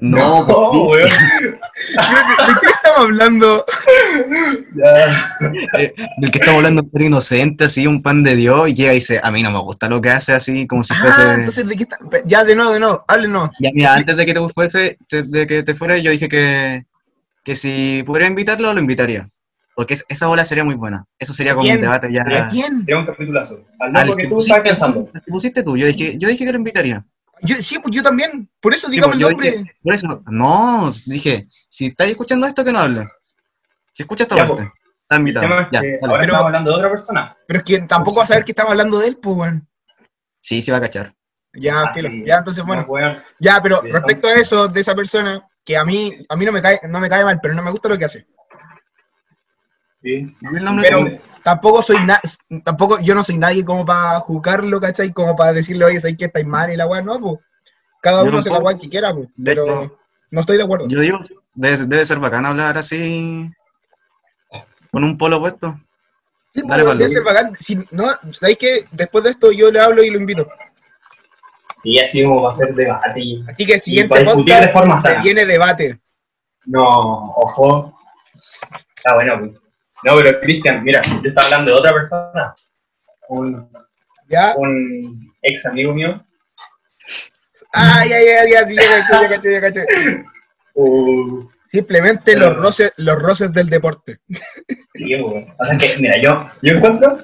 [0.00, 1.08] No, No, weón.
[1.08, 3.64] ¿De qué estamos hablando?
[4.74, 5.80] Ya.
[5.80, 8.96] eh, del que estamos hablando pero inocente, así, un pan de Dios, y llega y
[8.96, 11.22] dice, a mí no me gusta lo que hace, así, como si fuese...
[11.22, 11.96] Ah, entonces, ¿de qué está?
[12.26, 13.50] Ya, de nuevo, de nuevo, háblenos.
[13.60, 16.84] Ya, mira, antes de que te fuese, te- de que te fuera, yo dije que,
[17.48, 19.26] que si pudiera invitarlo, lo invitaría.
[19.74, 21.06] Porque es- esa bola sería muy buena.
[21.18, 22.20] Eso sería como un debate ya...
[22.22, 22.82] ¿A quién?
[22.82, 23.64] Sería un capitulazo.
[23.80, 25.04] Al que que tú pusiste estabas pensando.
[25.04, 27.06] tú, al que pusiste tú, yo dije, yo dije que lo invitaría.
[27.40, 28.50] Yo, sí, pues yo también.
[28.60, 29.50] Por eso Sí, digamos pues, el yo nombre.
[29.52, 33.08] dije- por eso, no, dije, si estáis escuchando esto, que no hable.
[33.94, 34.68] Si escucha esta Ya, parte, pues.
[35.02, 35.46] está invitado.
[35.60, 37.36] es Ya, que ahora Pero- estamos hablando de otra persona.
[37.46, 39.68] Pero es que tampoco va a saber que estamos hablando de él, pues, weón.
[40.42, 41.14] Sí, sí va a cachar.
[41.54, 42.10] Ya, filo.
[42.26, 43.22] Ya, entonces, no, bueno.
[43.40, 46.52] Ya, pero Sí, respecto a eso, de esa persona, que a mí, a mí no
[46.52, 48.26] me cae, no me cae mal, pero no me gusta lo que hace.
[50.02, 50.34] Sí.
[50.80, 51.04] Pero
[51.44, 52.22] tampoco soy na-
[52.64, 55.12] tampoco, yo no soy nadie como para juzgarlo, ¿cachai?
[55.12, 57.02] Como para decirle, oye, ¿sabes que estáis mal y la weá?
[57.02, 57.38] No, pues.
[58.00, 59.28] Cada uno hace la weá que quiera, pues.
[59.36, 59.98] De- Pero
[60.30, 60.88] no estoy de acuerdo.
[60.88, 61.18] Yo digo,
[61.52, 63.50] debe, debe ser bacán hablar así,
[64.90, 65.78] con un polo puesto.
[66.54, 66.98] Sí, dale, pues, Pablo.
[66.98, 67.56] debe ser bacán.
[67.60, 70.48] Si, no, ¿sabéis que Después de esto yo le hablo y lo invito.
[71.82, 73.20] Sí, así como va a ser debate.
[73.20, 75.22] y- Así que el siguiente discutir de podcast forma se sana.
[75.22, 76.00] viene debate.
[76.66, 76.82] No,
[77.36, 77.98] ojo.
[78.96, 79.52] Está bueno, pues.
[80.04, 82.54] No, pero Cristian, mira, yo estaba hablando de otra persona.
[83.28, 83.68] Un,
[84.28, 84.54] ¿Ya?
[84.56, 86.24] un ex amigo mío.
[87.72, 89.84] Ay, ay, ay, ay, sí, ya caché, ya caché.
[90.74, 94.20] Uh, Simplemente los roces, los roces del deporte.
[94.94, 95.46] sí, pues.
[95.58, 97.18] O sea que, mira, yo, yo encuentro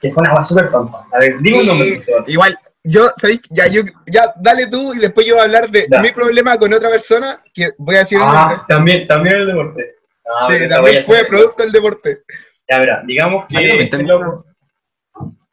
[0.00, 1.04] que fue una cosa súper tonta.
[1.12, 2.02] A ver, digo un nombre.
[2.26, 2.58] Igual,
[2.90, 3.40] yo, ¿sabéis?
[3.50, 6.00] Ya, yo, ya, dale tú y después yo voy a hablar de Ya.
[6.00, 8.18] mi problema con otra persona, que voy a decir.
[8.20, 9.94] Ah, también, también el deporte.
[10.40, 12.22] Ah, Sí, también fue producto del deporte.
[12.70, 14.44] Ya, verá, digamos Ah, que también este loco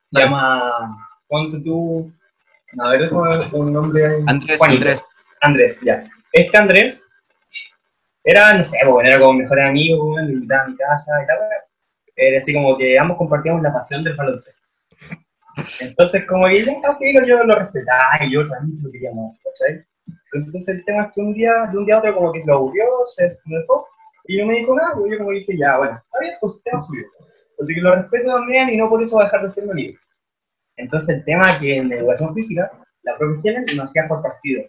[0.01, 2.11] se llama, ponte tú,
[2.79, 4.23] a ver, déjame un nombre ahí.
[4.27, 4.77] Andrés, Juanito.
[4.81, 5.05] Andrés.
[5.41, 6.03] Andrés, ya.
[6.33, 7.07] Este Andrés
[8.23, 11.11] era, no sé, pues, bueno, era como mejor amigo, bueno, me invitaba a mi casa
[11.23, 11.37] y tal.
[12.17, 14.61] Era así como que ambos compartíamos la pasión del baloncesto.
[15.79, 19.83] Entonces, como que ya, yo lo respetaba y yo también lo quería mucho, ¿cachai?
[20.33, 22.55] Entonces, el tema es que un día, de un día a otro, como que lo
[22.55, 23.87] aburrió, se dejó,
[24.27, 26.63] y no me dijo nada, pues yo como dije, ya, bueno, está bien, pues el
[26.63, 27.03] tema suyo.
[27.61, 29.71] Así que lo respeto también y no por eso va a dejar de ser mi
[29.71, 29.99] amigo.
[30.77, 32.69] Entonces, el tema es que en educación física,
[33.03, 34.63] la profe nos hacía por partido.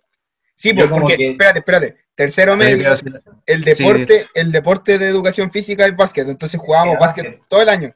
[0.55, 1.97] Sí, pues, porque, que- espérate, espérate.
[2.15, 2.97] Tercero medio,
[3.45, 6.27] el Sí, deporte, el deporte de educación física es básquet.
[6.27, 7.43] Entonces jugábamos básquet.
[7.47, 7.93] todo el año.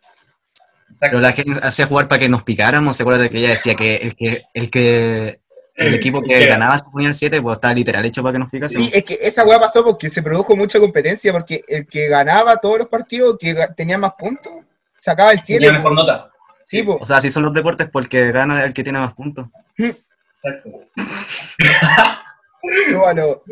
[1.01, 1.17] Exacto.
[1.17, 3.75] Pero la gente hacía jugar para que nos picáramos, ¿se acuerda de que ella decía
[3.75, 5.41] que el que, el que
[5.77, 8.51] el equipo que ganaba se ponía el 7, pues estaba literal hecho para que nos
[8.51, 8.75] picase.
[8.79, 12.59] Sí, es que esa weá pasó porque se produjo mucha competencia, porque el que ganaba
[12.59, 14.53] todos los partidos, que tenía más puntos,
[14.99, 15.65] sacaba el 7.
[15.65, 16.31] Tenía mejor nota.
[16.67, 16.99] Sí, po.
[17.01, 19.51] O sea, si son los deportes, porque gana el que tiene más puntos.
[19.79, 20.71] Exacto.
[22.91, 23.43] Súbalo.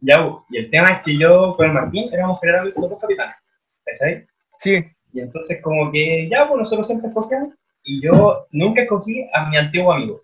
[0.00, 0.16] Ya,
[0.50, 3.36] y el tema es que yo con el Martín éramos generalmente los dos capitanes.
[3.84, 4.26] ¿Cachai?
[4.58, 7.54] Sí, Y entonces como que ya, pues nosotros siempre escogíamos
[7.84, 10.22] y yo nunca escogí a mi antiguo amigo.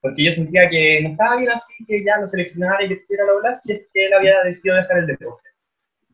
[0.00, 3.26] Porque yo sentía que no estaba bien así, que ya lo seleccionara y que estuviera
[3.26, 5.48] la bola si es que él había decidido dejar el deporte.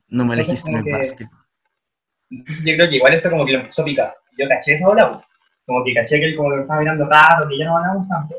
[0.09, 1.29] No me elegiste en el que- básquet.
[2.29, 4.15] Yo creo que igual eso como que lo empezó a picar.
[4.37, 5.25] Yo caché esa bola, pues.
[5.65, 8.09] como que caché que él como que me estaba mirando raro, que ya no ganábamos
[8.09, 8.35] tanto.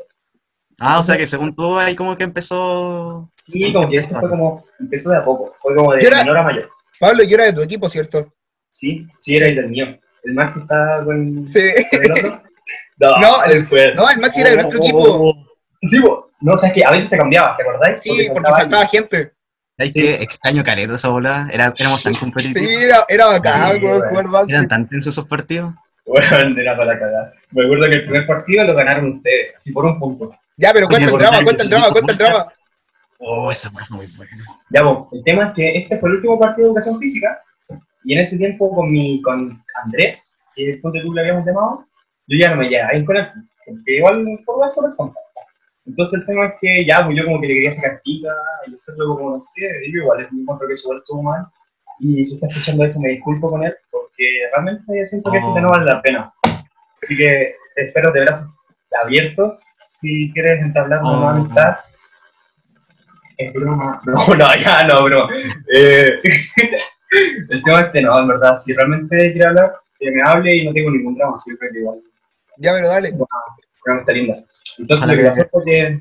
[0.80, 3.30] Ah, o sea que según tú ahí como que empezó...
[3.36, 6.36] Sí, como que esto fue como, empezó de a poco, fue como de era- menor
[6.38, 6.70] a mayor.
[7.00, 8.32] Pablo, yo era de tu equipo, ¿cierto?
[8.70, 9.86] Sí, sí, era el del mío.
[10.24, 11.60] El Maxi está con, Sí.
[11.90, 12.42] con el otro.
[12.98, 13.94] No, No, él fue.
[13.94, 14.98] No, el Maxi era de nuestro Oh, equipo.
[14.98, 15.46] oh, oh.
[15.82, 16.30] Sí, po.
[16.40, 18.00] no, o sea, es que a veces se cambiaba, ¿te acordáis?
[18.00, 19.32] Sí, porque faltaba faltaba gente.
[19.78, 20.02] Ay, Sí.
[20.02, 21.48] qué extraño caleta esa bola.
[21.52, 22.68] Era, éramos tan competitivos.
[22.68, 24.50] Sí, era, era bacán, Sí, jugar básquet.
[24.50, 25.72] Eran tan tensos esos partidos.
[26.04, 27.32] Bueno, era para la cagada.
[27.52, 30.34] Me acuerdo que el primer partido lo ganaron ustedes, así por un punto.
[30.56, 32.52] Ya, pero cuenta el drama, cuenta el que drama, cuenta el drama.
[33.18, 34.32] Oh, esa bola fue muy buena.
[34.70, 37.40] Ya, pues, el tema es que este fue el último partido de educación física,
[38.04, 41.84] y en ese tiempo con mi, con Andrés, que es ponte tú le habíamos llamado,
[42.26, 43.26] yo ya no me llevaba bien con él,
[43.66, 45.18] porque igual por es súper tonta.
[45.86, 48.28] Entonces el tema es que ya, pues yo como que le quería sacar pica
[48.66, 51.46] y hacerlo como, no sé, yo igual es un encuentro que igual estuvo mal,
[52.00, 55.60] y si está escuchando eso me disculpo con él, porque realmente siento que eso te
[55.60, 56.32] no vale la pena.
[57.02, 58.54] Así que espero de brazos
[59.02, 61.28] abiertos, si quieres entablar una Oh.
[61.28, 61.78] amistad.
[63.38, 64.02] Es broma.
[64.06, 65.28] No, no, ya no, bro.
[65.72, 66.20] Eh,
[67.50, 70.64] el tema es que no, en verdad, si realmente quiere hablar, que me hable y
[70.64, 72.00] no tengo ningún drama, siempre que igual.
[72.58, 73.10] Ya, pero dale.
[73.12, 74.44] Una amistad linda.
[74.78, 76.00] Entonces lo que pasó fue que,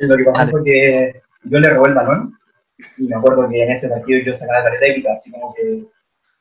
[0.00, 2.38] lo que pasó fue que yo le robé el balón
[2.98, 5.84] y me acuerdo que en ese partido yo sacaba la tarjeta épica, así como que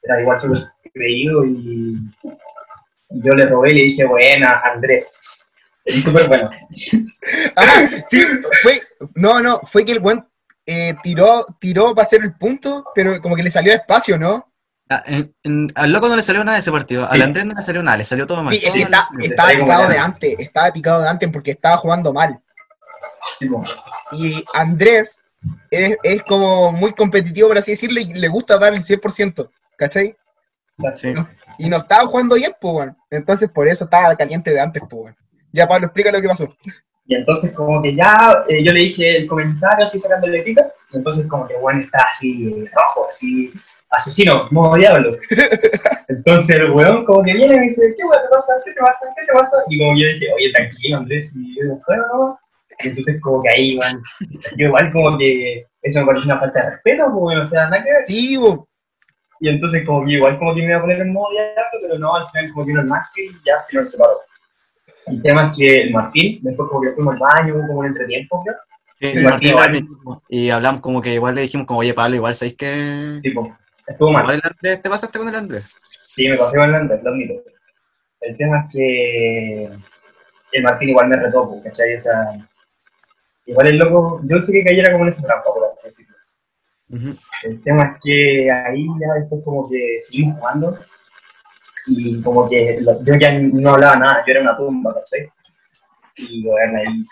[0.03, 0.59] era igual súper
[0.93, 1.97] creído y
[3.09, 5.49] yo le robé y le dije, buena, Andrés.
[5.85, 6.49] Y súper bueno.
[7.55, 8.23] Ah, sí,
[8.61, 8.81] fue,
[9.15, 10.23] no, no, fue que el buen
[10.71, 14.45] eh, tiró, tiró para hacer el punto, pero como que le salió despacio, ¿no?
[14.89, 17.05] Ah, en- en- al loco no le salió nada de ese partido.
[17.09, 17.21] Al Sí.
[17.23, 18.55] Andrés no le salió nada, le salió todo mal.
[18.55, 22.39] Sí, todo estaba picado de antes, estaba picado de antes porque estaba jugando mal.
[23.37, 23.49] Sí.
[24.13, 25.17] Y Andrés
[25.71, 30.15] es, es como muy competitivo, por así decirlo, y le gusta dar el 100%, ¿cachai?
[30.95, 31.13] Sí.
[31.57, 32.97] Y no estaba jugando bien, pues, bueno.
[33.09, 35.17] Entonces por eso estaba caliente de antes, pues, bueno.
[35.51, 36.47] Ya, Pablo, explica lo que pasó.
[37.09, 40.97] Y entonces como que ya eh, yo le dije el comentario así sacándole pica, y
[40.97, 43.51] entonces como que bueno está así rojo, así
[43.89, 45.17] asesino, modo diablo.
[46.07, 48.53] Entonces el weón como que viene y me dice, ¿qué weón te pasa?
[48.63, 49.07] ¿Qué te pasa?
[49.17, 49.57] ¿Qué te pasa?
[49.69, 52.39] Y como yo dije, oye, tranquilo Andrés, y yo digo, bueno, no.
[52.83, 54.01] Y entonces como que ahí, weón,
[54.57, 57.69] yo igual como que eso me parece una falta de respeto, pues, bueno, o sea,
[57.69, 58.05] nada que ver.
[58.05, 58.67] Sí, bo.
[59.39, 61.97] Y entonces como que igual como que me iba a poner en modo diablo, pero
[61.97, 64.13] no, al final como que vino el Maxi y ya al final se paró.
[65.07, 67.85] El tema es que el Martín, después como que fuimos al baño, hubo como un
[67.87, 68.55] entretiempo, creo.
[68.99, 69.75] Sí, Sí, Martín igual.
[69.75, 70.23] equipo.
[70.27, 73.17] Y hablamos como que igual le dijimos como, oye Pablo, igual sabéis que...
[73.21, 74.29] Tipo, estuvo mal.
[74.29, 75.73] El Andrés, ¿te pasaste con el Andrés?
[76.07, 77.33] Sí, me pasé con el Andrés, lo admito.
[78.21, 79.63] El tema es que
[80.51, 81.95] el Martín igual me retó, pues, ¿cachai?
[81.95, 82.47] O sea,
[83.45, 86.15] igual el loco, yo sé que cayera como en esa trampa, por así decirlo.
[86.89, 87.15] Ujú.
[87.43, 90.77] El tema es que ahí ya después como que seguimos jugando
[91.89, 95.29] y como que lo- yo ya no hablaba nada, yo era una tumba, ¿cachai?
[96.17, 97.03] Y bueno, ahí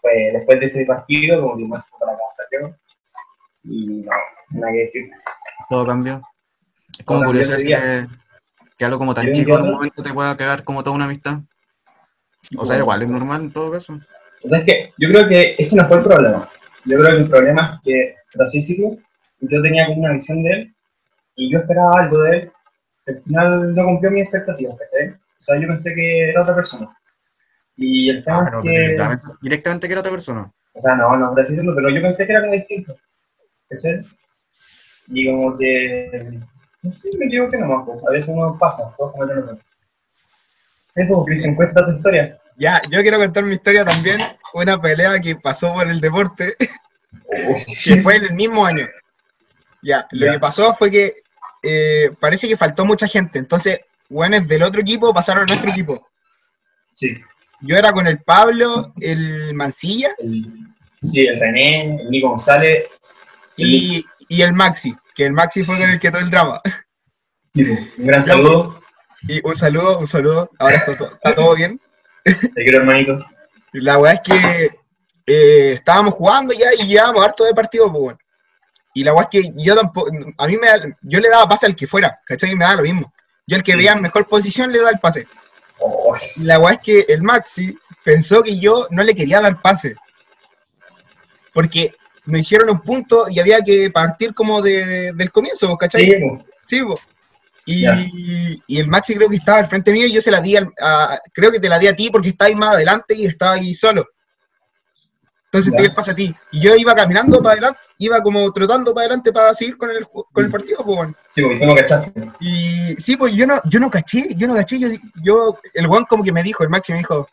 [0.00, 2.76] fue, después de ese partido como que me fui para casa, creo.
[3.64, 4.12] Y no,
[4.50, 5.10] nada que decir.
[5.68, 6.20] Todo cambió.
[6.98, 8.06] Es como Todo curioso que,
[8.76, 10.96] que algo como tan ¿Y un chico en un momento te pueda cagar como toda
[10.96, 11.38] una amistad.
[12.58, 13.98] O sea, igual es normal en todo caso.
[14.42, 16.48] O sea, es que yo creo que ese no fue el problema.
[16.84, 18.16] Yo creo que el problema es que,
[18.52, 18.96] decirlo,
[19.40, 20.74] yo tenía como una visión de él
[21.36, 22.52] y yo esperaba algo de él.
[23.06, 25.08] Al final no cumplió mis expectativas, ¿cachai?
[25.10, 26.96] O sea, yo pensé que era otra persona.
[27.76, 28.68] Y el tema Ah, es pero que...
[28.70, 30.52] directamente, directamente que era otra persona.
[30.74, 32.96] O sea, no, no, así decirlo, pero yo pensé que era como distinto.
[33.68, 34.00] ¿Cachai?
[35.08, 36.40] Y como que...
[36.82, 37.98] No sé, me equivoqué nomás, pues.
[38.06, 39.64] a veces uno pasa, todos cometen errores.
[40.94, 42.38] Eso, pues, Cristian, cuenta tu historia.
[42.56, 44.20] Ya, yo quiero contar mi historia también.
[44.54, 46.54] Una pelea que pasó por el deporte,
[47.84, 48.86] que fue en el mismo año.
[49.82, 50.32] Ya, lo Ya.
[50.32, 51.21] que pasó fue que
[51.62, 53.38] eh, parece que faltó mucha gente.
[53.38, 56.08] Entonces, buenos del otro equipo pasaron a nuestro equipo.
[56.92, 57.16] Sí.
[57.60, 60.46] Yo era con el Pablo, el Mancilla El,
[61.00, 62.88] sí, el René, el Nico González,
[63.56, 66.60] y, y el Maxi, que el Maxi fue con el que todo el drama.
[67.48, 68.80] Sí, pues, un gran saludo.
[69.28, 70.50] Y un saludo, un saludo.
[70.58, 71.80] Ahora está, to- está todo bien.
[72.24, 72.34] Te
[72.64, 73.24] quiero, hermanito.
[73.72, 74.70] La weá es que
[75.26, 78.18] eh, estábamos jugando ya y llevábamos harto de partido, pues, weón.
[78.94, 81.66] Y la weá es que yo tampoco, a mí me da- yo le daba pase
[81.66, 82.50] al que fuera, ¿cachai?
[82.52, 83.12] Y me da lo mismo.
[83.46, 85.26] Yo el que veía en mejor posición le da el pase.
[86.36, 89.96] Y la weá es que el Maxi pensó que yo no le quería dar pase.
[91.52, 91.94] Porque
[92.26, 96.06] me hicieron un punto y había que partir como de- del comienzo, ¿cachai?
[96.06, 96.20] sí.
[96.64, 96.80] Sí.
[97.64, 100.56] Y, y el Maxi creo que estaba al frente mío y yo se la di,
[100.56, 103.24] al- a- creo que te la di a ti porque estaba ahí más adelante y
[103.26, 104.04] estaba ahí solo.
[105.44, 105.78] Entonces Ya.
[105.78, 106.34] te el pase a ti.
[106.50, 110.04] Y yo iba caminando para adelante, iba como trotando para adelante para seguir con el,
[110.06, 111.16] con el partido, pues, weón.
[111.30, 112.12] Sí, porque tú no cachaste.
[112.40, 114.88] Y sí, pues yo no, yo no caché, yo no caché, yo,
[115.22, 117.28] yo el weón como que me dijo, el Maxi me dijo,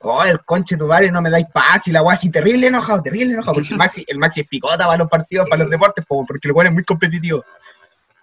[0.00, 3.02] oh, el conche tu madre, no me dais paz, y la weá así terrible enojado,
[3.02, 6.04] terrible enojado, porque el Maxi, el Maxi es picota para los partidos, para los deportes,
[6.06, 7.44] po, porque el weón es muy competitivo.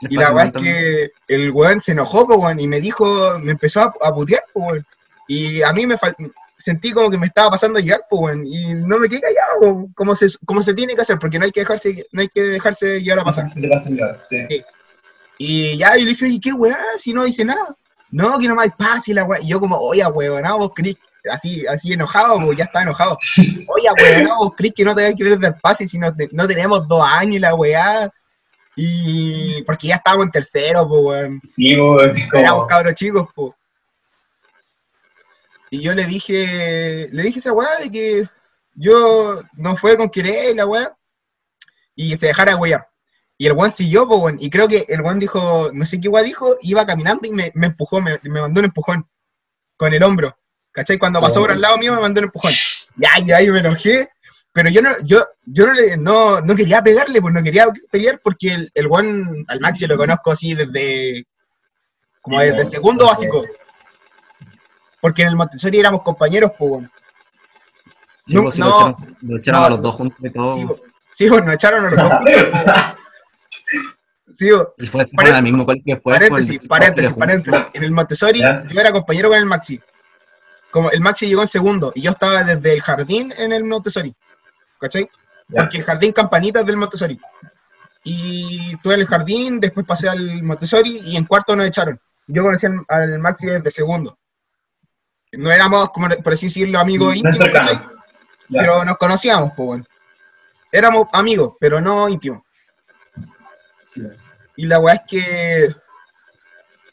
[0.01, 3.81] Y la weá es que el weón se enojó, po, y me dijo, me empezó
[3.81, 4.67] a, a putear, po.
[5.27, 6.15] Y a mí me fal-
[6.59, 10.15] sentí como que me estaba pasando a llegar, weón, y no me quedé callado, como
[10.15, 13.01] se, como se tiene que hacer, porque no hay que dejarse, no hay que dejarse
[13.01, 13.51] llevar a pasar.
[14.27, 14.63] Sí.
[15.37, 16.77] Y ya, y le dije, ¿y qué weá?
[16.97, 17.75] Si no dice nada.
[18.11, 19.39] No, que no me hay paz y la weá.
[19.41, 20.97] Y yo como, oye, weón, vos creís,
[21.31, 23.17] así, así enojado, pues ya estaba enojado.
[23.69, 26.47] Oye, weón, vos creís que no te voy a querer dar pase si no, no
[26.47, 28.11] tenemos dos años y la weá.
[28.75, 31.41] Y porque ya estábamos en tercero, pues weón.
[31.43, 33.53] Sí, es Éramos cabros chicos, pues.
[35.69, 38.29] Y yo le dije, le dije a esa weá de que
[38.75, 40.95] yo no fue con querer la weá.
[41.95, 42.87] Y se dejara weá.
[43.37, 44.37] Y el weón siguió, pues weón.
[44.39, 47.51] Y creo que el weón dijo, no sé qué weá dijo, iba caminando y me,
[47.55, 49.07] me empujó, me, me mandó un empujón.
[49.77, 50.37] Con el hombro.
[50.71, 50.97] ¿Cachai?
[50.97, 52.51] Cuando pasó por al lado mío me mandó un empujón.
[52.97, 54.09] Ya, ya, y me enojé.
[54.51, 58.19] Pero yo no, yo, yo no, le- no, no quería pegarle, pues no quería pelear
[58.23, 61.25] porque el, el weón al Maxi lo conozco así desde
[62.21, 63.45] como desde segundo básico.
[65.01, 66.91] Porque en el Montessori éramos compañeros, pues weón.
[68.27, 68.67] Sí, No, pues, no.
[68.67, 69.65] lo echaron, lo echaron No.
[69.65, 70.79] a los dos juntos y todo.
[71.11, 72.11] Sí, nos echaron a los dos.
[72.13, 72.83] juntos, po.
[74.31, 74.49] Sí,
[74.89, 76.17] fue, mismo colegio después.
[76.17, 77.61] paréntesis, paréntesis, paréntesis.
[77.73, 78.63] En el Montessori Ya.
[78.69, 79.81] yo era compañero con el Maxi.
[80.71, 84.15] Como el Maxi llegó en segundo y yo estaba desde el jardín en el Montessori.
[84.79, 85.09] ¿Cachai?
[85.49, 85.61] Ya.
[85.63, 87.19] Porque el jardín campanitas del Montessori.
[88.03, 91.99] Y estuve en el jardín, después pasé al Montessori y en cuarto nos echaron.
[92.27, 94.17] Yo conocí al, al Maxi desde segundo.
[95.31, 97.39] No éramos, como por así decirlo, amigos íntimos,
[98.49, 99.85] pero nos conocíamos, pues bueno.
[100.71, 102.43] Éramos amigos, pero no íntimos.
[103.83, 104.01] Sí.
[104.55, 105.75] Y la weá es que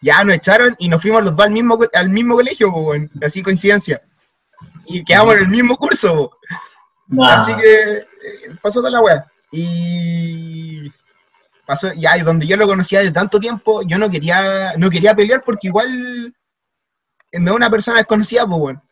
[0.00, 3.42] ya nos echaron y nos fuimos los dos al mismo, al mismo colegio, po, así
[3.42, 4.02] coincidencia.
[4.86, 6.30] Y quedamos en el mismo curso.
[7.08, 7.40] Nah.
[7.40, 8.06] así que eh,
[8.62, 9.26] pasó toda la weá.
[9.52, 10.92] Y
[11.66, 15.14] pasó, ya, y donde yo lo conocía de tanto tiempo, yo no quería, no quería
[15.14, 16.34] pelear porque igual
[17.40, 18.82] no es una persona desconocida, pues bueno.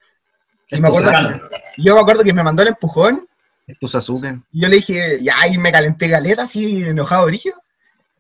[0.68, 1.11] Es me acuerdo
[1.76, 3.26] Yo me acuerdo que me mandó el empujón
[3.66, 4.40] es tu Sasuke.
[4.53, 7.57] Y yo le dije, ya, y me calenté galeta, así, enojado, brígido.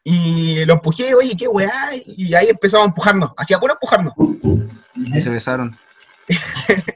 [0.02, 1.90] Y lo empujé, oye, qué weá.
[2.06, 4.14] Y ahí empezamos a empujarnos, hacía puro empujarnos.
[4.94, 5.76] Y se besaron.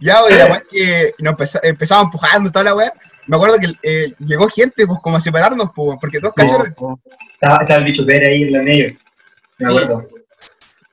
[0.00, 2.92] Ya, oye, la weá que nos empezó- empezamos empujando toda la weá.
[3.26, 6.42] Me acuerdo que eh, llegó gente, pues, como a separarnos, pues, porque todos Sí.
[6.42, 6.72] cacharon.
[6.78, 6.98] Oh,
[7.34, 8.96] Estaba, estaba el bicho Pérez ahí en la medio.
[9.48, 10.08] Sí, me acuerdo.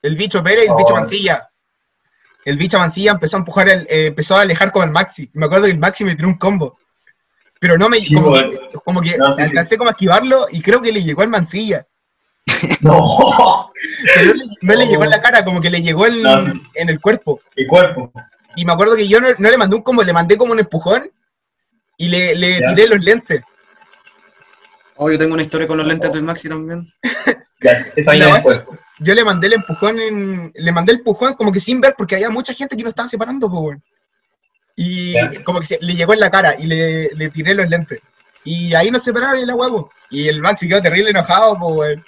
[0.07, 0.97] El bicho Pérez y el bicho Oh.
[0.97, 1.49] Mancilla.
[2.45, 5.29] El bicho Mancilla empezó a empujar, el, eh, empezó a alejar con el Maxi.
[5.33, 6.79] Me acuerdo que el Maxi me tiró un combo.
[7.59, 9.49] Pero no me, Sí, como, que, como que No, sí, sí.
[9.49, 11.85] alcancé como a esquivarlo y creo que le llegó al Mancilla.
[12.81, 13.69] No,
[14.15, 16.39] Pero no le, no le llegó en la cara, como que le llegó en, No,
[16.39, 16.61] sí, sí.
[16.75, 17.41] en el cuerpo.
[17.55, 18.11] el cuerpo.
[18.55, 20.59] Y me acuerdo que yo no, no le mandé un combo, le mandé como un
[20.59, 21.11] empujón
[21.97, 23.41] y le, le tiré los lentes.
[24.95, 26.87] Oh, yo tengo una historia con los lentes del Maxi también.
[27.61, 28.61] Ya, esa Y la después.
[28.99, 32.15] Yo le mandé el empujón en, le mandé el empujón como que sin ver porque
[32.15, 33.83] había mucha gente que nos estaba separando, pues, weón.
[34.75, 37.99] Y como que se- le llegó en la cara y le, le tiré los lentes.
[38.43, 39.91] Y ahí nos separaron y la huevo.
[40.09, 42.05] Y el Maxi quedó terrible enojado, pues, weón.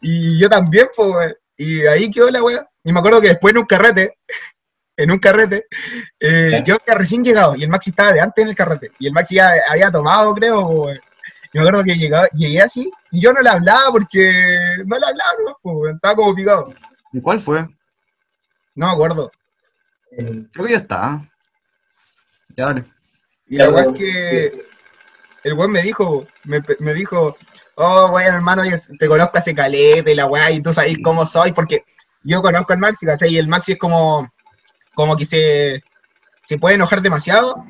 [0.00, 1.34] Y yo también, pues, weón.
[1.56, 2.66] Y ahí quedó la weá.
[2.84, 4.16] Y me acuerdo que después en un carrete,
[4.96, 5.66] en un carrete,
[6.18, 8.90] eh, yo había recién llegado y el Maxi estaba de antes en el carrete.
[8.98, 11.00] Y el Maxi ya había tomado, creo, pues, weón.
[11.52, 14.32] Y me acuerdo que llegaba, llegué así y yo no le hablaba porque
[14.86, 15.58] no le hablaba, ¿no?
[15.62, 16.72] Pues, estaba como picado.
[17.12, 17.62] ¿Y cuál fue?
[18.74, 19.30] No me acuerdo.
[20.10, 21.28] Creo que ya está.
[22.56, 22.84] Ya dale.
[23.46, 24.64] Y Ya, la weá es que
[25.42, 27.36] el weón me dijo, me, me dijo,
[27.74, 31.52] oh, weón, hermano, yo te conozco hace calete, la weá, y tú sabes cómo soy,
[31.52, 31.84] porque
[32.22, 33.30] yo conozco al Maxi, ¿cachai?
[33.30, 34.30] Y el Maxi es como,
[34.94, 35.82] como que se,
[36.44, 37.64] se puede enojar demasiado,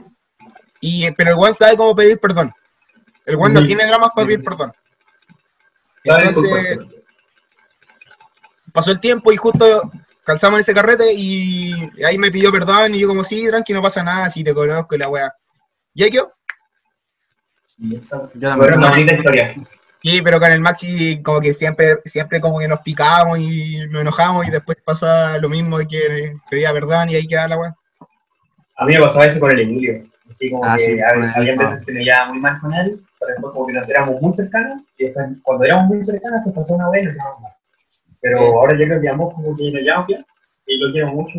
[0.80, 2.52] y, pero el weón sabe cómo pedir perdón.
[3.30, 4.72] El weón no tiene dramas para pedir perdón.
[6.02, 7.00] Entonces, disculpa,
[8.72, 9.92] pasó el tiempo y justo
[10.24, 11.72] calzamos en ese carrete y
[12.04, 14.96] ahí me pidió perdón y yo como, sí, tranqui, no pasa nada, si te conozco
[14.96, 15.32] y la weá.
[15.94, 16.32] ¿Y ahí quedó?
[17.78, 18.00] Yo
[18.34, 19.54] verdad, bonita historia.
[20.02, 24.00] Sí, pero con el Maxi como que siempre, siempre como que nos picábamos y nos
[24.00, 27.58] enojamos y después pasa lo mismo de que se diga perdón y ahí queda la
[27.58, 27.76] weá.
[28.76, 30.09] A mí me pasaba eso con el Emilio.
[30.30, 33.32] Así como Ah, que sí, había veces que me llevaba muy mal con él, pero
[33.32, 36.74] después como que nos éramos muy cercanos, y después cuando éramos muy cercanos, pues pasó
[36.76, 37.52] una vez y nos llevamos mal.
[38.20, 40.26] Pero ahora yo creo que ambos como que nos llevamos bien,
[40.66, 41.38] y lo quiero mucho.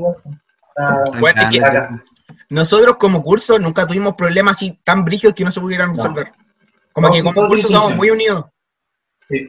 [0.70, 2.02] Está- Bueno, es que-.
[2.50, 5.96] Nosotros como curso nunca tuvimos problemas así tan brígidos que no se pudieran No.
[5.96, 6.32] resolver.
[6.92, 7.94] Como No, que como curso sí, sí.
[7.94, 8.46] muy unidos.
[9.22, 9.48] Sí,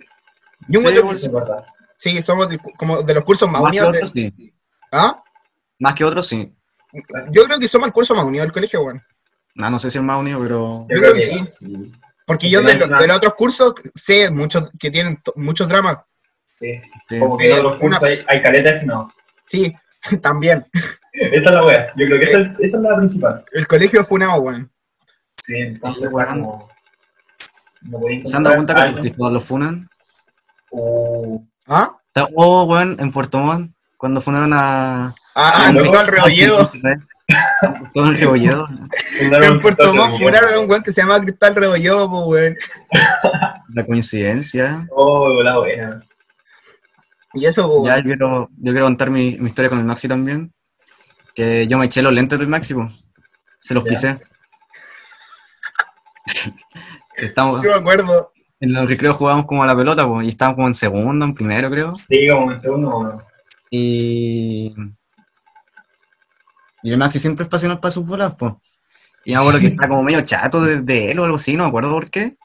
[0.68, 1.64] Yo Sí, verdad.
[1.96, 3.92] sí, somos de, como de los cursos más, más que unidos.
[3.92, 4.54] de- otros, sí.
[4.92, 5.20] ¿Ah?
[5.80, 6.54] Más que otros, sí.
[7.32, 9.02] Yo creo que somos el curso más unido del colegio, weón.
[9.54, 10.86] No, no sé si es más unido, pero...
[10.88, 11.92] Yo creo que sí.
[12.26, 12.74] Porque yo de,
[13.06, 15.98] los otros cursos sé muchos que tienen muchos dramas.
[16.46, 16.80] Sí.
[17.08, 17.18] Sí.
[17.18, 19.12] Como que en otros cursos hay, hay caletas, no.
[19.46, 19.74] Sí,
[20.22, 20.66] también.
[21.12, 21.86] Esa es la wea.
[21.96, 23.44] Yo creo que esa, esa es la principal.
[23.52, 24.70] El colegio fue una weón.
[25.36, 26.28] Sí, entonces weón.
[26.42, 26.68] como.
[27.82, 29.88] No ¿Se han dado cuenta que encontrar los los funan?
[30.70, 30.84] algo.
[30.84, 31.96] O- ¿Ah?
[32.06, 35.06] Está- Oh, weón, en Puerto Montt, cuando funaron a...
[35.06, 36.70] Ah, Ah, ah, no, no, al rebolledo.
[37.94, 38.68] Todo el rebolledo.
[39.20, 42.54] En Puerto Montt funaron a un weón que se llama Cristal Rebolledo, pues weón.
[43.74, 44.86] La coincidencia.
[44.90, 46.02] Oh, la buena.
[47.34, 50.08] Y eso, pues, Ya, yo quiero, yo quiero contar mi, mi historia con el Maxi
[50.08, 50.52] también.
[51.34, 52.90] Que yo me eché los lentes del Maxi, po.
[53.60, 53.88] Se los Ya.
[53.90, 54.18] pisé.
[57.16, 58.32] Estamos, Yo me acuerdo.
[58.60, 61.34] en los recreos jugábamos como a la pelota, po, y estábamos como en segundo, en
[61.34, 61.94] primero, creo.
[62.08, 63.22] Sí, como en segundo.
[63.70, 64.74] Y.
[66.82, 68.52] Y el Maxi siempre es pasional para sus bolas, pues.
[69.24, 71.62] Y me acuerdo que estaba como medio chato de, de él o algo así, no
[71.64, 72.36] me acuerdo por qué.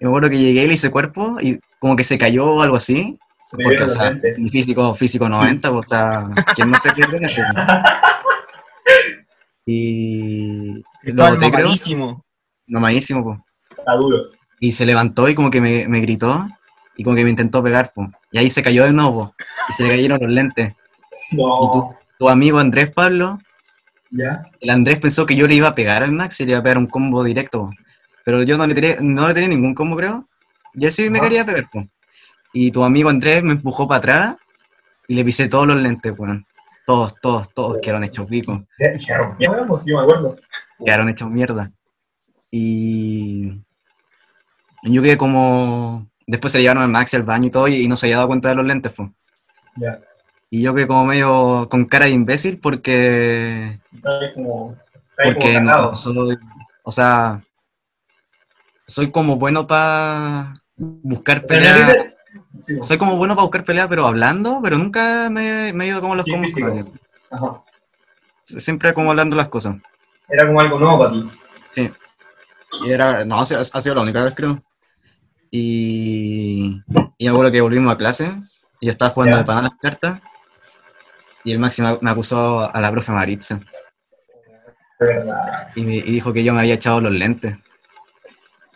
[0.00, 2.62] Y me acuerdo que llegué y le hice cuerpo y como que se cayó o
[2.62, 3.18] algo así.
[3.40, 7.16] Se Porque, o sea, mi físico, físico 90, pues, o sea, ¿quién no se pierde
[7.18, 7.42] en esto?
[9.66, 10.82] Y.
[11.02, 11.50] Lo boté, creo.
[11.50, 12.24] mamadísimo.
[12.66, 13.38] Mamadísimo, pues.
[13.78, 14.18] Está duro.
[14.60, 16.46] Y se levantó y como que me, me gritó
[16.96, 18.08] y como que me intentó pegar, pues.
[18.30, 19.34] Y ahí se cayó de nuevo, po,
[19.68, 20.72] y se le cayeron los lentes.
[21.32, 21.70] Y No.
[21.72, 23.38] tú, tu amigo Andrés Pablo,
[24.14, 24.44] Ya.
[24.60, 26.62] el Andrés pensó que yo le iba a pegar al Max y le iba a
[26.62, 27.70] pegar un combo directo, po.
[28.26, 30.28] pero yo no le tiré, no le tiré ningún combo, creo.
[30.74, 31.86] Y él sí me quería pegar, po.
[32.52, 34.36] Y tu amigo Andrés me empujó para atrás
[35.08, 36.46] y le pisé todos los lentes, weón.
[36.86, 38.66] Todos, todos, todos quedaron hechos pico.
[38.76, 40.36] Se, pues, yo me acuerdo.
[40.84, 41.70] quedaron hechos mierda.
[42.50, 43.62] Y
[44.82, 46.06] yo quedé como.
[46.26, 48.28] Después se llevaron al Maxi al baño y todo, y, y no se había dado
[48.28, 49.08] cuenta de los lentes, pues.
[49.76, 50.00] Ya.
[50.54, 53.80] Y yo quedé como medio con cara de imbécil porque.
[54.34, 54.76] Como.
[55.24, 56.36] Porque no soy.
[56.82, 57.42] O sea.
[58.86, 61.72] Soy como bueno para buscar O sea, pelea.
[61.72, 62.16] no dice-
[62.58, 66.02] Sí, Soy como bueno para buscar pelea, pero hablando, pero nunca me, me he ido
[66.02, 66.52] como los Sí, combos.
[67.30, 67.62] Ajá.
[68.44, 69.76] Siempre como hablando las cosas.
[70.28, 71.30] Era como algo nuevo para ti.
[71.70, 71.90] Sí.
[72.84, 74.62] Y era, no, ha sido, la única vez, creo.
[75.50, 76.82] Y,
[77.16, 78.34] y me acuerdo que volvimos a clase
[78.80, 80.20] y yo estaba jugando de pana las cartas
[81.44, 83.60] y el máximo me acusó a la profe Maritza
[85.74, 87.56] y, me- y dijo que yo me había echado los lentes.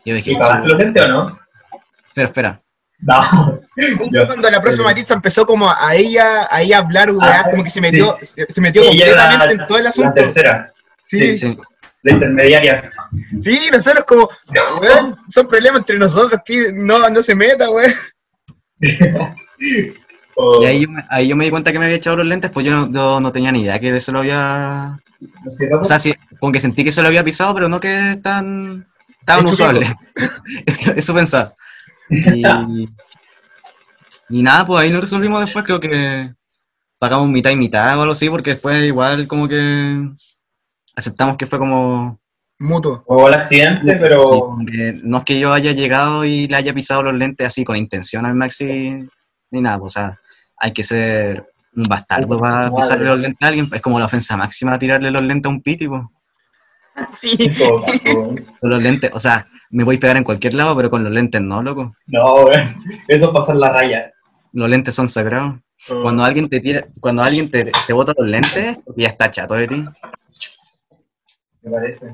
[0.05, 1.39] Y yo dije, ¿Y pagaste los lentes o no?
[2.05, 2.63] espera, espera.
[2.99, 3.61] No.
[4.27, 7.71] Cuando la profe Maritza empezó como a ella, a ella hablar, weá, Ah, como que
[7.71, 10.15] se metió, se, se metió completamente la- en todo el La asunto.
[10.15, 11.57] tercera, Sí, Sí, sí, sí.
[12.03, 12.91] la intermediaria.
[13.73, 14.29] nosotros como,
[14.81, 17.93] weón, son problemas entre nosotros, que no, no se meta, weón.
[20.37, 22.27] O, Y ahí yo, me, ahí yo me di cuenta que me había echado los
[22.27, 25.01] lentes, pues yo no, yo no tenía ni idea que eso lo había...
[25.81, 28.23] O sea, sí, como que sentí que se lo había pisado, pero no que es
[28.23, 28.87] tan,
[29.25, 29.83] tan usual.
[30.67, 31.55] eso, eso pensaba.
[32.11, 32.43] Y,
[34.29, 36.33] y nada, pues ahí lo resolvimos después, creo que
[36.99, 40.09] pagamos mitad y mitad o algo así, porque después igual como que
[40.95, 42.21] aceptamos que fue como...
[42.59, 43.05] Mutuo.
[43.07, 46.57] Hubo el accidente, pero sí, como que no es que yo haya llegado y le
[46.57, 49.07] haya pisado los lentes así con intención al Maxi,
[49.51, 50.19] ni nada, pues, o sea,
[50.59, 54.37] hay que ser un bastardo para pisarle los lentes a alguien, es como la ofensa
[54.37, 56.03] máxima tirarle los lentes a un piti, pues.
[57.19, 57.37] Sí.
[57.39, 61.13] en los lentes, o sea, me voy a pegar en cualquier lado, pero con los
[61.13, 61.95] lentes no, loco.
[62.07, 62.51] no.
[63.09, 64.13] Eso es pasar la raya.
[64.53, 65.57] Los lentes son sagrados.
[65.91, 66.03] Oh.
[66.03, 69.69] Cuando alguien te tira, cuando alguien te, te bota los lentes, ya está chato de
[69.69, 69.85] ti,
[71.63, 72.11] Me parece.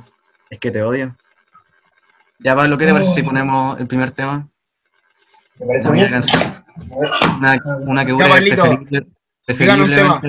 [0.51, 1.16] es que te odio.
[2.40, 4.49] Ya, Pablo, ¿qué te parece si ponemos el primer tema?
[5.61, 6.11] Me parece bien.
[6.11, 9.07] canción, una, una que dure preferible,
[9.45, 10.20] preferiblemente tema.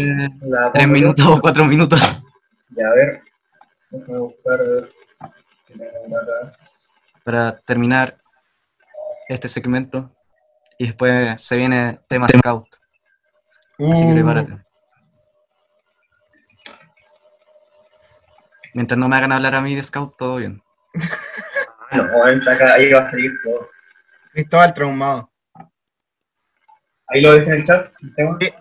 [0.74, 2.24] tres minutos o cuatro minutos.
[2.70, 3.22] Ya, a ver.
[3.92, 4.60] Déjame buscar.
[7.24, 8.18] Para terminar
[9.30, 10.12] este segmento.
[10.78, 12.66] Y después se viene tema scout.
[13.92, 14.14] Así que uh.
[14.14, 14.58] prepárate.
[18.74, 20.62] Mientras no me hagan hablar a mí de scout, todo bien.
[21.92, 23.70] no, ahí va a salir todo.
[24.32, 25.33] Cristóbal traumado.
[27.08, 28.54] Ahí lo dejo en el chat, el tema, Sí.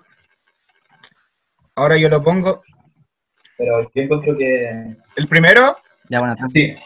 [1.75, 2.63] Ahora yo lo pongo.
[3.57, 4.97] pero yo encuentro que...
[5.17, 5.77] El primero,
[6.09, 6.51] Ya, tarde.
[6.53, 6.77] Sí,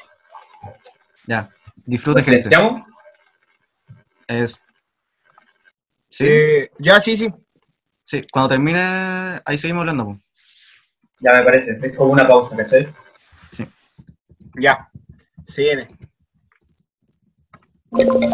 [1.26, 1.48] Ya.
[1.76, 2.42] ¿lo Disfrute, gente.
[2.42, 2.82] silenciamos?
[4.28, 4.61] Es...
[6.11, 7.32] Sí, eh, ya sí, sí.
[8.02, 8.22] sí.
[8.32, 10.18] Cuando termine, ahí seguimos hablando.
[11.20, 12.92] Ya me parece, es como una pausa, ¿cachai?
[14.59, 14.88] Ya.
[15.44, 15.86] Se viene.
[17.93, 18.26] Mm,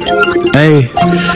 [0.00, 0.88] hey,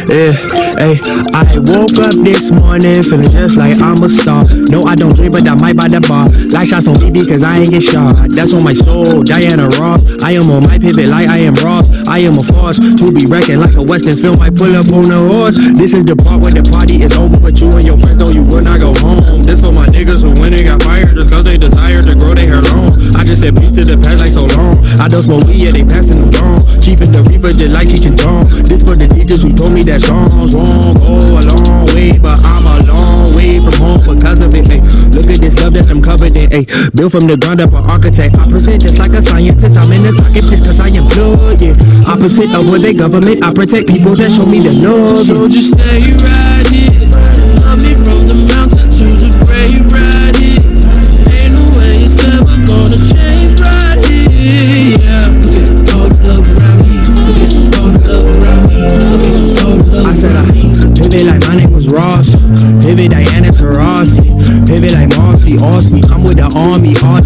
[0.09, 0.33] yeah,
[0.81, 0.97] hey.
[1.35, 4.45] I woke up this morning feeling just like I'm a star.
[4.71, 6.29] No, I don't drink, but I might buy the bar.
[6.51, 8.17] Like shots on BB, cause I ain't get shot.
[8.31, 10.03] That's on my soul, Diana Ross.
[10.23, 11.91] I am on my pivot like I am Ross.
[12.09, 14.41] I am a force to be reckoned like a Western film.
[14.41, 15.57] I pull up on a horse.
[15.77, 18.31] This is the part where the party is over, but you and your friends know
[18.31, 19.43] you will not go home.
[19.43, 22.35] This for my niggas who when they got fired just cause they desire to grow
[22.35, 22.95] their hair long.
[23.15, 24.81] I just said peace to the past like so long.
[24.99, 26.63] I don't smoke weed, yeah, they passing on.
[26.81, 28.47] Chief in the reefer just like Cheech and Chong.
[28.63, 30.95] This for the teachers who told me that songs wrong.
[30.95, 34.71] Go a long way, but I'm a long way from home because of it.
[34.71, 34.81] Ay.
[35.11, 36.53] Look at this love that I'm covered in.
[36.53, 36.65] Ay.
[36.95, 38.39] Built from the ground up, an architect.
[38.39, 39.77] I present just like a scientist.
[39.77, 41.61] I'm in the socket just cause I am blood.
[41.61, 41.75] Yeah.
[42.07, 43.43] Opposite of what they government.
[43.45, 45.27] I protect people that show me the love.
[45.27, 46.94] So just stay right here.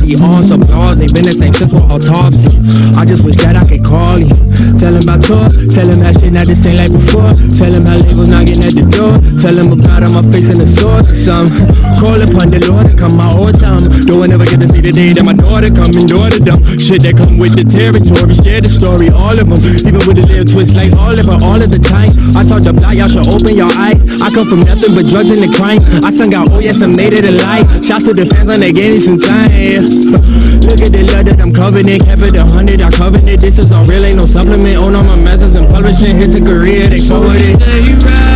[0.08, 1.00] we are applause.
[1.00, 2.54] Ain't been the same since for autopsy.
[2.94, 4.38] I just wish that I could call him.
[4.78, 5.46] Tell him about tour.
[5.70, 7.34] Tell him that shit not the same like before.
[7.58, 9.18] Tell him how labels knocking at the door.
[9.42, 11.10] Tell him about how my face in the source.
[11.10, 11.50] Some
[11.98, 13.82] call upon the Lord to come my all time.
[14.06, 16.58] Though I never get to see the day that my daughter come and daughter them.
[16.78, 18.34] Shit that come with the territory.
[18.38, 19.60] Share the story, all of them.
[19.82, 22.14] Even with a little twist like Oliver, all of the time.
[22.38, 24.06] I talk the block, y'all should open your eyes.
[24.22, 25.82] I come from nothing but drugs and the crime.
[26.06, 27.66] I sung out, oh yes, I made it alive.
[27.82, 30.67] Shouts to the fans on the gave me some time.
[30.68, 31.98] Look at the love that I'm covered in.
[32.00, 33.40] Kept it a hundred, I covered it.
[33.40, 34.76] This is all real, ain't no supplement.
[34.76, 36.14] Own all my masters and publishing.
[36.16, 38.27] Hit to career, they just it.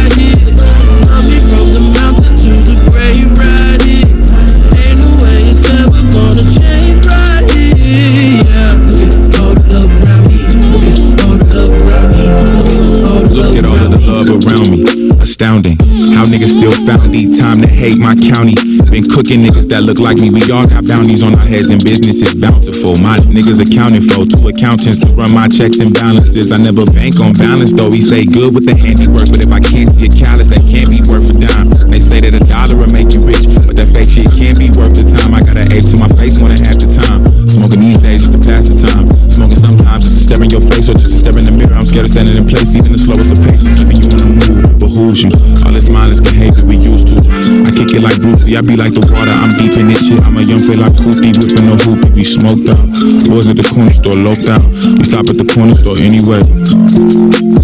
[16.43, 18.59] Niggas still found the time to hate my county.
[18.90, 20.30] Been cooking niggas that look like me.
[20.30, 22.99] We all got bounties on our heads and business is bountiful.
[22.99, 26.51] My niggas accounting for two accountants to run my checks and balances.
[26.51, 27.90] I never bank on balance though.
[27.90, 30.90] We say good with the handiwork, but if I can't see a callus, that can't
[30.90, 31.70] be worth a dime.
[31.86, 34.74] They say that a dollar will make you rich, but that fake shit can't be
[34.74, 35.38] worth the time.
[35.38, 37.22] I got an A to my face more than half the time.
[37.47, 39.07] Smoking these days just to pass the time.
[39.30, 41.78] Smoking sometimes just to stare in your face or just to stare in the mirror.
[41.78, 44.30] I'm scared of standing in place, even the slowest of paces, keeping you on the
[44.34, 44.71] move.
[44.82, 45.30] Behooves you.
[45.64, 47.16] All this mindless behavior we used to.
[47.16, 49.32] I kick it like Brucey, I be like the water.
[49.32, 50.20] I'm deep in this shit.
[50.24, 52.10] I'm a young fella like Cootie, whipping the hoopy.
[52.10, 52.82] We smoked out.
[53.30, 54.66] Boys at the corner store, loped out.
[54.98, 56.42] We stop at the corner store anyway.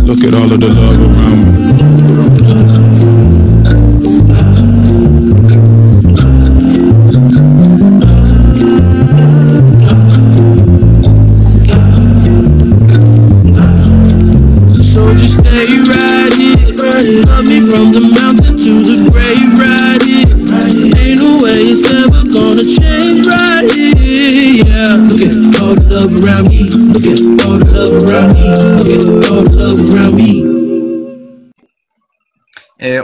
[0.07, 2.88] Look at all of the love around me.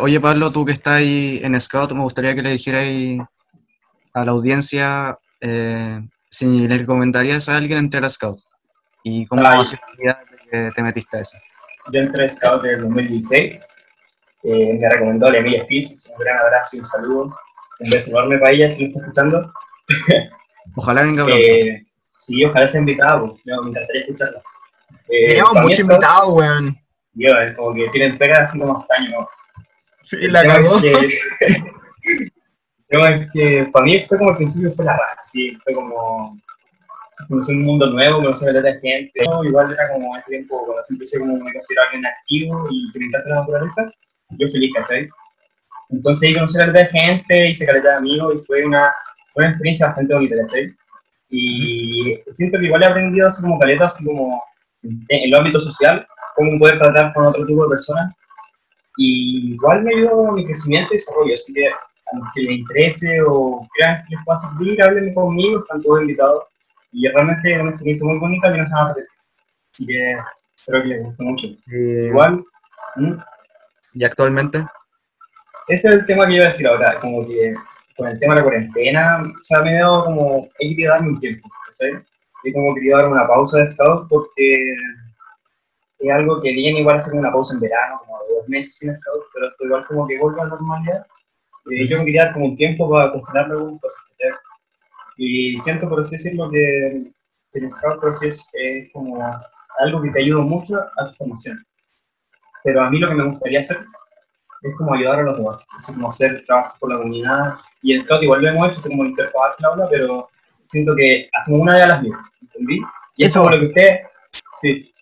[0.05, 3.19] Oye, Pablo, tú que estás ahí en Scout, me gustaría que le dijeras ahí
[4.13, 5.99] a la audiencia eh,
[6.29, 8.39] si le recomendarías a alguien entrar a Scout
[9.03, 9.79] y cómo de
[10.51, 11.39] que te metiste a eso.
[11.91, 13.61] Yo entré a Scout en el 2016.
[14.43, 16.11] Eh, me recomendó la Emilia Fizz.
[16.11, 17.39] Un gran abrazo y un saludo.
[17.81, 19.53] Un beso enorme para ella si lo está escuchando.
[20.77, 21.43] Ojalá venga pronto.
[21.43, 23.21] Eh, sí, ojalá sea invitada.
[23.21, 23.33] pues.
[23.45, 24.43] Me, me encantaría escucharla.
[25.09, 26.77] Eh, Tenemos muchos invitados, weón.
[27.15, 29.27] Yo, es como que tienen pega así como hasta años.
[30.05, 30.77] Sí, la cagó.
[30.77, 31.09] es que-
[33.73, 36.39] para mí fue como al principio fue la raza, sí, fue como
[37.29, 39.13] conocer un mundo nuevo, conocer a tanta gente.
[39.27, 42.93] Yo igual era como ese tiempo, cuando siempre empecé como me considero alguien activo y
[42.93, 43.91] que me encanta la naturaleza,
[44.31, 45.09] yo feliz, ¿cachai?
[45.91, 48.93] Entonces ahí conocí a tanta gente, hice caleta de amigos y fue una,
[49.37, 50.75] una experiencia bastante bonita, ¿cachai?
[51.31, 54.43] Y siento que igual he aprendido así como caleta, así como
[54.83, 56.07] en, en el ámbito social,
[56.37, 58.13] cómo poder tratar con otro tipo de personas.
[58.97, 62.59] Y igual me ayudó a mi crecimiento y desarrollo, así que a los que les
[62.59, 66.45] interese o crean que les pueda servir, háblenme conmigo, están todos invitados.
[66.93, 68.95] Y realmente es una experiencia muy bonita que no se van a.
[69.73, 70.16] Así que
[70.57, 71.47] espero que les guste mucho.
[71.73, 72.45] Eh, Igual,
[72.97, 73.15] ¿mm?
[73.95, 74.65] y actualmente,
[75.69, 77.55] ese es el tema que iba a decir ahora, como que
[77.97, 81.09] con el tema de la cuarentena, o sea, me he dado como, he querido darme
[81.11, 82.03] un tiempo, ¿cachai?
[82.45, 84.77] He como querido dar una pausa de scout porque
[86.09, 89.25] es algo que bien igual hacer una pausa en verano, como dos meses sin scout,
[89.33, 91.07] pero igual como que vuelve a la normalidad.
[91.67, 94.05] Y yo me quería dar como un tiempo para acostumbrarme a algunas cosas.
[95.17, 97.11] Y siento, por así decirlo, que,
[97.53, 99.17] que el scout así es, es como
[99.79, 101.65] algo que te ayuda mucho a tu formación.
[102.65, 103.79] Pero a mí lo que me gustaría hacer
[104.63, 107.55] es como ayudar a los demás, es como hacer trabajo por la comunidad.
[107.83, 110.29] Y en Scout igual lo hemos hecho, así como interfaz la aula, pero
[110.69, 112.81] siento que hacemos una de las mismas, ¿entendí?
[113.17, 113.41] Y es Eso.
[113.41, 114.01] como lo que usted,
[114.61, 114.93] sí,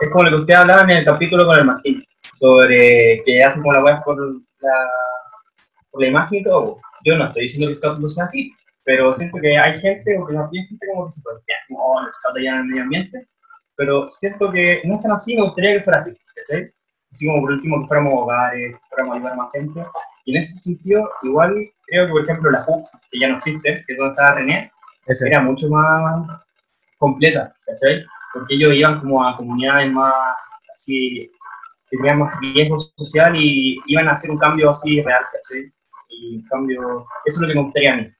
[0.00, 2.04] es como lo que usted hablaba en el capítulo con el Martín,
[2.34, 4.16] sobre que hacen como la web por
[4.60, 4.90] la,
[5.90, 6.80] por la imagen y todo.
[7.04, 8.52] Yo no estoy diciendo que Scout no sea así,
[8.84, 12.00] pero siento que hay gente, o que bien gente como que se plantea, así oh,
[12.12, 13.28] Scout allá en el medio ambiente,
[13.76, 16.70] pero siento que no es tan así, me gustaría que fuera así, ¿cachai?
[17.12, 19.80] así como por último que fuéramos hogares, que fuéramos a ayudar a más gente.
[20.24, 21.54] Y en ese sentido, igual
[21.86, 24.70] creo que, por ejemplo, la HUC, que ya no existe, que es donde estaba René,
[25.06, 26.26] era mucho más
[26.98, 28.04] completa, ¿cachai?
[28.32, 30.12] Porque ellos iban como a comunidades más,
[30.72, 31.30] así,
[31.90, 35.72] que tenían más riesgo social y iban a hacer un cambio así real, ¿cachai?
[36.10, 38.12] Y un cambio, eso es lo que me gustaría a mí.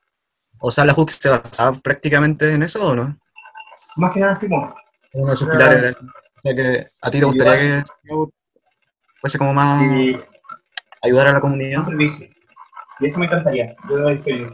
[0.60, 3.16] O sea, la HUC se basaba prácticamente en eso o no?
[3.98, 4.74] Más que nada así como,
[5.12, 7.82] Uno de sus pilares O sea, que a ti te gustaría que
[9.20, 9.82] fuese como más
[11.02, 11.78] ayudar a la comunidad.
[11.78, 12.26] un servicio.
[12.90, 14.48] Sí, eso me encantaría, yo doy feliz.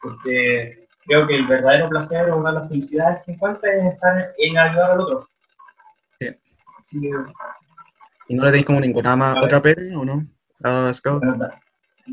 [0.00, 4.32] Porque creo que el verdadero placer o una de las felicidades que encuentro es estar
[4.38, 5.28] en ayudar al otro.
[6.20, 6.28] Sí.
[6.80, 7.10] Así que,
[8.28, 10.26] ¿Y no le tenéis como ninguna más otra pele o no?
[10.62, 11.22] A Scout.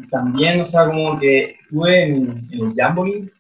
[0.10, 3.32] también, o sea, como que estuve en, en el Jamboree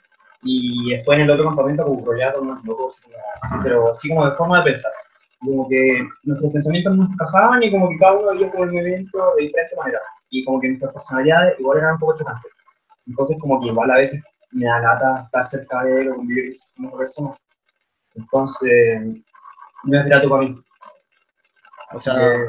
[0.43, 3.03] y después en el otro campamento como rodeado con unos locos,
[3.63, 4.91] pero así como de forma de pensar.
[5.39, 9.35] Como que nuestros pensamientos nos encajaban y como que cada uno veía como el movimiento
[9.37, 9.99] de diferente manera.
[10.29, 12.51] Y como que nuestras personalidades igual eran un poco chocantes.
[13.07, 16.53] Entonces como que igual a veces me da lata estar cerca de él o convivir
[16.75, 17.35] con otra persona.
[18.15, 19.23] Entonces,
[19.83, 20.63] no es grato para mí.
[21.93, 22.45] O sea, que,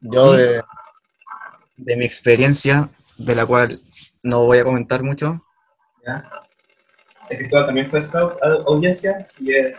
[0.00, 0.62] Yo de,
[1.76, 3.80] de mi experiencia, de la cual
[4.22, 5.44] no voy a comentar mucho,
[6.06, 6.24] ¿ya?
[7.30, 9.74] El Cristóbal también fue scout a- audiencia, así que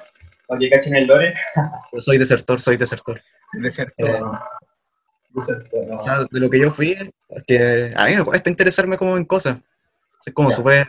[0.47, 1.33] para que cachen el lore.
[1.93, 3.21] yo soy desertor, soy desertor.
[3.53, 4.39] De ser Eh, no,
[5.95, 6.91] o sea, de lo que yo fui,
[7.29, 9.59] es que a mí me cuesta interesarme como en cosas.
[10.25, 10.87] Es como súper...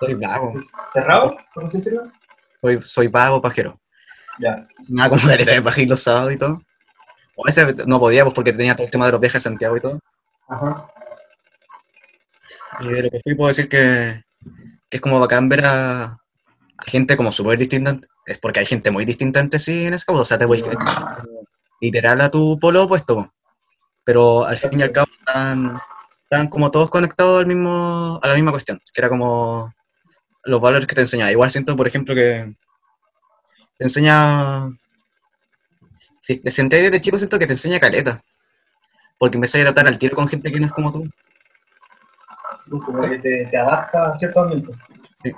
[0.00, 0.52] Soy vago,
[0.92, 1.36] ¿Cerrado?
[1.54, 2.10] ¿Por así decirlo?
[2.60, 3.80] soy, soy vago, pajero.
[4.38, 4.66] Ya.
[4.88, 6.56] Nada como la de paja y los sábados y todo.
[7.36, 9.48] O a veces no podía, pues porque tenía todo el tema de los viajes a
[9.48, 10.00] Santiago y todo.
[10.48, 10.90] Ajá.
[12.80, 14.22] Y de lo que fui puedo decir que,
[14.90, 16.18] que es como bacán ver a, a
[16.86, 17.98] gente como súper distinta.
[18.26, 20.20] Es porque hay gente muy distinta entre sí en Scout.
[20.20, 20.62] O sea, te voy
[21.80, 23.32] literal a tu polo opuesto.
[24.04, 25.74] Pero al fin y al cabo están,
[26.22, 28.78] están como todos conectados al mismo, a la misma cuestión.
[28.92, 29.72] Que era como
[30.46, 31.30] los valores que te enseñaba.
[31.30, 32.54] Igual siento, por ejemplo, que
[33.78, 34.68] te enseña...
[36.20, 38.22] Si, si entré desde chico siento que te enseña caleta.
[39.18, 41.08] Porque empecé a tratar al tiro con gente que no es como tú.
[42.68, 44.76] Como que te, te adapta a ciertos ambientes.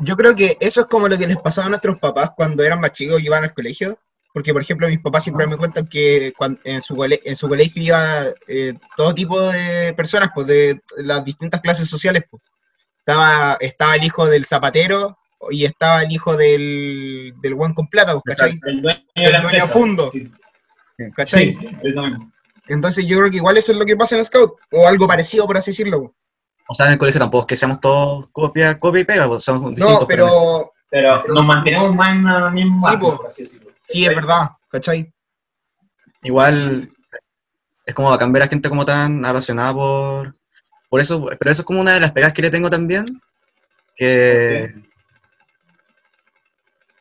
[0.00, 2.80] Yo creo que eso es como lo que les pasaba a nuestros papás cuando eran
[2.80, 3.98] más chicos y iban al colegio.
[4.32, 6.32] Porque, por ejemplo, mis papás siempre me cuentan que
[6.64, 11.24] en, su cole- en su colegio iba eh, todo tipo de personas, pues de las
[11.24, 12.24] distintas clases sociales.
[12.30, 12.42] Pues.
[13.08, 15.16] Estaba, estaba el hijo del zapatero
[15.50, 18.60] y estaba el hijo del, del buen con plata, pues, ¿cachai?
[18.66, 19.66] El dueño El dueño empresa.
[19.66, 20.10] fundo.
[20.10, 20.30] Sí,
[21.16, 21.52] ¿Cachai?
[21.52, 21.78] sí.
[22.66, 25.46] Entonces yo creo que igual eso es lo que pasa en Scout, o algo parecido,
[25.46, 26.14] por así decirlo.
[26.68, 29.42] O sea, en el colegio tampoco es que seamos todos copia, copia y pega, pues,
[29.42, 30.00] somos distintos.
[30.02, 33.16] No, pero Pero nos mantenemos más en la misma Sí, po.
[33.16, 33.70] por así decirlo.
[33.86, 35.10] sí, es verdad, ¿cachai?
[36.24, 36.90] igual
[37.86, 40.37] es como ver a gente como tan apasionada por,
[40.88, 43.06] por eso, pero eso es como una de las pegas que le tengo también,
[43.96, 44.74] que,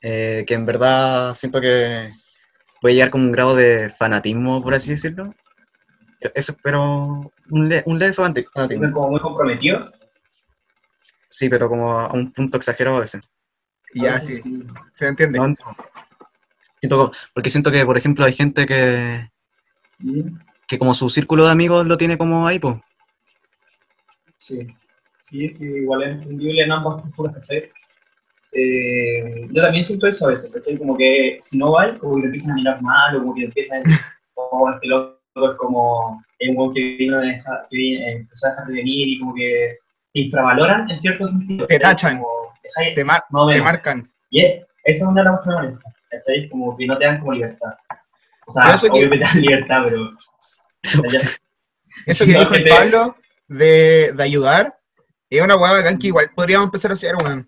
[0.01, 2.11] eh, que en verdad siento que
[2.81, 5.34] puede llegar como un grado de fanatismo, por así decirlo.
[6.34, 8.91] Eso, pero un, le- un leve fanatismo.
[8.91, 9.91] como muy comprometidos.
[11.30, 13.22] Sí, pero como a un punto exagerado a veces.
[13.93, 15.38] Ya, A veces sí, se entiende.
[15.39, 15.55] No,
[16.80, 19.30] Siento, porque siento que, por ejemplo, hay gente que,
[20.68, 22.76] que como su círculo de amigos lo tiene como ahí, pues.
[24.48, 24.68] Sí.
[25.24, 27.69] Sí, sí, igual es entendible en ambas culturas, ¿cachai?
[28.53, 30.78] eh, yo también siento eso a veces, ¿cachai?
[30.78, 33.44] Como que si no va, como que te empiezan a mirar mal, o como que
[33.44, 33.99] empiezan a decir,
[34.36, 38.49] oh, este loco es como un weón que vino a dejar, que vino- empezó a
[38.52, 39.78] dejar de venir y como que
[40.14, 41.65] te infravaloran en cierto sentido.
[41.65, 41.91] Te ¿cachai?
[41.95, 42.18] tachan.
[42.19, 44.02] Como, dejáis- Te, mar- te marcan.
[44.30, 45.74] Y es- eso es una de las cosas
[46.10, 46.49] ¿cachai?
[46.49, 47.74] Como que no te dan como libertad.
[48.48, 50.10] O sea, eso que- que te dan libertad, pero...
[52.06, 53.15] Eso que No, dijo que el Pablo
[53.48, 54.78] de, de ayudar,
[55.30, 57.48] es una hueá bacán que igual podríamos empezar a hacer, weón.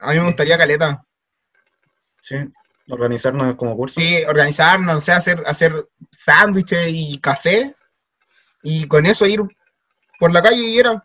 [0.00, 1.04] A mí me gustaría caleta.
[2.20, 2.36] Sí,
[2.88, 4.00] organizarnos como curso.
[4.00, 5.72] Sí, organizarnos, o sea, hacer, hacer
[6.10, 7.74] sándwiches y café,
[8.62, 9.40] y con eso ir
[10.18, 11.02] por la calle y era.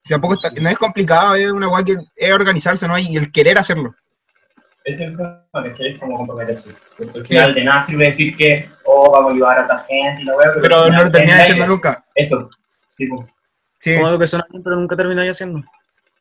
[0.00, 2.98] Si tampoco está- no es complicado, es una hueá que es organizarse, ¿no?
[2.98, 3.94] Y el querer hacerlo.
[4.84, 6.74] Es el problema, que es como comprometerse.
[6.96, 10.22] Porque al final de nada sirve decir que, oh, vamos a ayudar a otra gente
[10.22, 11.66] y la weá, Pero al no lo terminas aire.
[11.66, 12.04] nunca.
[12.14, 12.48] Eso,
[12.88, 13.26] sí, pues.
[13.78, 15.62] Sí, Como algo que suena bien, pero nunca termináis haciendo.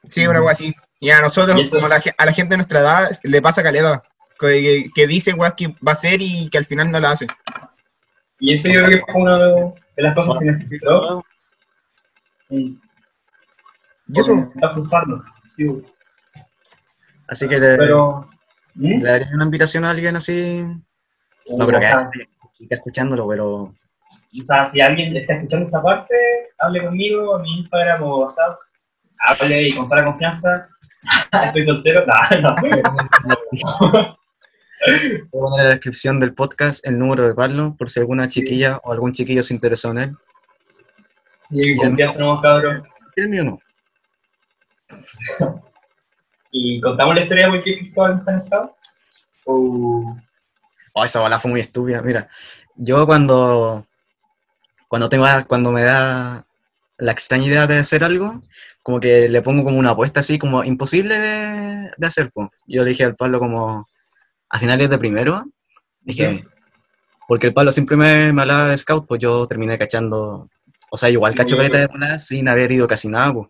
[0.07, 0.75] sí, una hueá así.
[0.99, 3.63] Y a nosotros, Y como a la, a la gente de nuestra edad, le pasa
[3.63, 4.03] caleta.
[4.39, 7.11] Que, que, que dice weas que va a hacer y que al final no la
[7.11, 7.25] hace.
[8.39, 11.25] Y eso yo creo que fue una de las cosas que necesitó.
[12.49, 12.79] Y
[14.13, 15.23] eso, está frustrando.
[15.49, 15.83] Sí.
[17.27, 18.29] Así que le, pero.
[18.75, 19.01] ¿Mm?
[19.01, 20.63] le daría una invitación a alguien así.
[21.49, 21.87] No, pero que
[22.57, 23.75] que esté escuchándolo, pero.
[24.39, 26.15] O sea, si alguien está escuchando esta parte,
[26.59, 28.59] hable conmigo en mi Instagram o WhatsApp.
[29.19, 30.69] Hable y con toda la confianza.
[31.45, 32.05] Estoy soltero.
[32.05, 32.55] No, no.
[32.61, 34.15] Voy a
[35.31, 38.91] poner en la descripción del podcast el número de Pablo, por si alguna chiquilla o
[38.91, 40.15] algún chiquillo se interesó en él.
[41.43, 42.83] Sí, confianza nomás, cabrón.
[43.15, 43.59] El mío no.
[46.49, 48.75] Y contamos la historia de por qué Cristóbal está en estado.
[49.45, 50.15] O.
[50.93, 52.01] Oh, esa bola fue muy estúpida.
[52.01, 52.29] Mira,
[52.75, 53.85] yo cuando,
[54.87, 56.45] cuando tengo, cuando me da
[56.97, 58.41] la extraña idea de hacer algo,
[58.81, 62.31] como que le pongo como una apuesta así, como imposible de, de hacer.
[62.31, 62.51] po.
[62.65, 63.87] Yo le dije al Pablo como
[64.49, 65.45] a finales de primero,
[66.01, 66.45] dije,
[67.27, 70.49] porque el Pablo siempre me, me hablaba de scout, pues yo terminé cachando,
[70.89, 73.47] o sea, igual Sí, cacho caleta de bolas sin haber ido casi nada, pues.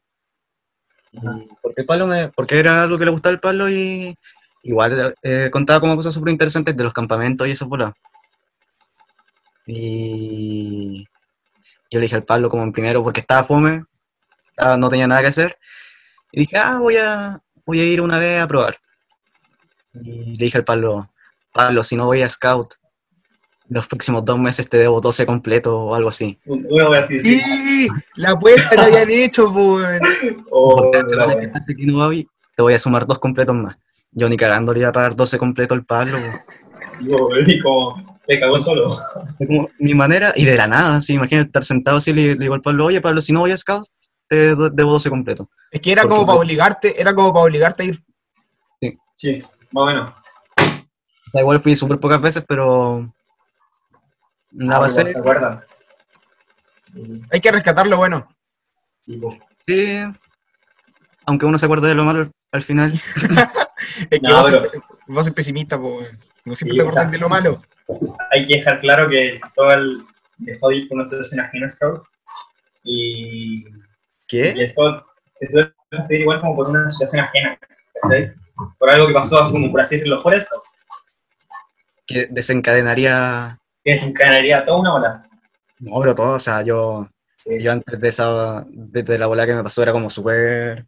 [1.62, 4.16] Porque el Pablo me, porque era algo que le gustaba al Pablo y
[4.64, 7.94] igual eh, contaba como cosas súper interesantes de los campamentos y esas bolas.
[9.66, 11.06] Y
[11.92, 13.84] yo le dije al Pablo como en primero, porque estaba fome,
[14.50, 15.58] estaba- no tenía nada que hacer,
[16.32, 18.78] y dije, ah, voy a, voy a ir una vez a probar.
[19.94, 21.10] Y le dije al Pablo,
[21.54, 22.76] Pablo, si no voy a Scout,
[23.70, 26.40] los próximos dos meses te debo 12 completo o algo así.
[26.46, 27.20] Una wea así.
[27.20, 27.40] sí.
[27.42, 30.00] sí, la apuesta que habían hecho, pues.
[30.52, 30.76] O.
[30.92, 31.52] Porque la la wea.
[31.52, 33.78] que no voy, te voy a sumar dos completos más.
[34.12, 36.18] Yo ni cagando le iba a pagar 12 completos al Pablo.
[37.46, 38.17] Sí, como.
[38.28, 38.96] Se cagó solo.
[39.38, 42.54] Como mi manera, y de la nada, así, imagínate estar sentado así, le, le digo
[42.56, 43.88] al Pablo, oye Pablo, si no voy a Scout,
[44.28, 45.48] te debo 12 completos.
[45.72, 48.04] Es que era Porque como para obligarte, era como para obligarte a ir.
[49.14, 49.42] Sí,
[49.72, 50.14] más o menos.
[50.60, 53.12] O sea, igual fui súper pocas veces, pero...
[54.52, 55.64] La Ah, pasé, igual ¿Se acuerdan?
[56.94, 58.28] Sí, Hay que rescatar lo bueno.
[59.06, 59.36] sí, po.
[59.68, 60.00] sí,
[61.26, 62.92] aunque uno se acuerde de lo malo al- al final.
[64.10, 66.10] Es que No, vos, pero- siempre, vos sos pesimista, pues.
[66.46, 67.62] No siempre Sí, te o acordás sea- de lo malo.
[68.32, 70.06] Hay que dejar claro que Cristóbal
[70.38, 72.04] dejó de ir por una situación ajena a Scout
[72.84, 73.64] y,
[74.28, 74.54] ¿Qué?
[74.56, 75.04] y Scout
[75.40, 75.74] te tuve
[76.10, 77.58] que igual como por una situación ajena,
[78.02, 78.34] ¿cachai?
[78.78, 80.64] Por algo que pasó así como por así decirlo fuera Scout,
[82.06, 83.58] Que desencadenaría...
[83.84, 85.30] que desencadenaría toda una ola.
[85.80, 87.08] No, pero todo, o sea, yo...
[87.40, 90.86] Sí, Yo antes de esa, desde la bola que me pasó era como súper,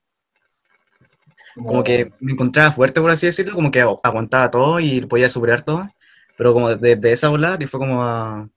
[1.55, 5.29] como que me encontraba fuerte, por así decirlo, como que agu- aguantaba todo y podía
[5.29, 5.87] superar todo,
[6.39, 8.47] pero como desde esa bola, que fue como a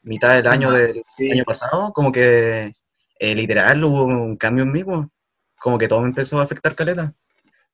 [0.00, 1.30] mitad del año del Sí.
[1.30, 2.72] año pasado, como que
[3.18, 5.06] eh, literal hubo un cambio en mí, pues,
[5.58, 7.12] como que todo me empezó a afectar caleta.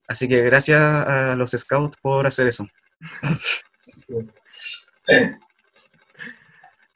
[0.08, 2.66] Así que gracias a los scouts por hacer eso.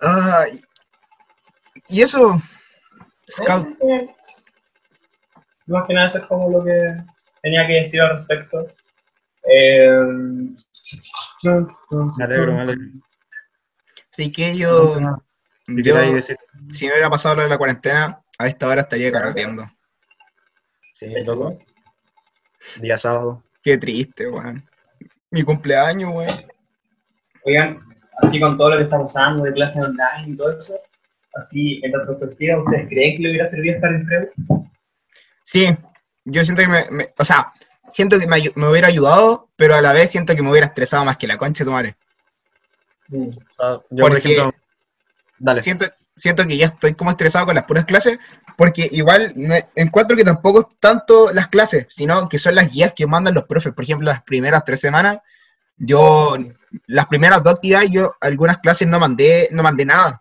[0.01, 0.45] Ah,
[1.89, 2.40] y eso,
[3.31, 3.77] Scout,
[5.66, 6.97] Más que nada eso es como lo que
[7.43, 8.66] tenía que decir al respecto.
[9.51, 9.89] Eh,
[12.16, 12.85] Me alegro, me alegro.
[14.11, 14.97] sí que yo,
[16.73, 19.65] si me hubiera pasado lo de la cuarentena, a esta hora estaría carreteando.
[20.93, 21.59] Sí, loco.
[22.81, 23.43] Día sábado.
[23.62, 24.69] Qué triste, weón.
[25.31, 26.37] Mi cumpleaños, weón.
[27.45, 27.81] Oigan,
[28.23, 30.75] así con todo lo que está pasando de clases online y todo eso,
[31.35, 34.31] así en retrospectiva, ¿ustedes creen que le hubiera servido estar en Preu?
[35.45, 35.69] Sí,
[36.25, 37.53] yo siento que me, me- o sea,
[37.89, 41.05] siento que me, me hubiera ayudado, pero a la vez siento que me hubiera estresado
[41.05, 41.97] más que la concha de tu madre.
[43.09, 43.27] Mm.
[43.27, 44.55] O sea, yo, por Porque- ejemplo.
[45.40, 45.62] Dale.
[45.62, 45.86] Siento,
[46.16, 48.19] siento que ya estoy como estresado con las puras clases,
[48.56, 52.93] porque igual no- encuentro que tampoco es tanto las clases, sino que son las guías
[52.93, 53.73] que mandan los profes.
[53.73, 55.19] Por ejemplo, las primeras tres semanas,
[55.77, 56.36] yo,
[56.89, 60.20] las primeras dos actividades, yo algunas clases no mandé, no mandé nada.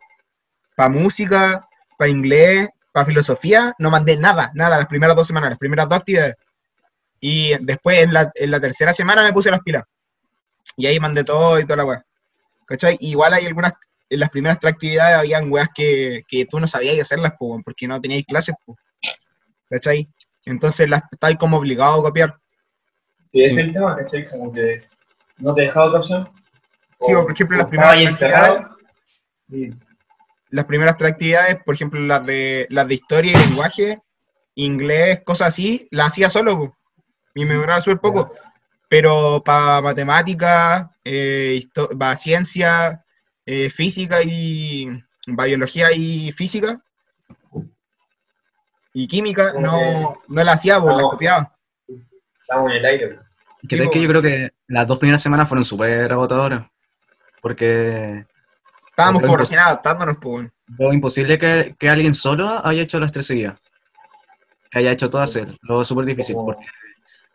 [0.76, 1.68] Para música,
[1.98, 5.98] para inglés, para filosofía, no mandé nada, nada, las primeras dos semanas, las primeras dos
[5.98, 6.35] actividades.
[7.19, 9.84] Y después en la, en la tercera semana me puse las pilas.
[10.76, 12.06] Y ahí mandé todo y toda la weá.
[12.65, 12.98] ¿Cachai?
[12.99, 13.73] Igual hay algunas,
[14.10, 17.88] en las primeras tres actividades habían weas que, que tú no sabías hacerlas, po, porque
[17.88, 18.76] no teníais clases, po.
[19.69, 20.07] ¿cachai?
[20.45, 22.38] Entonces las estáis como obligado a copiar.
[23.30, 24.26] Sí, ese es el tema, ¿cachai?
[24.26, 24.88] Como que
[25.38, 26.30] no te dejaba otra opción.
[27.02, 27.95] Sí, O- por ejemplo, primeras
[30.49, 33.99] Las primeras tres actividades, por ejemplo, las de, las de historia y lenguaje,
[34.56, 36.77] inglés, cosas así, las hacía solo, po.
[37.38, 38.34] Y me duraba súper poco.
[38.90, 43.04] Pero para matemáticas, eh, histo- pa' ciencia,
[43.46, 44.88] eh, física y
[45.28, 46.82] biología y física
[48.94, 51.10] y química, no, no la hacía, pues, la No.
[51.10, 51.56] copiaba.
[52.42, 53.20] Estábamos en el aire.
[53.68, 56.66] Que Sí, sabes que yo creo que las dos primeras semanas fueron súper agotadoras.
[57.42, 58.26] Porque
[58.90, 60.34] Estábamos adaptándonos, pues.
[60.36, 60.54] weón.
[60.80, 63.60] Lo imposible que, que alguien solo haya hecho las tres seguidas.
[64.72, 65.58] Que haya hecho todas él.
[65.62, 66.66] Lo súper difícil, Como- porque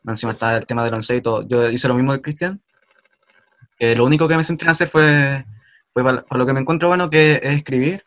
[0.07, 1.47] encima está el tema del once y todo.
[1.49, 2.61] Yo hice lo mismo de Cristian.
[3.79, 5.45] que lo único que me centré en hacer fue,
[5.91, 8.03] fue para, lo que me encuentro bueno, que es escribir.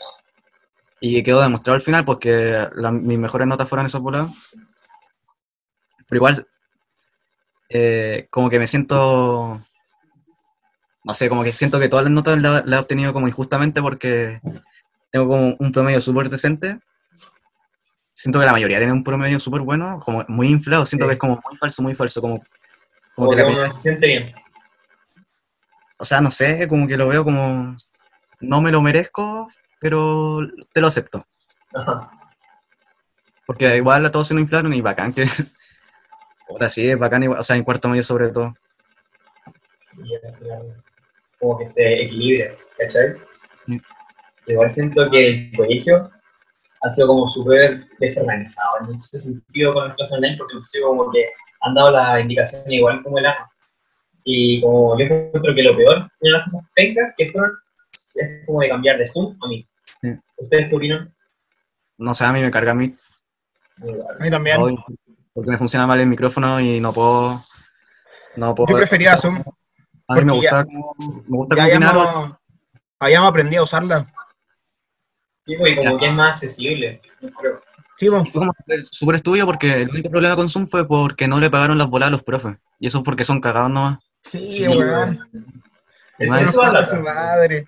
[0.99, 4.31] Y quedó demostrado al final, porque la- mis mejores notas fueron esas voladas.
[6.07, 6.47] Pero igual,
[7.69, 9.59] eh, como que me siento
[11.03, 13.81] no sé, como que siento que todas las notas las las he obtenido como injustamente
[13.81, 14.39] porque
[15.11, 16.79] tengo como un promedio súper decente.
[18.25, 21.09] Siento que la mayoría tiene un promedio súper bueno, como muy inflado, siento Sí.
[21.09, 22.47] que es como muy falso, muy falso, como, como
[23.13, 24.33] Como que que la uno se siente bien.
[25.97, 27.75] o sea, no sé, como que lo veo como,
[28.39, 29.47] no me lo merezco,
[29.79, 30.39] pero
[30.73, 31.23] te lo acepto.
[31.75, 32.09] Ajá.
[33.45, 35.25] Porque igual a todos se nos inflaron y bacán que,
[36.49, 38.55] ahora sí, es bacán, igual, o sea, en cuarto medio sobre todo.
[39.77, 40.01] Sí,
[40.39, 40.73] claro.
[41.39, 43.17] Como que se equilibre, ¿cachai?
[44.47, 46.09] Igual siento que el colegio
[46.85, 50.87] ha sido como súper desorganizado en ese sentido con las clases online, porque ha sido
[50.89, 51.25] como que
[51.61, 53.45] han dado la indicación igual como el año.
[54.23, 57.51] Y como yo encuentro que lo peor de las cosas pencas que fueron
[57.91, 59.67] es como de cambiar de Zoom a mí.
[60.01, 60.09] Sí.
[60.37, 61.13] ¿Ustedes qué opinan?
[61.97, 62.95] No sé, a mí me carga a mí,
[63.81, 64.61] A mí también.
[64.61, 64.77] hoy,
[65.33, 67.41] porque me funciona mal el micrófono y no puedo...
[68.35, 69.41] No puedo Yo prefería Zoom.
[70.07, 72.31] A mí me ya- gusta, como- me gusta Ya combinar habíamos,
[72.99, 74.13] habíamos aprendido a usarla.
[75.45, 75.97] Sí, pues, y como Ya.
[75.99, 77.01] que es más accesible.
[77.39, 77.61] creo.
[77.97, 78.23] Sí, po.
[78.25, 78.41] Y fue
[78.99, 82.07] como estudio porque el único problema con Zoom fue porque no le pagaron las bolas
[82.07, 82.57] a los profes.
[82.79, 83.99] Y eso es porque son cagados nomás.
[84.21, 85.19] Sí, Sí, weón.
[86.17, 87.67] Eso es la su madre.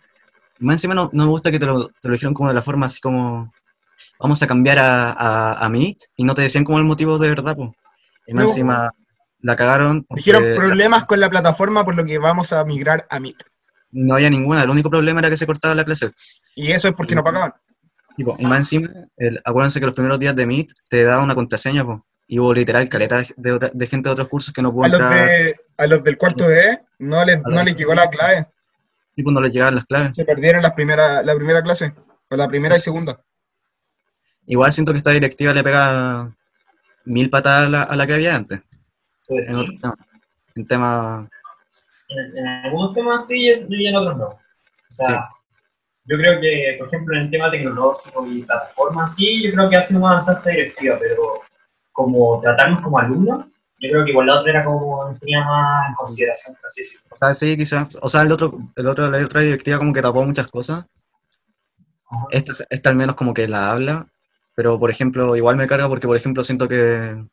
[0.60, 2.62] Más encima no, no me gusta que te lo, te lo dijeron como de la
[2.62, 3.54] forma así como
[4.20, 7.30] vamos a cambiar a, a, a Meet y no te decían como el motivo de
[7.30, 7.70] verdad, pues.
[8.26, 8.49] Y más No.
[8.49, 8.91] encima
[9.41, 13.44] la cagaron Dijeron problemas con la plataforma por lo que vamos a migrar a Meet.
[13.91, 14.64] no había ninguna.
[14.64, 16.12] El único problema era que se cortaba la clase.
[16.56, 17.54] Y eso es porque no pagaban.
[18.18, 21.85] Y más encima, el- acuérdense que los primeros días de Meet te daban una contraseña,
[21.85, 21.99] pues.
[22.27, 24.84] Y hubo literal caleta de, de otra- de gente de otros cursos que no pudo
[24.85, 27.94] A los, entrar de, a los del cuarto D no les, los no les llegó
[27.95, 28.48] la clave.
[29.15, 30.11] y cuando les llegaban las claves.
[30.15, 31.94] Se perdieron las primera, la primera clase.
[32.30, 33.19] O la primera y segunda.
[34.45, 36.31] Igual siento que esta directiva le pega
[37.06, 38.61] mil patadas a la, a la que había antes.
[39.27, 39.80] Pues, En, sí.
[40.56, 41.30] en tema
[42.10, 44.26] en, en algunos temas sí y y en otros no.
[44.27, 44.39] O
[44.89, 45.30] sea,
[46.07, 49.75] yo creo que, por ejemplo, en el tema tecnológico y plataformas, sí, yo creo que
[49.77, 51.41] ha sido más avanzada esta directiva, pero
[51.91, 53.45] como tratarnos como alumnos,
[53.79, 57.09] yo creo que igual la otra era como tenía más en consideración, por así decirlo.
[57.11, 57.95] O sea, sí, quizás.
[58.01, 60.85] O sea, el otro, el otro, la otra directiva como que tapó muchas cosas.
[62.09, 62.25] Ajá.
[62.31, 64.07] Esta, esta al menos como que la habla.
[64.55, 67.23] Pero, por ejemplo, igual me carga porque, por ejemplo, siento que.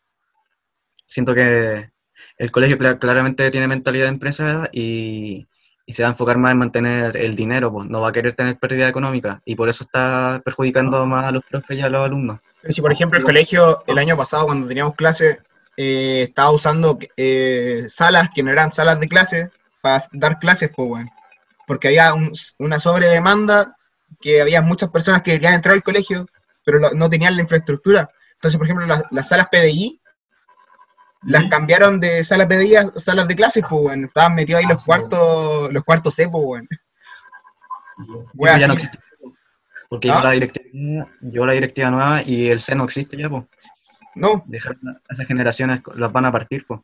[1.06, 1.90] Siento que
[2.38, 5.46] el colegio cla- claramente tiene mentalidad de empresa y,
[5.86, 8.32] y se va a enfocar más en mantener el dinero, pues no va a querer
[8.32, 9.43] tener pérdida económica.
[9.44, 12.40] Y por eso está perjudicando más a los profes y a los alumnos.
[12.62, 15.40] Pero si, por ejemplo, el colegio el año pasado, cuando teníamos clase,
[15.77, 19.51] eh, estaba usando eh, salas que no eran salas de clase
[19.82, 21.05] para dar clases, pues.
[21.66, 23.77] Porque había un- una sobredemanda,
[24.20, 26.27] que había muchas personas que querían entrar al colegio,
[26.65, 28.09] pero no tenían la infraestructura.
[28.35, 30.01] Entonces, por ejemplo, las, las salas PDI
[31.26, 34.05] las cambiaron de salas PDI a salas de clases, pues, weón.
[34.05, 34.86] Estaban metidos ahí Ah, los sí.
[34.86, 36.62] cuartos, los cuartos C, pues.
[37.96, 38.02] Sí.
[38.34, 38.98] Weón, ya no existe.
[39.88, 40.14] Porque ¿Ah?
[40.14, 43.44] llegó la directiva, llegó la directiva nueva y el C no existe ya, pues.
[44.16, 44.76] No, Dejar
[45.09, 46.80] esas generaciones las van a partir, pues.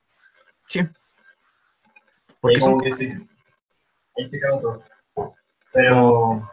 [0.66, 0.86] sí.
[2.40, 3.12] Porque Ahí son que sí.
[4.16, 4.84] Ahí se quedó todo.
[5.72, 6.50] Pero,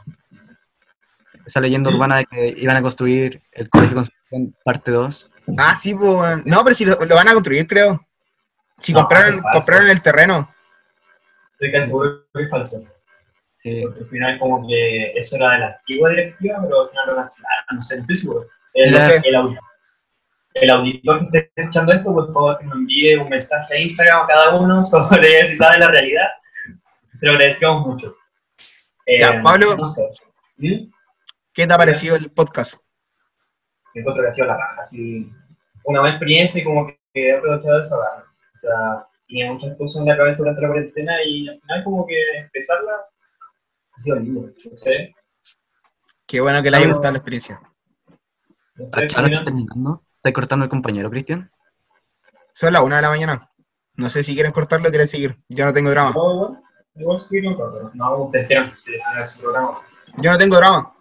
[1.45, 5.31] esa leyenda urbana de que iban a construir el Colegio Concepción parte 2.
[5.57, 6.45] Ah, sí, pues.
[6.45, 8.05] No, pero si lo, lo van a construir, creo.
[8.79, 10.49] Si No, compraron, compraron el terreno.
[11.53, 12.83] Estoy casi seguro que es falso.
[13.57, 13.81] Sí.
[13.83, 17.15] Porque al final como que eso era de la antigua directiva, pero al final lo
[17.15, 18.45] cancelaron, no sé, no estoy seguro.
[18.73, 19.21] El, No sé.
[19.23, 19.59] el, audi-
[20.53, 24.23] el auditor que esté escuchando esto, por favor que nos envíe un mensaje a Instagram
[24.23, 26.27] a cada uno sobre si sabe la realidad.
[27.13, 28.15] Se lo agradecemos mucho.
[29.07, 29.75] Eh, Ya, Pablo.
[29.75, 30.03] No sé.
[30.57, 30.91] ¿Mm?
[31.53, 32.75] ¿Qué te ha parecido el podcast?
[33.97, 35.27] Me encuentro que ha sido la raja, así.
[35.83, 38.25] Una buena experiencia y como que he aprovechado de saber.
[38.53, 42.05] O sea, tenía muchas cosas en la cabeza durante la cuarentena y al final como
[42.05, 44.41] que empezarla ha sido lindo.
[44.71, 45.15] ¿Ustedes?
[46.27, 47.59] Qué bueno que le haya gustado la experiencia.
[48.77, 49.33] ¿Ustedes ¿Ahora opinan?
[49.33, 50.03] está terminando?
[50.17, 51.49] ¿Está cortando el compañero, Cristian?
[52.53, 53.51] Son las una de la mañana.
[53.95, 55.39] No sé si quieren cortarlo o quieren seguir.
[55.49, 56.11] Yo no tengo drama.
[56.11, 56.61] No, igual,
[56.97, 59.79] igual sí, no, pero no, ustedes quieran, si dejan ese programa.
[60.17, 60.93] Yo no tengo drama.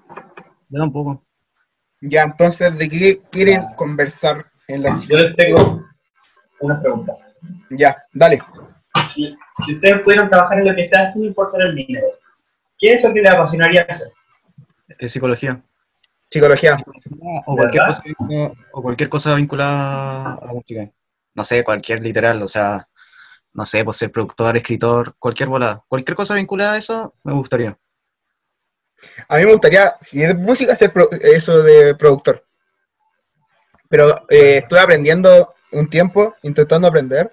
[0.71, 1.26] Yo tampoco.
[2.01, 5.85] Ya, entonces, ¿de qué quieren conversar en la Yo les tengo
[6.61, 7.15] una pregunta.
[7.71, 8.41] Ya, dale.
[9.09, 12.07] Si, si ustedes pudieran trabajar en lo que sea sin importar el dinero,
[12.79, 14.09] ¿qué es lo que les apasionaría hacer?
[14.99, 15.63] Es psicología.
[16.31, 16.77] Psicología.
[17.47, 20.91] O cualquier, cosa, vinculada- o cualquier cosa vinculada a la música.
[21.35, 22.89] No sé, cualquier literal, o sea,
[23.53, 25.85] no sé, pues ser productor, escritor, cualquier volada.
[25.89, 27.79] Cualquier cosa vinculada a eso me gustaría.
[29.29, 30.93] A mí me gustaría, si es música, hacer
[31.23, 32.45] eso de productor.
[33.89, 37.33] Pero eh, estuve aprendiendo un tiempo, intentando aprender,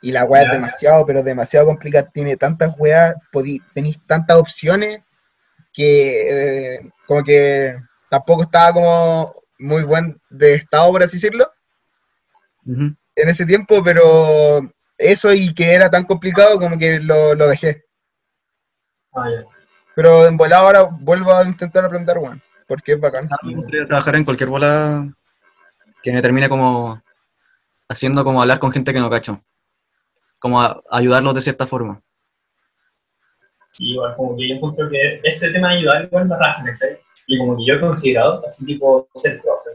[0.00, 2.08] y la weá es demasiado, pero demasiado complicada.
[2.12, 3.14] Tiene tantas weas,
[3.74, 5.00] tenéis tantas opciones,
[5.72, 7.76] que eh, como que
[8.10, 11.50] tampoco estaba como muy buen de estado, por así decirlo,
[12.66, 17.84] en ese tiempo, pero eso y que era tan complicado como que lo, lo dejé.
[19.14, 19.57] Ah, ya.
[19.98, 23.24] Pero en volado ahora vuelvo a intentar aprender, weón, porque es bacán.
[23.24, 25.12] A mí me gustaría trabajar en cualquier bola
[26.04, 27.02] que me termine como
[27.88, 29.42] haciendo como hablar con gente que no cacho.
[30.38, 32.00] Como a- ayudarlos de cierta forma.
[33.66, 37.00] Sí, igual, como que yo encuentro que ese tema de ayudar igual me raja, ¿cachai?
[37.26, 39.70] Y como que yo he considerado, así tipo, ser profe.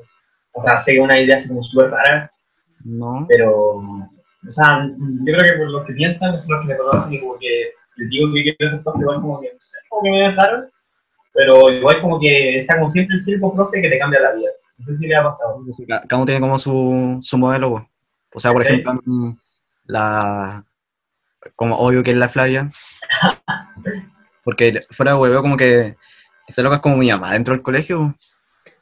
[0.53, 2.31] O sea, sé que es una idea así como súper rara,
[2.85, 3.25] No.
[3.27, 4.09] pero, o
[4.47, 7.37] sea, yo creo que por los que piensan, son los que me conocen y como
[7.37, 10.19] que les digo que quiero ser profe, igual como que, no sé, como que me
[10.21, 10.69] dejaron,
[11.33, 14.49] pero igual como que está como siempre el tipo profe que te cambia la vida.
[14.77, 15.63] No sé si le ha pasado.
[15.87, 17.69] Ca- Cada uno tiene como su, su modelo.
[17.71, 17.89] po.
[18.33, 18.69] O sea, por Sí.
[18.73, 19.01] ejemplo,
[19.85, 20.65] la.
[21.55, 22.69] Como obvio que es la Flavia.
[24.43, 25.95] Porque fuera de huevo, como que.
[26.47, 28.15] Esa loca es como mi mamá dentro del colegio.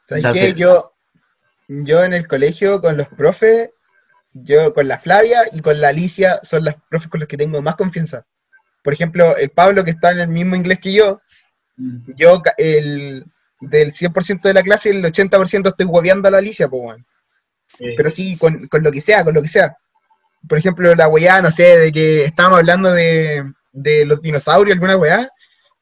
[0.04, 0.54] ¿Sabes O sea, qué?
[0.54, 0.94] Yo,
[1.68, 3.70] yo en el colegio con los profes,
[4.32, 7.62] yo con la Flavia y con la Alicia son las profes con las que tengo
[7.62, 8.26] más confianza.
[8.82, 11.20] Por ejemplo, el Pablo que está en el mismo inglés que yo,
[12.16, 13.24] yo el,
[13.60, 16.98] del 100% de la clase, el 80% estoy hueveando a la Alicia, pues.
[17.78, 17.94] Sí.
[17.96, 19.76] Pero sí, con, con lo que sea, con lo que sea.
[20.48, 24.96] Por ejemplo, la weá, no sé, de que estábamos hablando de, de los dinosaurios, alguna
[24.96, 25.28] weá.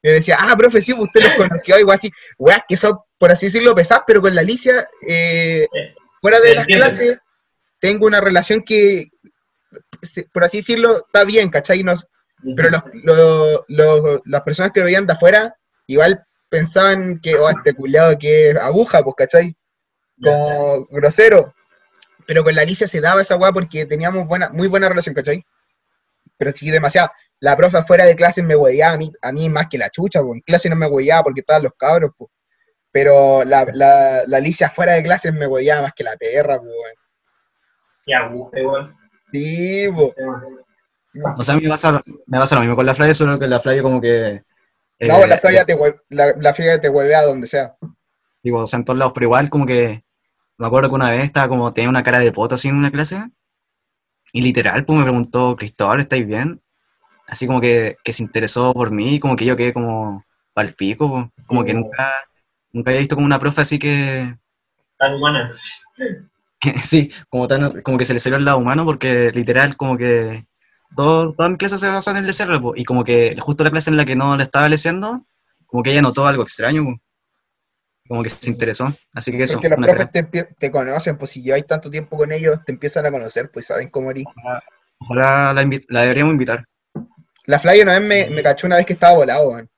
[0.03, 3.47] Y decía, ah, profe, sí, usted los conoció, igual así, weá, que son, por así
[3.47, 5.67] decirlo, pesadas, pero con la Alicia, eh,
[6.21, 6.85] fuera de las Entiendo.
[6.85, 7.17] clases,
[7.79, 9.09] tengo una relación que,
[10.33, 11.83] por así decirlo, está bien, ¿cachai?
[11.83, 12.07] Nos-
[12.55, 15.55] pero los, los- los- las personas que lo veían de afuera,
[15.87, 19.55] igual pensaban que, oh, este culiado que es aguja, pues, ¿cachai?
[20.21, 21.53] Como grosero.
[22.27, 25.43] Pero con la Alicia se daba esa weá porque teníamos buena, muy buena relación, ¿cachai?
[26.37, 27.09] Pero sí, demasiado.
[27.39, 30.21] La profe afuera de clase me hueveaba a mí, a mí más que la chucha,
[30.21, 30.35] pues.
[30.35, 32.29] En clase no me hueveaba porque estaban los cabros, pues.
[32.91, 36.71] Pero la, la, la Alicia fuera de clases me hueveaba más que la perra, pues.
[38.05, 38.95] Qué aguja igual.
[39.31, 40.11] Sí, pues.
[41.37, 43.47] O sea, a mí me pasa, me pasa lo mismo con la Flavia, solo que
[43.47, 44.43] la Flavia como que...
[44.99, 47.75] eh, No, la Flavia te, hue- la, la Flavia te huevea donde sea.
[48.43, 50.03] Digo, o sea, en todos lados, pero igual como que...
[50.57, 52.91] Me acuerdo que una vez estaba como, tenía una cara de poto así en una
[52.91, 53.25] clase,
[54.33, 56.61] y literal, pues me preguntó, Cristóbal, ¿estáis bien?
[57.27, 61.09] Así como que, que se interesó por mí, como que yo quedé como pal pico,
[61.09, 61.47] pues.
[61.47, 62.11] como que nunca,
[62.73, 64.37] nunca había visto como una profe así que,
[64.97, 65.51] Tan humana.
[66.59, 69.97] que sí, como, tan, como que se le salió el lado humano, porque literal como
[69.97, 70.45] que
[70.95, 73.89] todo, todas mis clases se basan en lesearle, pues, y como que justo la clase
[73.89, 75.25] en la que no le estaba leyendo,
[75.65, 76.97] como que ella notó algo extraño, pues.
[78.07, 79.53] como que se interesó, así que eso.
[79.53, 80.23] Porque los una profes te,
[80.57, 83.89] te conocen, pues si lleváis tanto tiempo con ellos, te empiezan a conocer, pues saben
[83.89, 84.25] cómo eres.
[84.35, 84.63] Ojalá,
[84.99, 86.65] ojalá la, la deberíamos invitar.
[87.45, 88.33] La Flavia una vez me, Sí.
[88.33, 89.69] me cachó una vez que estaba volado, weón.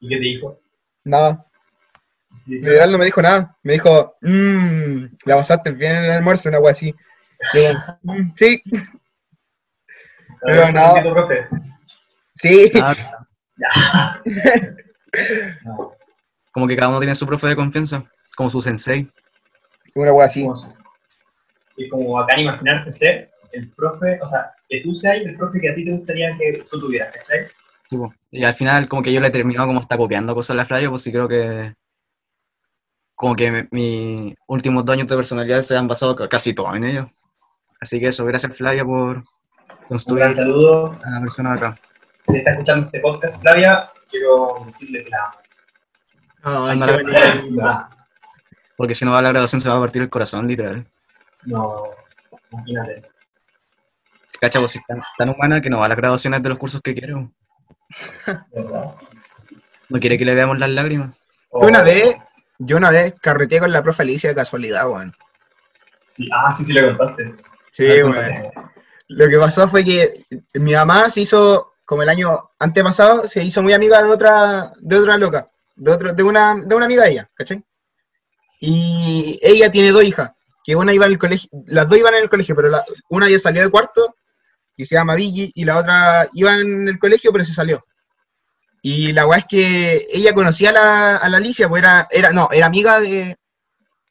[0.00, 0.60] ¿Y qué te dijo?
[1.04, 1.46] Nada,
[2.36, 3.56] Sí, literal no me dijo nada.
[3.62, 6.92] Me dijo, mmm, la pasaste bien en el almuerzo, una wea así.
[7.54, 7.60] Yo,
[8.02, 8.60] "Mm, sí,
[10.44, 11.12] pero no.
[11.12, 11.48] profe.
[12.36, 12.70] sí.
[12.82, 14.20] Ah,
[15.64, 15.92] No.
[16.52, 18.04] como que cada uno tiene su profe de confianza,
[18.36, 19.08] como su sensei.
[19.94, 20.42] Una wea así.
[20.42, 20.54] Como-
[21.76, 25.70] Y como bacán imaginarte ser el profe, o sea, que tú seas el profe que
[25.70, 27.46] a ti te gustaría que tú tuvieras, ¿cachai?
[27.90, 27.96] Sí.
[28.30, 30.64] Y al final como que yo le he terminado como hasta copiando cosas a la
[30.64, 31.74] Flavia, pues sí creo que
[33.14, 36.74] como que mi- mis últimos dos años de personalidad se han basado ca- casi todo
[36.74, 37.08] en ello.
[37.80, 39.22] Así que eso, gracias Flavia por
[39.90, 40.98] Un gran saludo.
[41.04, 41.80] a la persona de acá.
[42.26, 45.34] Si está escuchando este podcast, Flavia, quiero decirle que la
[46.42, 46.66] amo.
[46.66, 47.02] Anda qué
[47.50, 47.90] la-
[48.76, 50.86] Porque si no va a la graduación se va a partir el corazón, literal.
[51.44, 51.84] no,
[52.52, 53.02] imagínate.
[54.40, 56.58] Cacha, pues si es tan, tan humana que no va a las graduaciones de los
[56.58, 57.14] cursos que quiere.
[58.52, 58.94] ¿verdad?
[59.88, 61.10] No quiere que le veamos las lágrimas.
[61.52, 62.16] Yo una vez,
[62.58, 65.14] yo una vez carreteé con la profe Alicia de casualidad, weón.
[66.08, 67.34] Sí, ah, sí, sí, lo contaste.
[67.70, 68.50] Sí, weón.
[69.16, 70.24] Lo que pasó fue que
[70.54, 74.96] mi mamá se hizo, como el año antepasado, se hizo muy amiga de otra, de
[74.98, 75.46] otra loca,
[75.76, 77.62] de otro, de una, de una amiga de ella, ¿cachai?
[78.60, 80.32] Y ella tiene dos hijas,
[80.64, 83.38] que una iba el colegio, las dos iban en el colegio, pero la- una ya
[83.38, 84.16] salió de cuarto,
[84.76, 87.84] que se llama Vicky, y la otra iba en el colegio, pero se salió.
[88.82, 92.32] Y la weá es que ella conocía a la, a la Alicia, pues era, era,
[92.32, 93.36] no, era amiga de,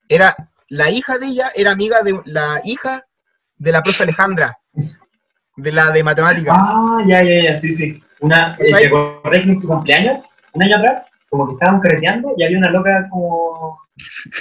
[0.10, 0.36] era,
[0.70, 3.06] la hija de ella era amiga de la hija
[3.58, 4.58] de la profe Alejandra,
[5.56, 6.56] de la de matemáticas.
[6.58, 8.04] Ah, ya, ya, ya, sí, sí.
[8.20, 8.66] Una, eh.
[8.66, 12.70] ¿te acordás en tu cumpleaños, un año atrás, como que estábamos carreteando y había una
[12.70, 13.80] loca como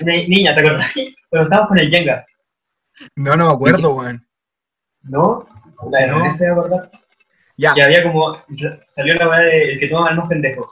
[0.02, 0.92] una niña, ¿te acordás?
[1.30, 2.26] Cuando estábamos con el Jenga,
[3.16, 4.26] No, no me acuerdo, weón.
[5.02, 5.46] ¿no?
[5.90, 6.30] La No.
[6.30, 6.90] se acordar.
[7.56, 10.70] Ya, Y había como, sa- salió la weá de el que toma el más pendejo.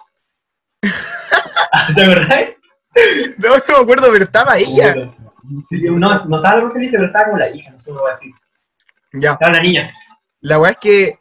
[1.95, 2.45] ¿Te acordás?
[3.39, 4.95] no, no me acuerdo, pero estaba ella.
[5.61, 8.07] Sí, no, no estaba la más feliz, pero estaba como la hija, no sé cómo
[8.09, 8.33] decir.
[9.15, 9.93] Ya, Estaba la niña.
[10.41, 11.19] La weá es que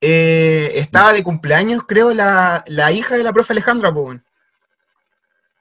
[0.00, 4.20] eh, estaba de cumpleaños, creo, la, la hija de la profe Alejandra, pues.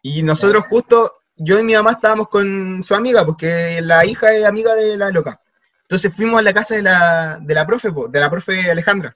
[0.02, 4.46] Y nosotros justo, yo y mi mamá estábamos con su amiga, porque la hija es
[4.46, 5.42] amiga de la loca.
[5.82, 9.16] Entonces fuimos a la casa de la, de la profe, po, de la profe Alejandra.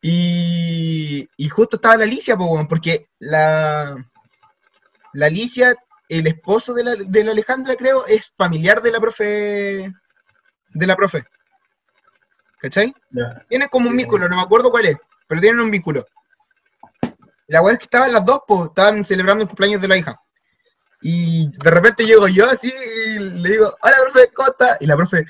[0.00, 3.96] Y, y justo estaba la Alicia, po, porque la,
[5.12, 5.74] la Alicia,
[6.08, 9.92] el esposo de la, de la Alejandra, creo, es familiar de la profe.
[10.70, 11.26] De la profe.
[12.60, 12.92] ¿Cachai?
[13.10, 13.44] Ya.
[13.48, 16.06] Tienen como un vínculo, no me acuerdo cuál es, pero tienen un vínculo.
[17.46, 20.20] La weá es que estaban las dos, pues, estaban celebrando el cumpleaños de la hija.
[21.00, 22.72] Y de repente llego yo así
[23.06, 24.76] y le digo, hola profe, ¿cómo estás?
[24.80, 25.24] Y la profe,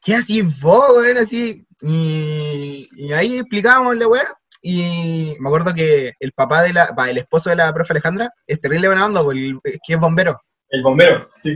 [0.00, 1.18] ¿qué así vos, weón?
[1.18, 1.66] Así.
[1.82, 4.24] Y, y ahí explicábamos la weá.
[4.62, 8.58] Y me acuerdo que el papá de la, el esposo de la profe Alejandra es
[8.62, 10.40] terrible buena onda, porque es que es bombero.
[10.70, 11.54] El bombero, sí.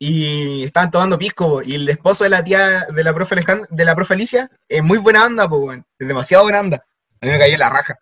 [0.00, 3.84] Y estaban tomando pisco, y el esposo de la tía de la profe Alejandra, de
[3.84, 5.86] la profe Alicia, es muy buena onda, pues, weón.
[5.98, 6.84] Es demasiado buena onda.
[7.20, 7.98] A mí me cayó la raja.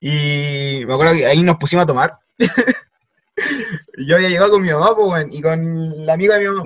[0.00, 2.18] Y me acuerdo que ahí nos pusimos a tomar.
[4.06, 6.62] Yo había llegado con mi mamá, pues, weón, y con la amiga de mi mamá.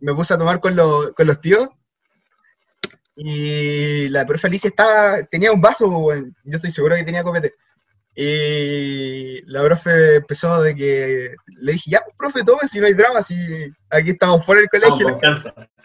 [0.00, 1.68] Me puse a tomar con, los- con los tíos.
[3.16, 6.36] Y la profe Alicia estaba, tenía un vaso, pues, weón.
[6.44, 7.54] Yo estoy seguro que tenía copete.
[8.14, 12.94] Y la profe empezó de que le dije, ya, pues, profe, tome si no hay
[12.94, 13.34] drama, si
[13.90, 15.18] aquí estamos fuera del colegio.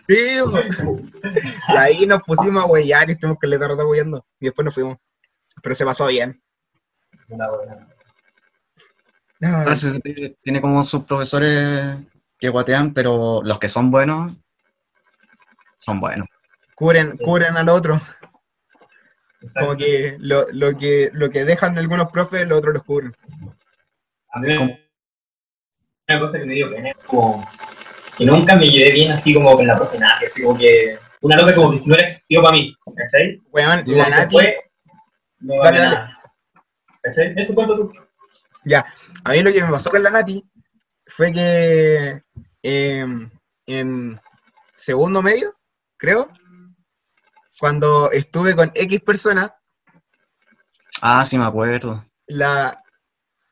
[0.08, 0.38] Sí,
[0.84, 1.00] po.
[1.70, 4.26] y ahí nos pusimos a huellar y estuvimos con la tarde huellando.
[4.40, 4.98] Y después nos fuimos.
[5.64, 6.42] Pero se pasó bien.
[7.30, 7.88] Una buena.
[9.40, 11.98] No, Francis tiene- tiene como sus profesores
[12.38, 14.34] que guatean, pero los que son buenos,
[15.78, 16.28] son buenos.
[16.76, 18.00] cubren, cubren al otro.
[19.46, 19.68] Exacto.
[19.70, 23.16] Como que lo, lo que lo que dejan algunos profes, los otros los cubren.
[24.30, 24.56] A mí
[26.08, 27.48] una cosa que me dio pena es como
[28.18, 31.38] que nunca me llevé bien así como con la profe Nati, así como que una
[31.38, 33.42] loca como que si no era existió para mí, ¿cachai?
[33.52, 34.72] Weón, Como la Nati, fue,
[35.40, 35.96] no vale dale.
[35.96, 36.20] nada.
[37.02, 37.34] ¿Cachai?
[37.38, 37.94] Eso cuento tú.
[39.24, 40.44] a mí lo que me pasó con la Nati
[41.08, 42.22] fue que
[42.64, 43.30] em,
[43.68, 44.20] en
[44.74, 45.54] segundo medio,
[45.98, 46.30] creo,
[47.60, 49.52] cuando estuve con X personas,
[51.02, 52.06] Ah, sí me acuerdo.
[52.28, 52.82] la,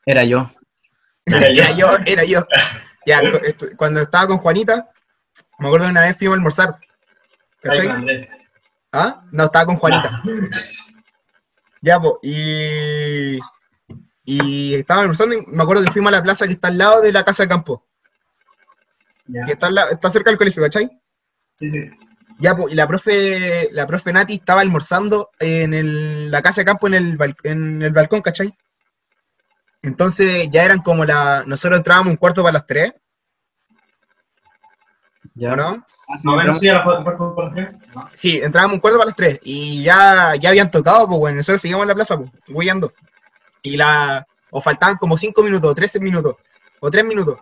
[0.06, 0.50] Era yo.
[1.26, 1.62] Era yo.
[1.62, 2.46] Era yo, era yo.
[3.06, 3.20] Ya,
[3.76, 4.90] cuando estaba con Juanita,
[5.58, 6.80] me acuerdo de una vez fuimos a almorzar.
[7.60, 7.88] ¿Cachai?
[8.92, 9.24] ¿Ah?
[9.30, 10.10] No, estaba con Juanita.
[10.12, 10.22] Ah,
[11.82, 13.38] Ya, pues, y.
[14.26, 17.02] Y estaba almorzando y me acuerdo que fuimos a la plaza que está al lado
[17.02, 17.86] de la casa de campo.
[19.26, 19.44] ya.
[19.44, 20.88] Que está, la- está cerca del colegio, ¿cachai?
[21.58, 21.90] Sí, sí.
[22.38, 26.64] Ya, pues, y la profe, la profe Nati estaba almorzando en el- la casa de
[26.64, 28.52] campo en el, en el balcón, ¿cachai?
[29.82, 31.44] Entonces ya eran como la.
[31.46, 32.92] Nosotros entrábamos un cuarto para las tres,
[35.34, 35.52] Ya.
[35.52, 35.68] ¿o no?
[35.68, 37.68] Ah, sí, No, pero- menos sí, a las tres.
[37.94, 38.10] No.
[38.12, 41.60] Sí, entrábamos un cuarto para las tres y ya, ya habían tocado, pues bueno, nosotros
[41.60, 42.92] seguíamos en la plaza, pues, huyendo.
[43.66, 46.36] y la, o faltaban como 5 minutos, o 13 minutos,
[46.80, 47.38] o 3 minutos.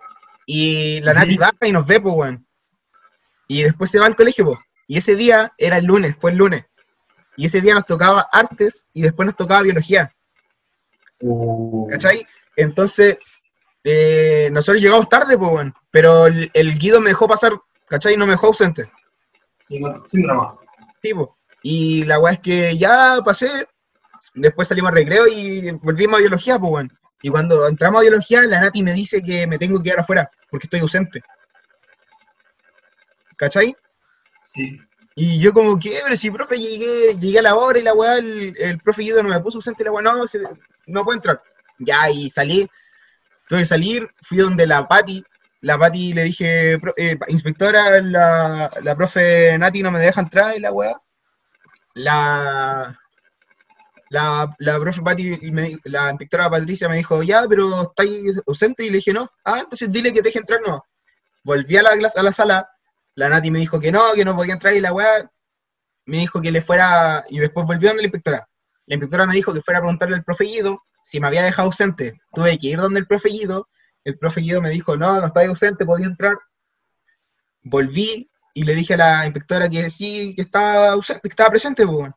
[0.47, 2.47] Y la Nati baja y nos ve, pues, weón.
[3.48, 4.59] Y después se va al colegio, pues.
[4.87, 6.65] Y ese día era el lunes, fue el lunes.
[7.37, 10.15] Y ese día nos tocaba artes y después nos tocaba biología.
[11.21, 12.27] Uh, ¿Cachai?
[12.57, 13.17] Entonces,
[13.85, 15.75] eh, nosotros llegamos tarde, pues, weón.
[15.91, 17.53] Pero el, el Guido me dejó pasar,
[17.89, 18.17] ¿cachai?
[18.17, 18.91] No me dejó ausente.
[20.07, 20.59] sin, drama.
[21.01, 21.37] Sí, po.
[21.63, 23.67] Y la weá es que ya pasé,
[24.35, 26.99] después salimos a recreo y volvimos a biología, pues, weón.
[27.23, 30.31] Y cuando entramos a biología, la Nati me dice que me tengo que quedar afuera
[30.51, 31.23] porque estoy ausente.
[33.37, 33.77] ¿Cachai?
[34.44, 34.81] Sí.
[35.14, 38.16] Y yo como que, pero si, profe, llegué, llegué a la hora y la weá,
[38.16, 40.24] el, profe Guido no me puso ausente, la weá, no,
[40.86, 41.43] no puedo entrar.
[41.78, 42.66] Ya, y salí,
[43.48, 45.23] tuve que salir, fui donde la Pati,
[45.60, 50.56] la Pati le dije, "Pro- eh, inspectora, la, la profe Nati no me deja entrar
[50.56, 51.01] y la weá.
[51.94, 52.98] La,
[54.09, 55.39] la, profe Pati,
[55.85, 59.31] la inspectora Patricia me dijo, ya, pero estáis ausente, y le dije, no.
[59.44, 60.85] Ah, entonces dile que te deje entrar, no.
[61.44, 62.69] Volví a la, a la sala,
[63.15, 65.31] la Nati me dijo que no, que no podía entrar y la weá
[66.07, 68.49] me dijo que le fuera, y después volvió donde la inspectora.
[68.87, 71.67] La inspectora me dijo que fuera a preguntarle al profe Guido si me había dejado
[71.67, 72.21] ausente.
[72.33, 73.69] Tuve que ir donde el profe Guido,
[74.05, 76.39] el profe Guido me dijo, no, no estaba ausente, podía entrar.
[77.63, 81.87] Volví y le dije a la inspectora que sí, que estaba ausente, que estaba presente,
[81.87, 82.15] pues, weón.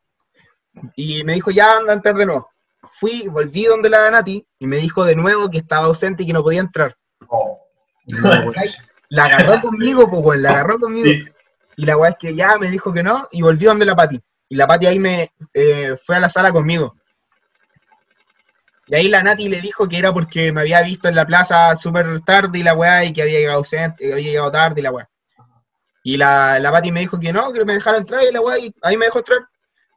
[0.94, 2.50] Y me dijo, ya anda a entrar de nuevo.
[2.82, 6.32] Fui, volví donde la Nati y me dijo de nuevo que estaba ausente y que
[6.32, 6.96] no podía entrar.
[7.28, 7.60] Oh.
[9.08, 11.04] La agarró conmigo, pues, weón, la agarró conmigo.
[11.04, 11.24] Sí.
[11.76, 14.20] Y la weá es que ya me dijo que no, y volví donde la Pati.
[14.48, 16.96] Y la Pati ahí me eh, fue a la sala conmigo.
[18.86, 21.74] Y ahí la Nati le dijo que era porque me había visto en la plaza
[21.74, 24.92] súper tarde y la weá, y que había llegado ausente, había llegado tarde y la
[24.92, 25.08] weá.
[26.04, 28.58] Y la, la Pati me dijo que no, que me dejara entrar y la weá,
[28.58, 29.40] y ahí me dejó entrar.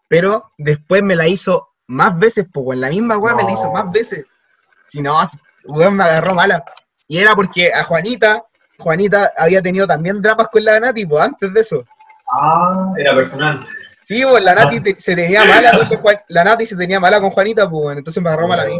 [0.07, 3.71] Pero después me la hizo más veces, pues, weón, la misma weá me la hizo
[3.71, 4.25] más veces.
[4.87, 5.15] Si no,
[5.65, 6.63] weón, me agarró mala.
[7.07, 8.43] Y era porque a Juanita,
[8.79, 11.83] Juanita había tenido también dramas con la Nati, pues, antes de eso.
[12.31, 13.65] Ah, era personal.
[14.03, 17.19] Sí, pues la Nati te- se tenía mala con Juan- la Nati se tenía mala
[17.19, 18.79] con Juanita, pues, entonces me agarró mala a mí.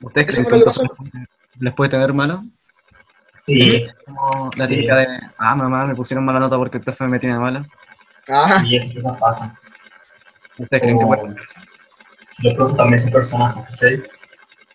[0.00, 0.90] ¿Ustedes creen que que profesor
[1.58, 2.42] les puede tener malo?
[3.40, 4.76] Sí, Como la Sí.
[4.76, 5.06] típica de,
[5.38, 7.64] ah, mamá, me pusieron mala nota porque el profe me tiene mala.
[8.28, 9.54] Ah, y esas cosas pasan.
[10.58, 11.36] ¿Ustedes creen que puede ser?
[12.28, 14.02] Si los profes también son personajes, ¿cachai?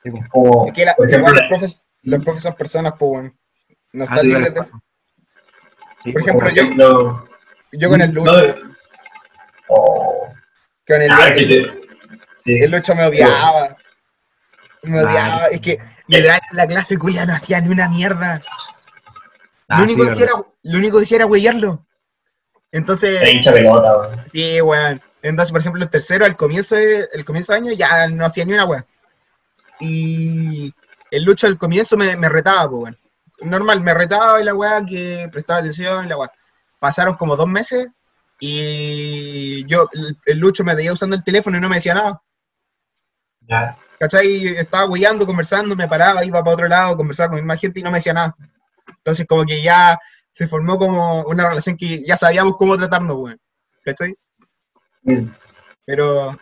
[0.03, 0.27] Sí, pues.
[0.29, 3.33] Como, es que la- por ejemplo, igual los profes, los profes son personas, pues, bueno.
[3.93, 4.61] No Ah, están sí, libres de.
[5.99, 7.27] Sí, Por ejemplo, por yo-
[7.73, 8.55] Yo con el no- Lucho,
[9.69, 10.33] Oh,
[10.87, 11.81] con el, ah, Lucho, te-
[12.37, 12.53] sí.
[12.59, 13.75] el Lucho me odiaba.
[14.83, 15.79] Me odiaba, Ah, es que
[16.51, 18.41] la clase culia no hacía ni una mierda.
[19.67, 20.39] Ah, lo, sí, único que hacía verdad.
[20.45, 21.85] era, lo único que hacía era huellarlo.
[22.71, 23.19] Entonces,
[23.51, 24.21] pelota, weón.
[24.31, 25.01] Sí, weón.
[25.23, 28.45] Entonces, por ejemplo, el tercero, al comienzo de, el comienzo de año, ya no hacía
[28.45, 28.85] ni una weón.
[29.81, 30.73] Y
[31.11, 32.97] el Lucho al comienzo me, me retaba, pues, weón.
[33.41, 36.31] Normal, me retaba y la weá que prestaba atención y la weá.
[36.79, 37.87] Pasaron como dos meses
[38.39, 42.21] y yo, el, el Lucho me veía usando el teléfono y no me decía nada.
[43.41, 43.77] Ya.
[43.99, 44.47] ¿Cachai?
[44.47, 47.91] Estaba weyando, conversando, me paraba, iba para otro lado, conversaba con más gente y no
[47.91, 48.35] me decía nada.
[48.87, 49.97] Entonces, como que ya
[50.29, 53.39] se formó como una relación que ya sabíamos cómo tratarnos, weón.
[53.83, 54.15] ¿Cachai?
[55.03, 55.29] Mm.
[55.85, 56.37] Pero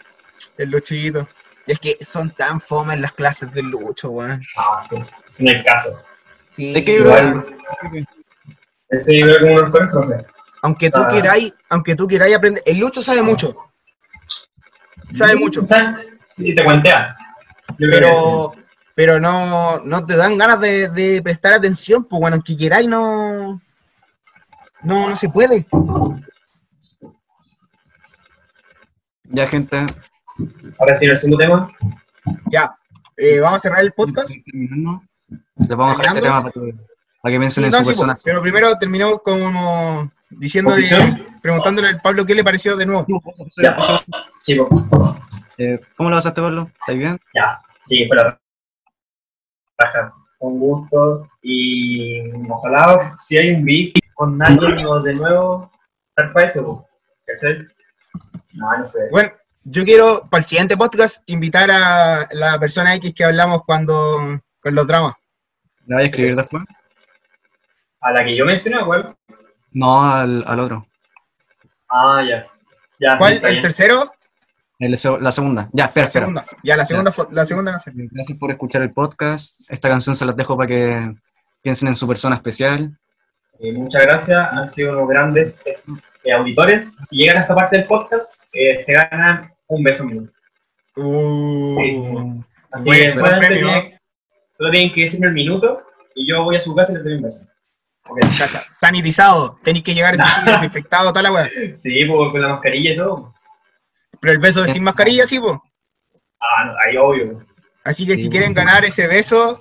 [0.57, 1.27] el Luchito.
[1.67, 4.41] Y es que son tan fomes las clases del Lucho, weón.
[4.57, 4.97] Ah, sí.
[5.39, 5.99] No hay caso.
[6.55, 7.57] Sí, Es que Igual,
[8.89, 10.25] ese yo uno de los mejores profes.
[10.61, 11.07] aunque tú Ah.
[11.09, 13.55] queráis, aunque tú queráis aprender, el Lucho sabe mucho.
[15.11, 15.65] Sabe mucho.
[15.65, 15.95] ¿Sabes?
[16.29, 17.15] Sí, te cuentea.
[17.77, 18.53] Yo que Pero,
[18.93, 23.61] pero no, no te dan ganas de, de prestar atención, pues bueno, aunque queráis no.
[24.83, 25.65] No, no se puede.
[29.23, 29.85] Ya, gente.
[30.79, 31.71] Ahora sí, el segundo tema.
[32.51, 32.75] Ya.
[33.17, 34.29] eh, vamos a cerrar el podcast.
[34.45, 35.01] terminando,
[35.57, 36.73] les vamos a dejar este tema para que,
[37.21, 38.13] para que piensen Sí, en no, su sí, persona.
[38.13, 43.05] pues, pero primero terminamos como diciendo de, preguntándole al Pablo qué le pareció de nuevo.
[43.61, 43.77] Ya.
[44.37, 44.59] Sí.
[45.57, 46.69] Eh, ¿Cómo lo pasaste, Pablo?
[46.81, 47.17] ¿Estás bien?
[47.33, 47.61] ya.
[47.83, 48.39] Sí, fue la
[49.77, 50.13] raja.
[50.39, 51.29] Un gusto.
[51.41, 55.71] Y ojalá, si hay un beef con nadie o de nuevo,
[56.09, 56.85] estar para eso.
[57.25, 57.59] ¿cachai?
[58.53, 58.99] No, no sé.
[59.11, 59.31] Bueno,
[59.65, 64.75] yo quiero para el siguiente podcast invitar a la persona X que hablamos cuando con
[64.75, 65.13] los dramas.
[65.85, 66.63] ¿Le voy a escribir después?
[68.01, 69.15] A la que yo mencioné, igual.
[69.71, 70.87] No, al, al otro.
[71.89, 72.47] Ah, ya.
[72.99, 73.33] Ya, ¿Cuál?
[73.33, 73.61] ¿El bien.
[73.61, 74.11] tercero?
[74.79, 75.67] El la segunda.
[75.73, 76.25] Ya, espera, La espera.
[76.25, 76.45] segunda.
[76.63, 77.95] Ya, la segunda, fue- la segunda canción.
[78.11, 79.59] Gracias por escuchar el podcast.
[79.69, 81.15] Esta canción se las dejo para que
[81.61, 82.97] piensen en su persona especial.
[83.59, 86.95] Eh, muchas gracias, han sido unos grandes eh, auditores.
[87.07, 90.23] Si llegan a esta parte del podcast, eh, se ganan un beso mío.
[90.95, 93.99] Uh, Así Buen- que tienen,
[94.51, 95.81] solo tienen que decirme el minuto
[96.13, 97.47] y yo voy a su casa y les doy un beso.
[98.07, 98.19] Ok.
[98.21, 99.57] cacha, sanitizado.
[99.63, 100.15] Tenéis que llegar
[100.45, 101.49] desinfectado, toda la weá.
[101.75, 103.33] Sí, pues, con la mascarilla y todo.
[104.21, 105.61] Pero el beso de sin mascarilla, sí, po.
[106.39, 107.45] Ah, no, ahí obvio.
[107.83, 109.59] Así que Sí, si quieren ganar ese beso,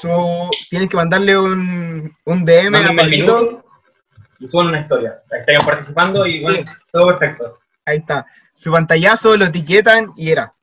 [0.00, 3.64] su, tienen que mandarle un, un DM a Pablito.
[4.40, 5.20] y suban una historia.
[5.30, 6.74] Ahí estarían participando y bueno, Sí.
[6.90, 7.58] todo perfecto.
[7.84, 8.26] Ahí está.
[8.54, 10.54] Su pantallazo, lo etiquetan y era.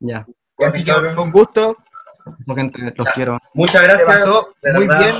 [0.00, 0.26] Ya.
[0.58, 1.76] Así que fue un gusto.
[2.54, 3.38] Gente, los quiero.
[3.54, 4.06] Muchas gracias.
[4.08, 5.14] pasó muy verdad, bien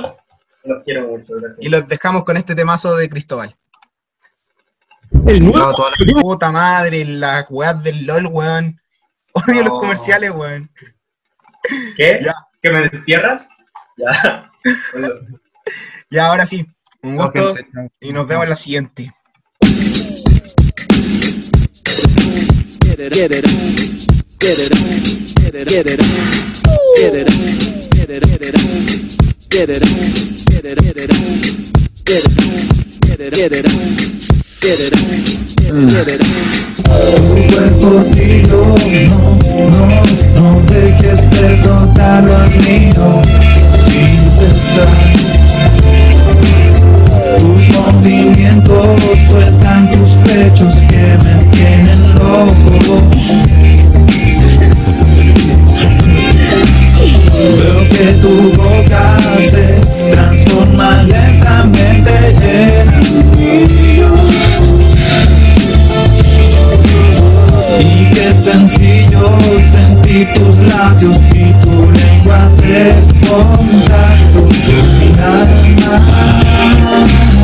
[0.65, 1.57] Los quiero mucho, gracias.
[1.59, 3.55] y los dejamos con este temazo de Cristóbal.
[5.27, 5.71] El nuevo.
[5.71, 8.81] la- Puta madre, las weas del LOL, weón.
[9.33, 10.71] Odio los comerciales, weón.
[11.95, 12.19] ¿Qué?
[12.23, 12.33] Ya.
[12.61, 13.49] ¿Que me destierras?
[13.97, 14.51] Ya.
[14.93, 15.09] Bueno,
[16.09, 16.65] Y ahora sí,
[17.03, 17.91] un gusto gente.
[17.99, 19.14] Y nos vemos en la siguiente.
[22.97, 23.45] It, it, it, it,
[24.41, 24.71] it,
[25.69, 25.99] it, it,
[39.07, 39.39] no,
[39.69, 39.83] no,
[40.35, 41.49] no dejes de
[43.85, 45.44] sin cesar.
[47.65, 53.01] Tus movimientos sueltan tus pechos que me tienen loco.
[57.57, 59.17] Veo que tu boca
[59.49, 59.65] se
[60.11, 62.85] transforma lentamente en.
[67.79, 69.37] Y qué sencillo
[69.71, 72.95] sentir tus labios y tu lengua hacer
[73.27, 74.47] contacto.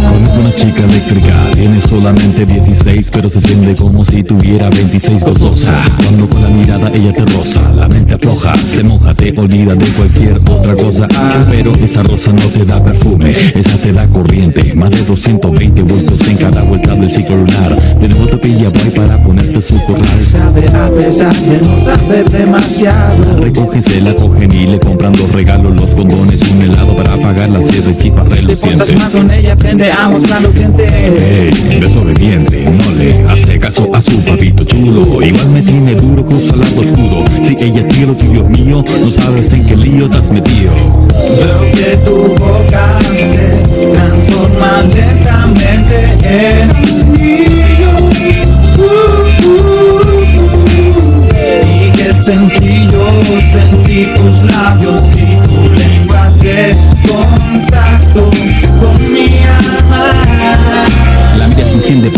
[0.10, 5.74] Conozco una chica eléctrica, tiene solamente 16, pero se siente como si tuviera 26 gozosa.
[5.98, 9.86] Cuando con la mirada ella te roza, la mente afloja, se moja, te olvida de
[9.88, 11.08] cualquier otra cosa.
[11.16, 14.74] Ah, pero esa rosa no te da perfume, esa te da corriente.
[14.74, 17.78] Más de 220 voltios en cada vuelta del ciclo lunar.
[18.00, 20.26] Tienes botella boy para ponerte su corral.
[20.30, 22.30] Sabe a pesar de no saber
[22.62, 23.42] demasiado.
[23.42, 27.50] Recogen, se la cogen y le compran los regalos, los condones, un helado para apagar
[27.50, 28.92] la sed de chispas Te relucientes.
[28.92, 33.60] portas más con ella, aprende a mostrar lo que te Ey, desobediente, no le hace
[33.60, 35.22] caso a su papito chulo.
[35.22, 37.26] Igual me tiene duro su lado oscuro.
[37.44, 40.72] Si ella lo tuyo es mío, no sabes en qué lío te has metido.
[41.38, 47.51] Veo que tu boca se transforma lentamente en mío.
[52.22, 53.08] Y qué sencillo
[53.52, 56.76] sentir tus labios y tu lengua hacer
[57.08, 58.30] contacto
[58.80, 60.24] con mi alma.
[61.38, 62.12] La vida se enciende,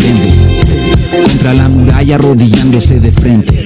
[1.44, 3.62] Contra la muralla arrodillándose de frente.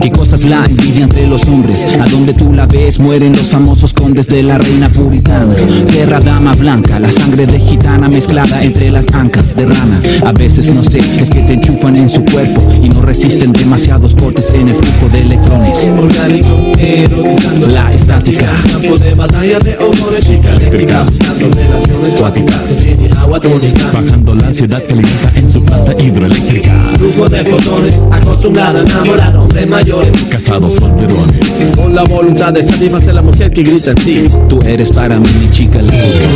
[0.00, 3.92] Qué cosas la envidia entre los hombres A donde tú la ves mueren los famosos
[3.92, 5.54] condes de la reina puritana.
[5.92, 10.02] Guerra dama blanca, la sangre de gitana mezclada entre las ancas de rana.
[10.26, 14.16] A veces no sé, es que te enchufan en su cuerpo Y no resisten demasiados
[14.16, 15.78] cortes en el flujo de electrones.
[15.96, 18.56] Orgánico, erotizando La estática.
[18.72, 22.60] campo de batalla de honores, chica relaciones cuáticas,
[23.92, 26.72] Bajando la ansiedad que alimenta en su planta hidroeléctrica.
[27.04, 31.38] De fotones, acostumbrada a enamorar hombres mayores, Casados solterones.
[31.76, 34.28] con la voluntad de satisfacer la mujer que grita en ti.
[34.48, 36.26] Tú eres para mí mi chica eléctrica.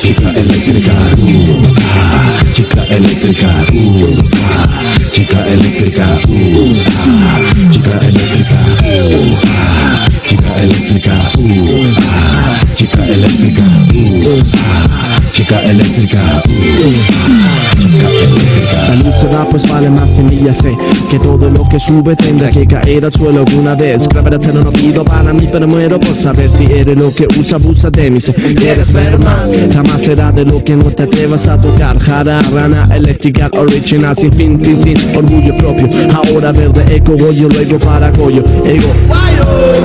[0.00, 4.70] Chica eléctrica, uh, ah, chica eléctrica, uh, ah,
[5.10, 6.74] chica eléctrica, uh,
[7.70, 13.62] chica eléctrica, uh, ah, chica eléctrica, ah, chica eléctrica,
[15.32, 16.42] chica eléctrica, chica eléctrica.
[18.88, 20.76] La luz se va pues vale más semilla sé
[21.10, 24.08] Que todo lo que sube tendrá que caer al suelo alguna vez.
[24.08, 27.56] Gravedad cero no pido para mí pero muero por saber si eres lo que usa,
[27.56, 28.20] abusa de mí.
[28.56, 31.98] Quieres ver más, jamás será de lo que no te atrevas a tocar.
[31.98, 35.88] Jara, rana, eléctrica, original, sin fin, fin, sin orgullo propio.
[36.12, 38.92] Ahora verde, eco, goyo, luego para goyo, ego.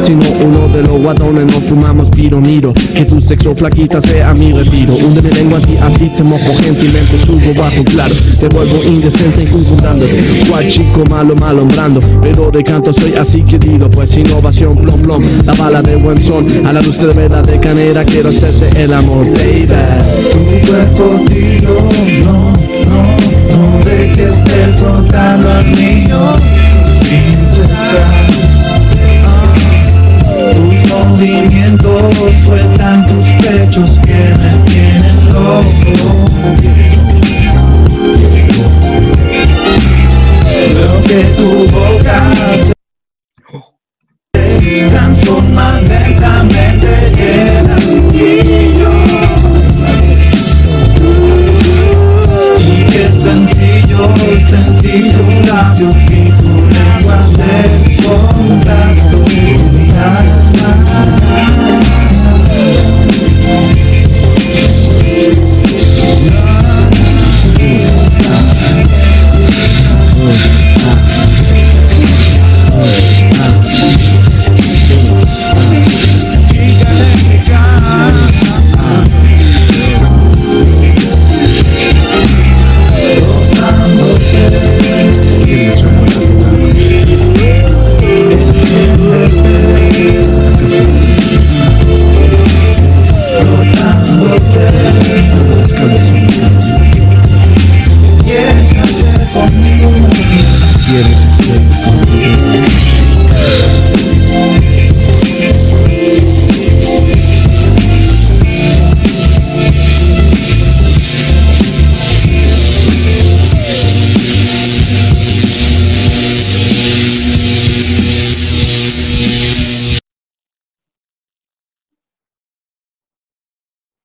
[0.03, 4.33] Si no uno de los guatones no fumamos piro, miro Que tu sexo flaquita sea
[4.33, 4.93] mi retiro.
[4.95, 7.17] Hunde mi lengua a ti, así te mojo gentilmente.
[7.19, 12.93] Subo bajo, claro, te vuelvo indecente injuntándote Cual chico malo, malo hombrando Pero de canto
[12.93, 15.23] soy así querido Pues innovación, plom, plom.
[15.45, 16.47] La bala de buen son.
[16.65, 19.67] A la luz de vela de canera Quiero hacerte el amor, baby.
[20.31, 21.89] Tu cuerpo tiro,
[22.23, 22.53] no,
[22.87, 23.17] no,
[23.49, 26.35] no dejes de frotarlo al mío
[27.03, 28.48] sin cesar.
[31.49, 32.15] Movimientos
[32.45, 36.25] sueltan tus pechos que me tienen loco.
[40.75, 42.17] Veo que tu boca
[44.33, 48.91] se transforma lentamente en anillo.
[52.59, 54.01] Y qué sencillo,
[54.49, 57.57] sencillo, labios y su lengua de
[58.03, 59.19] contacto.
[68.29, 68.89] Quieres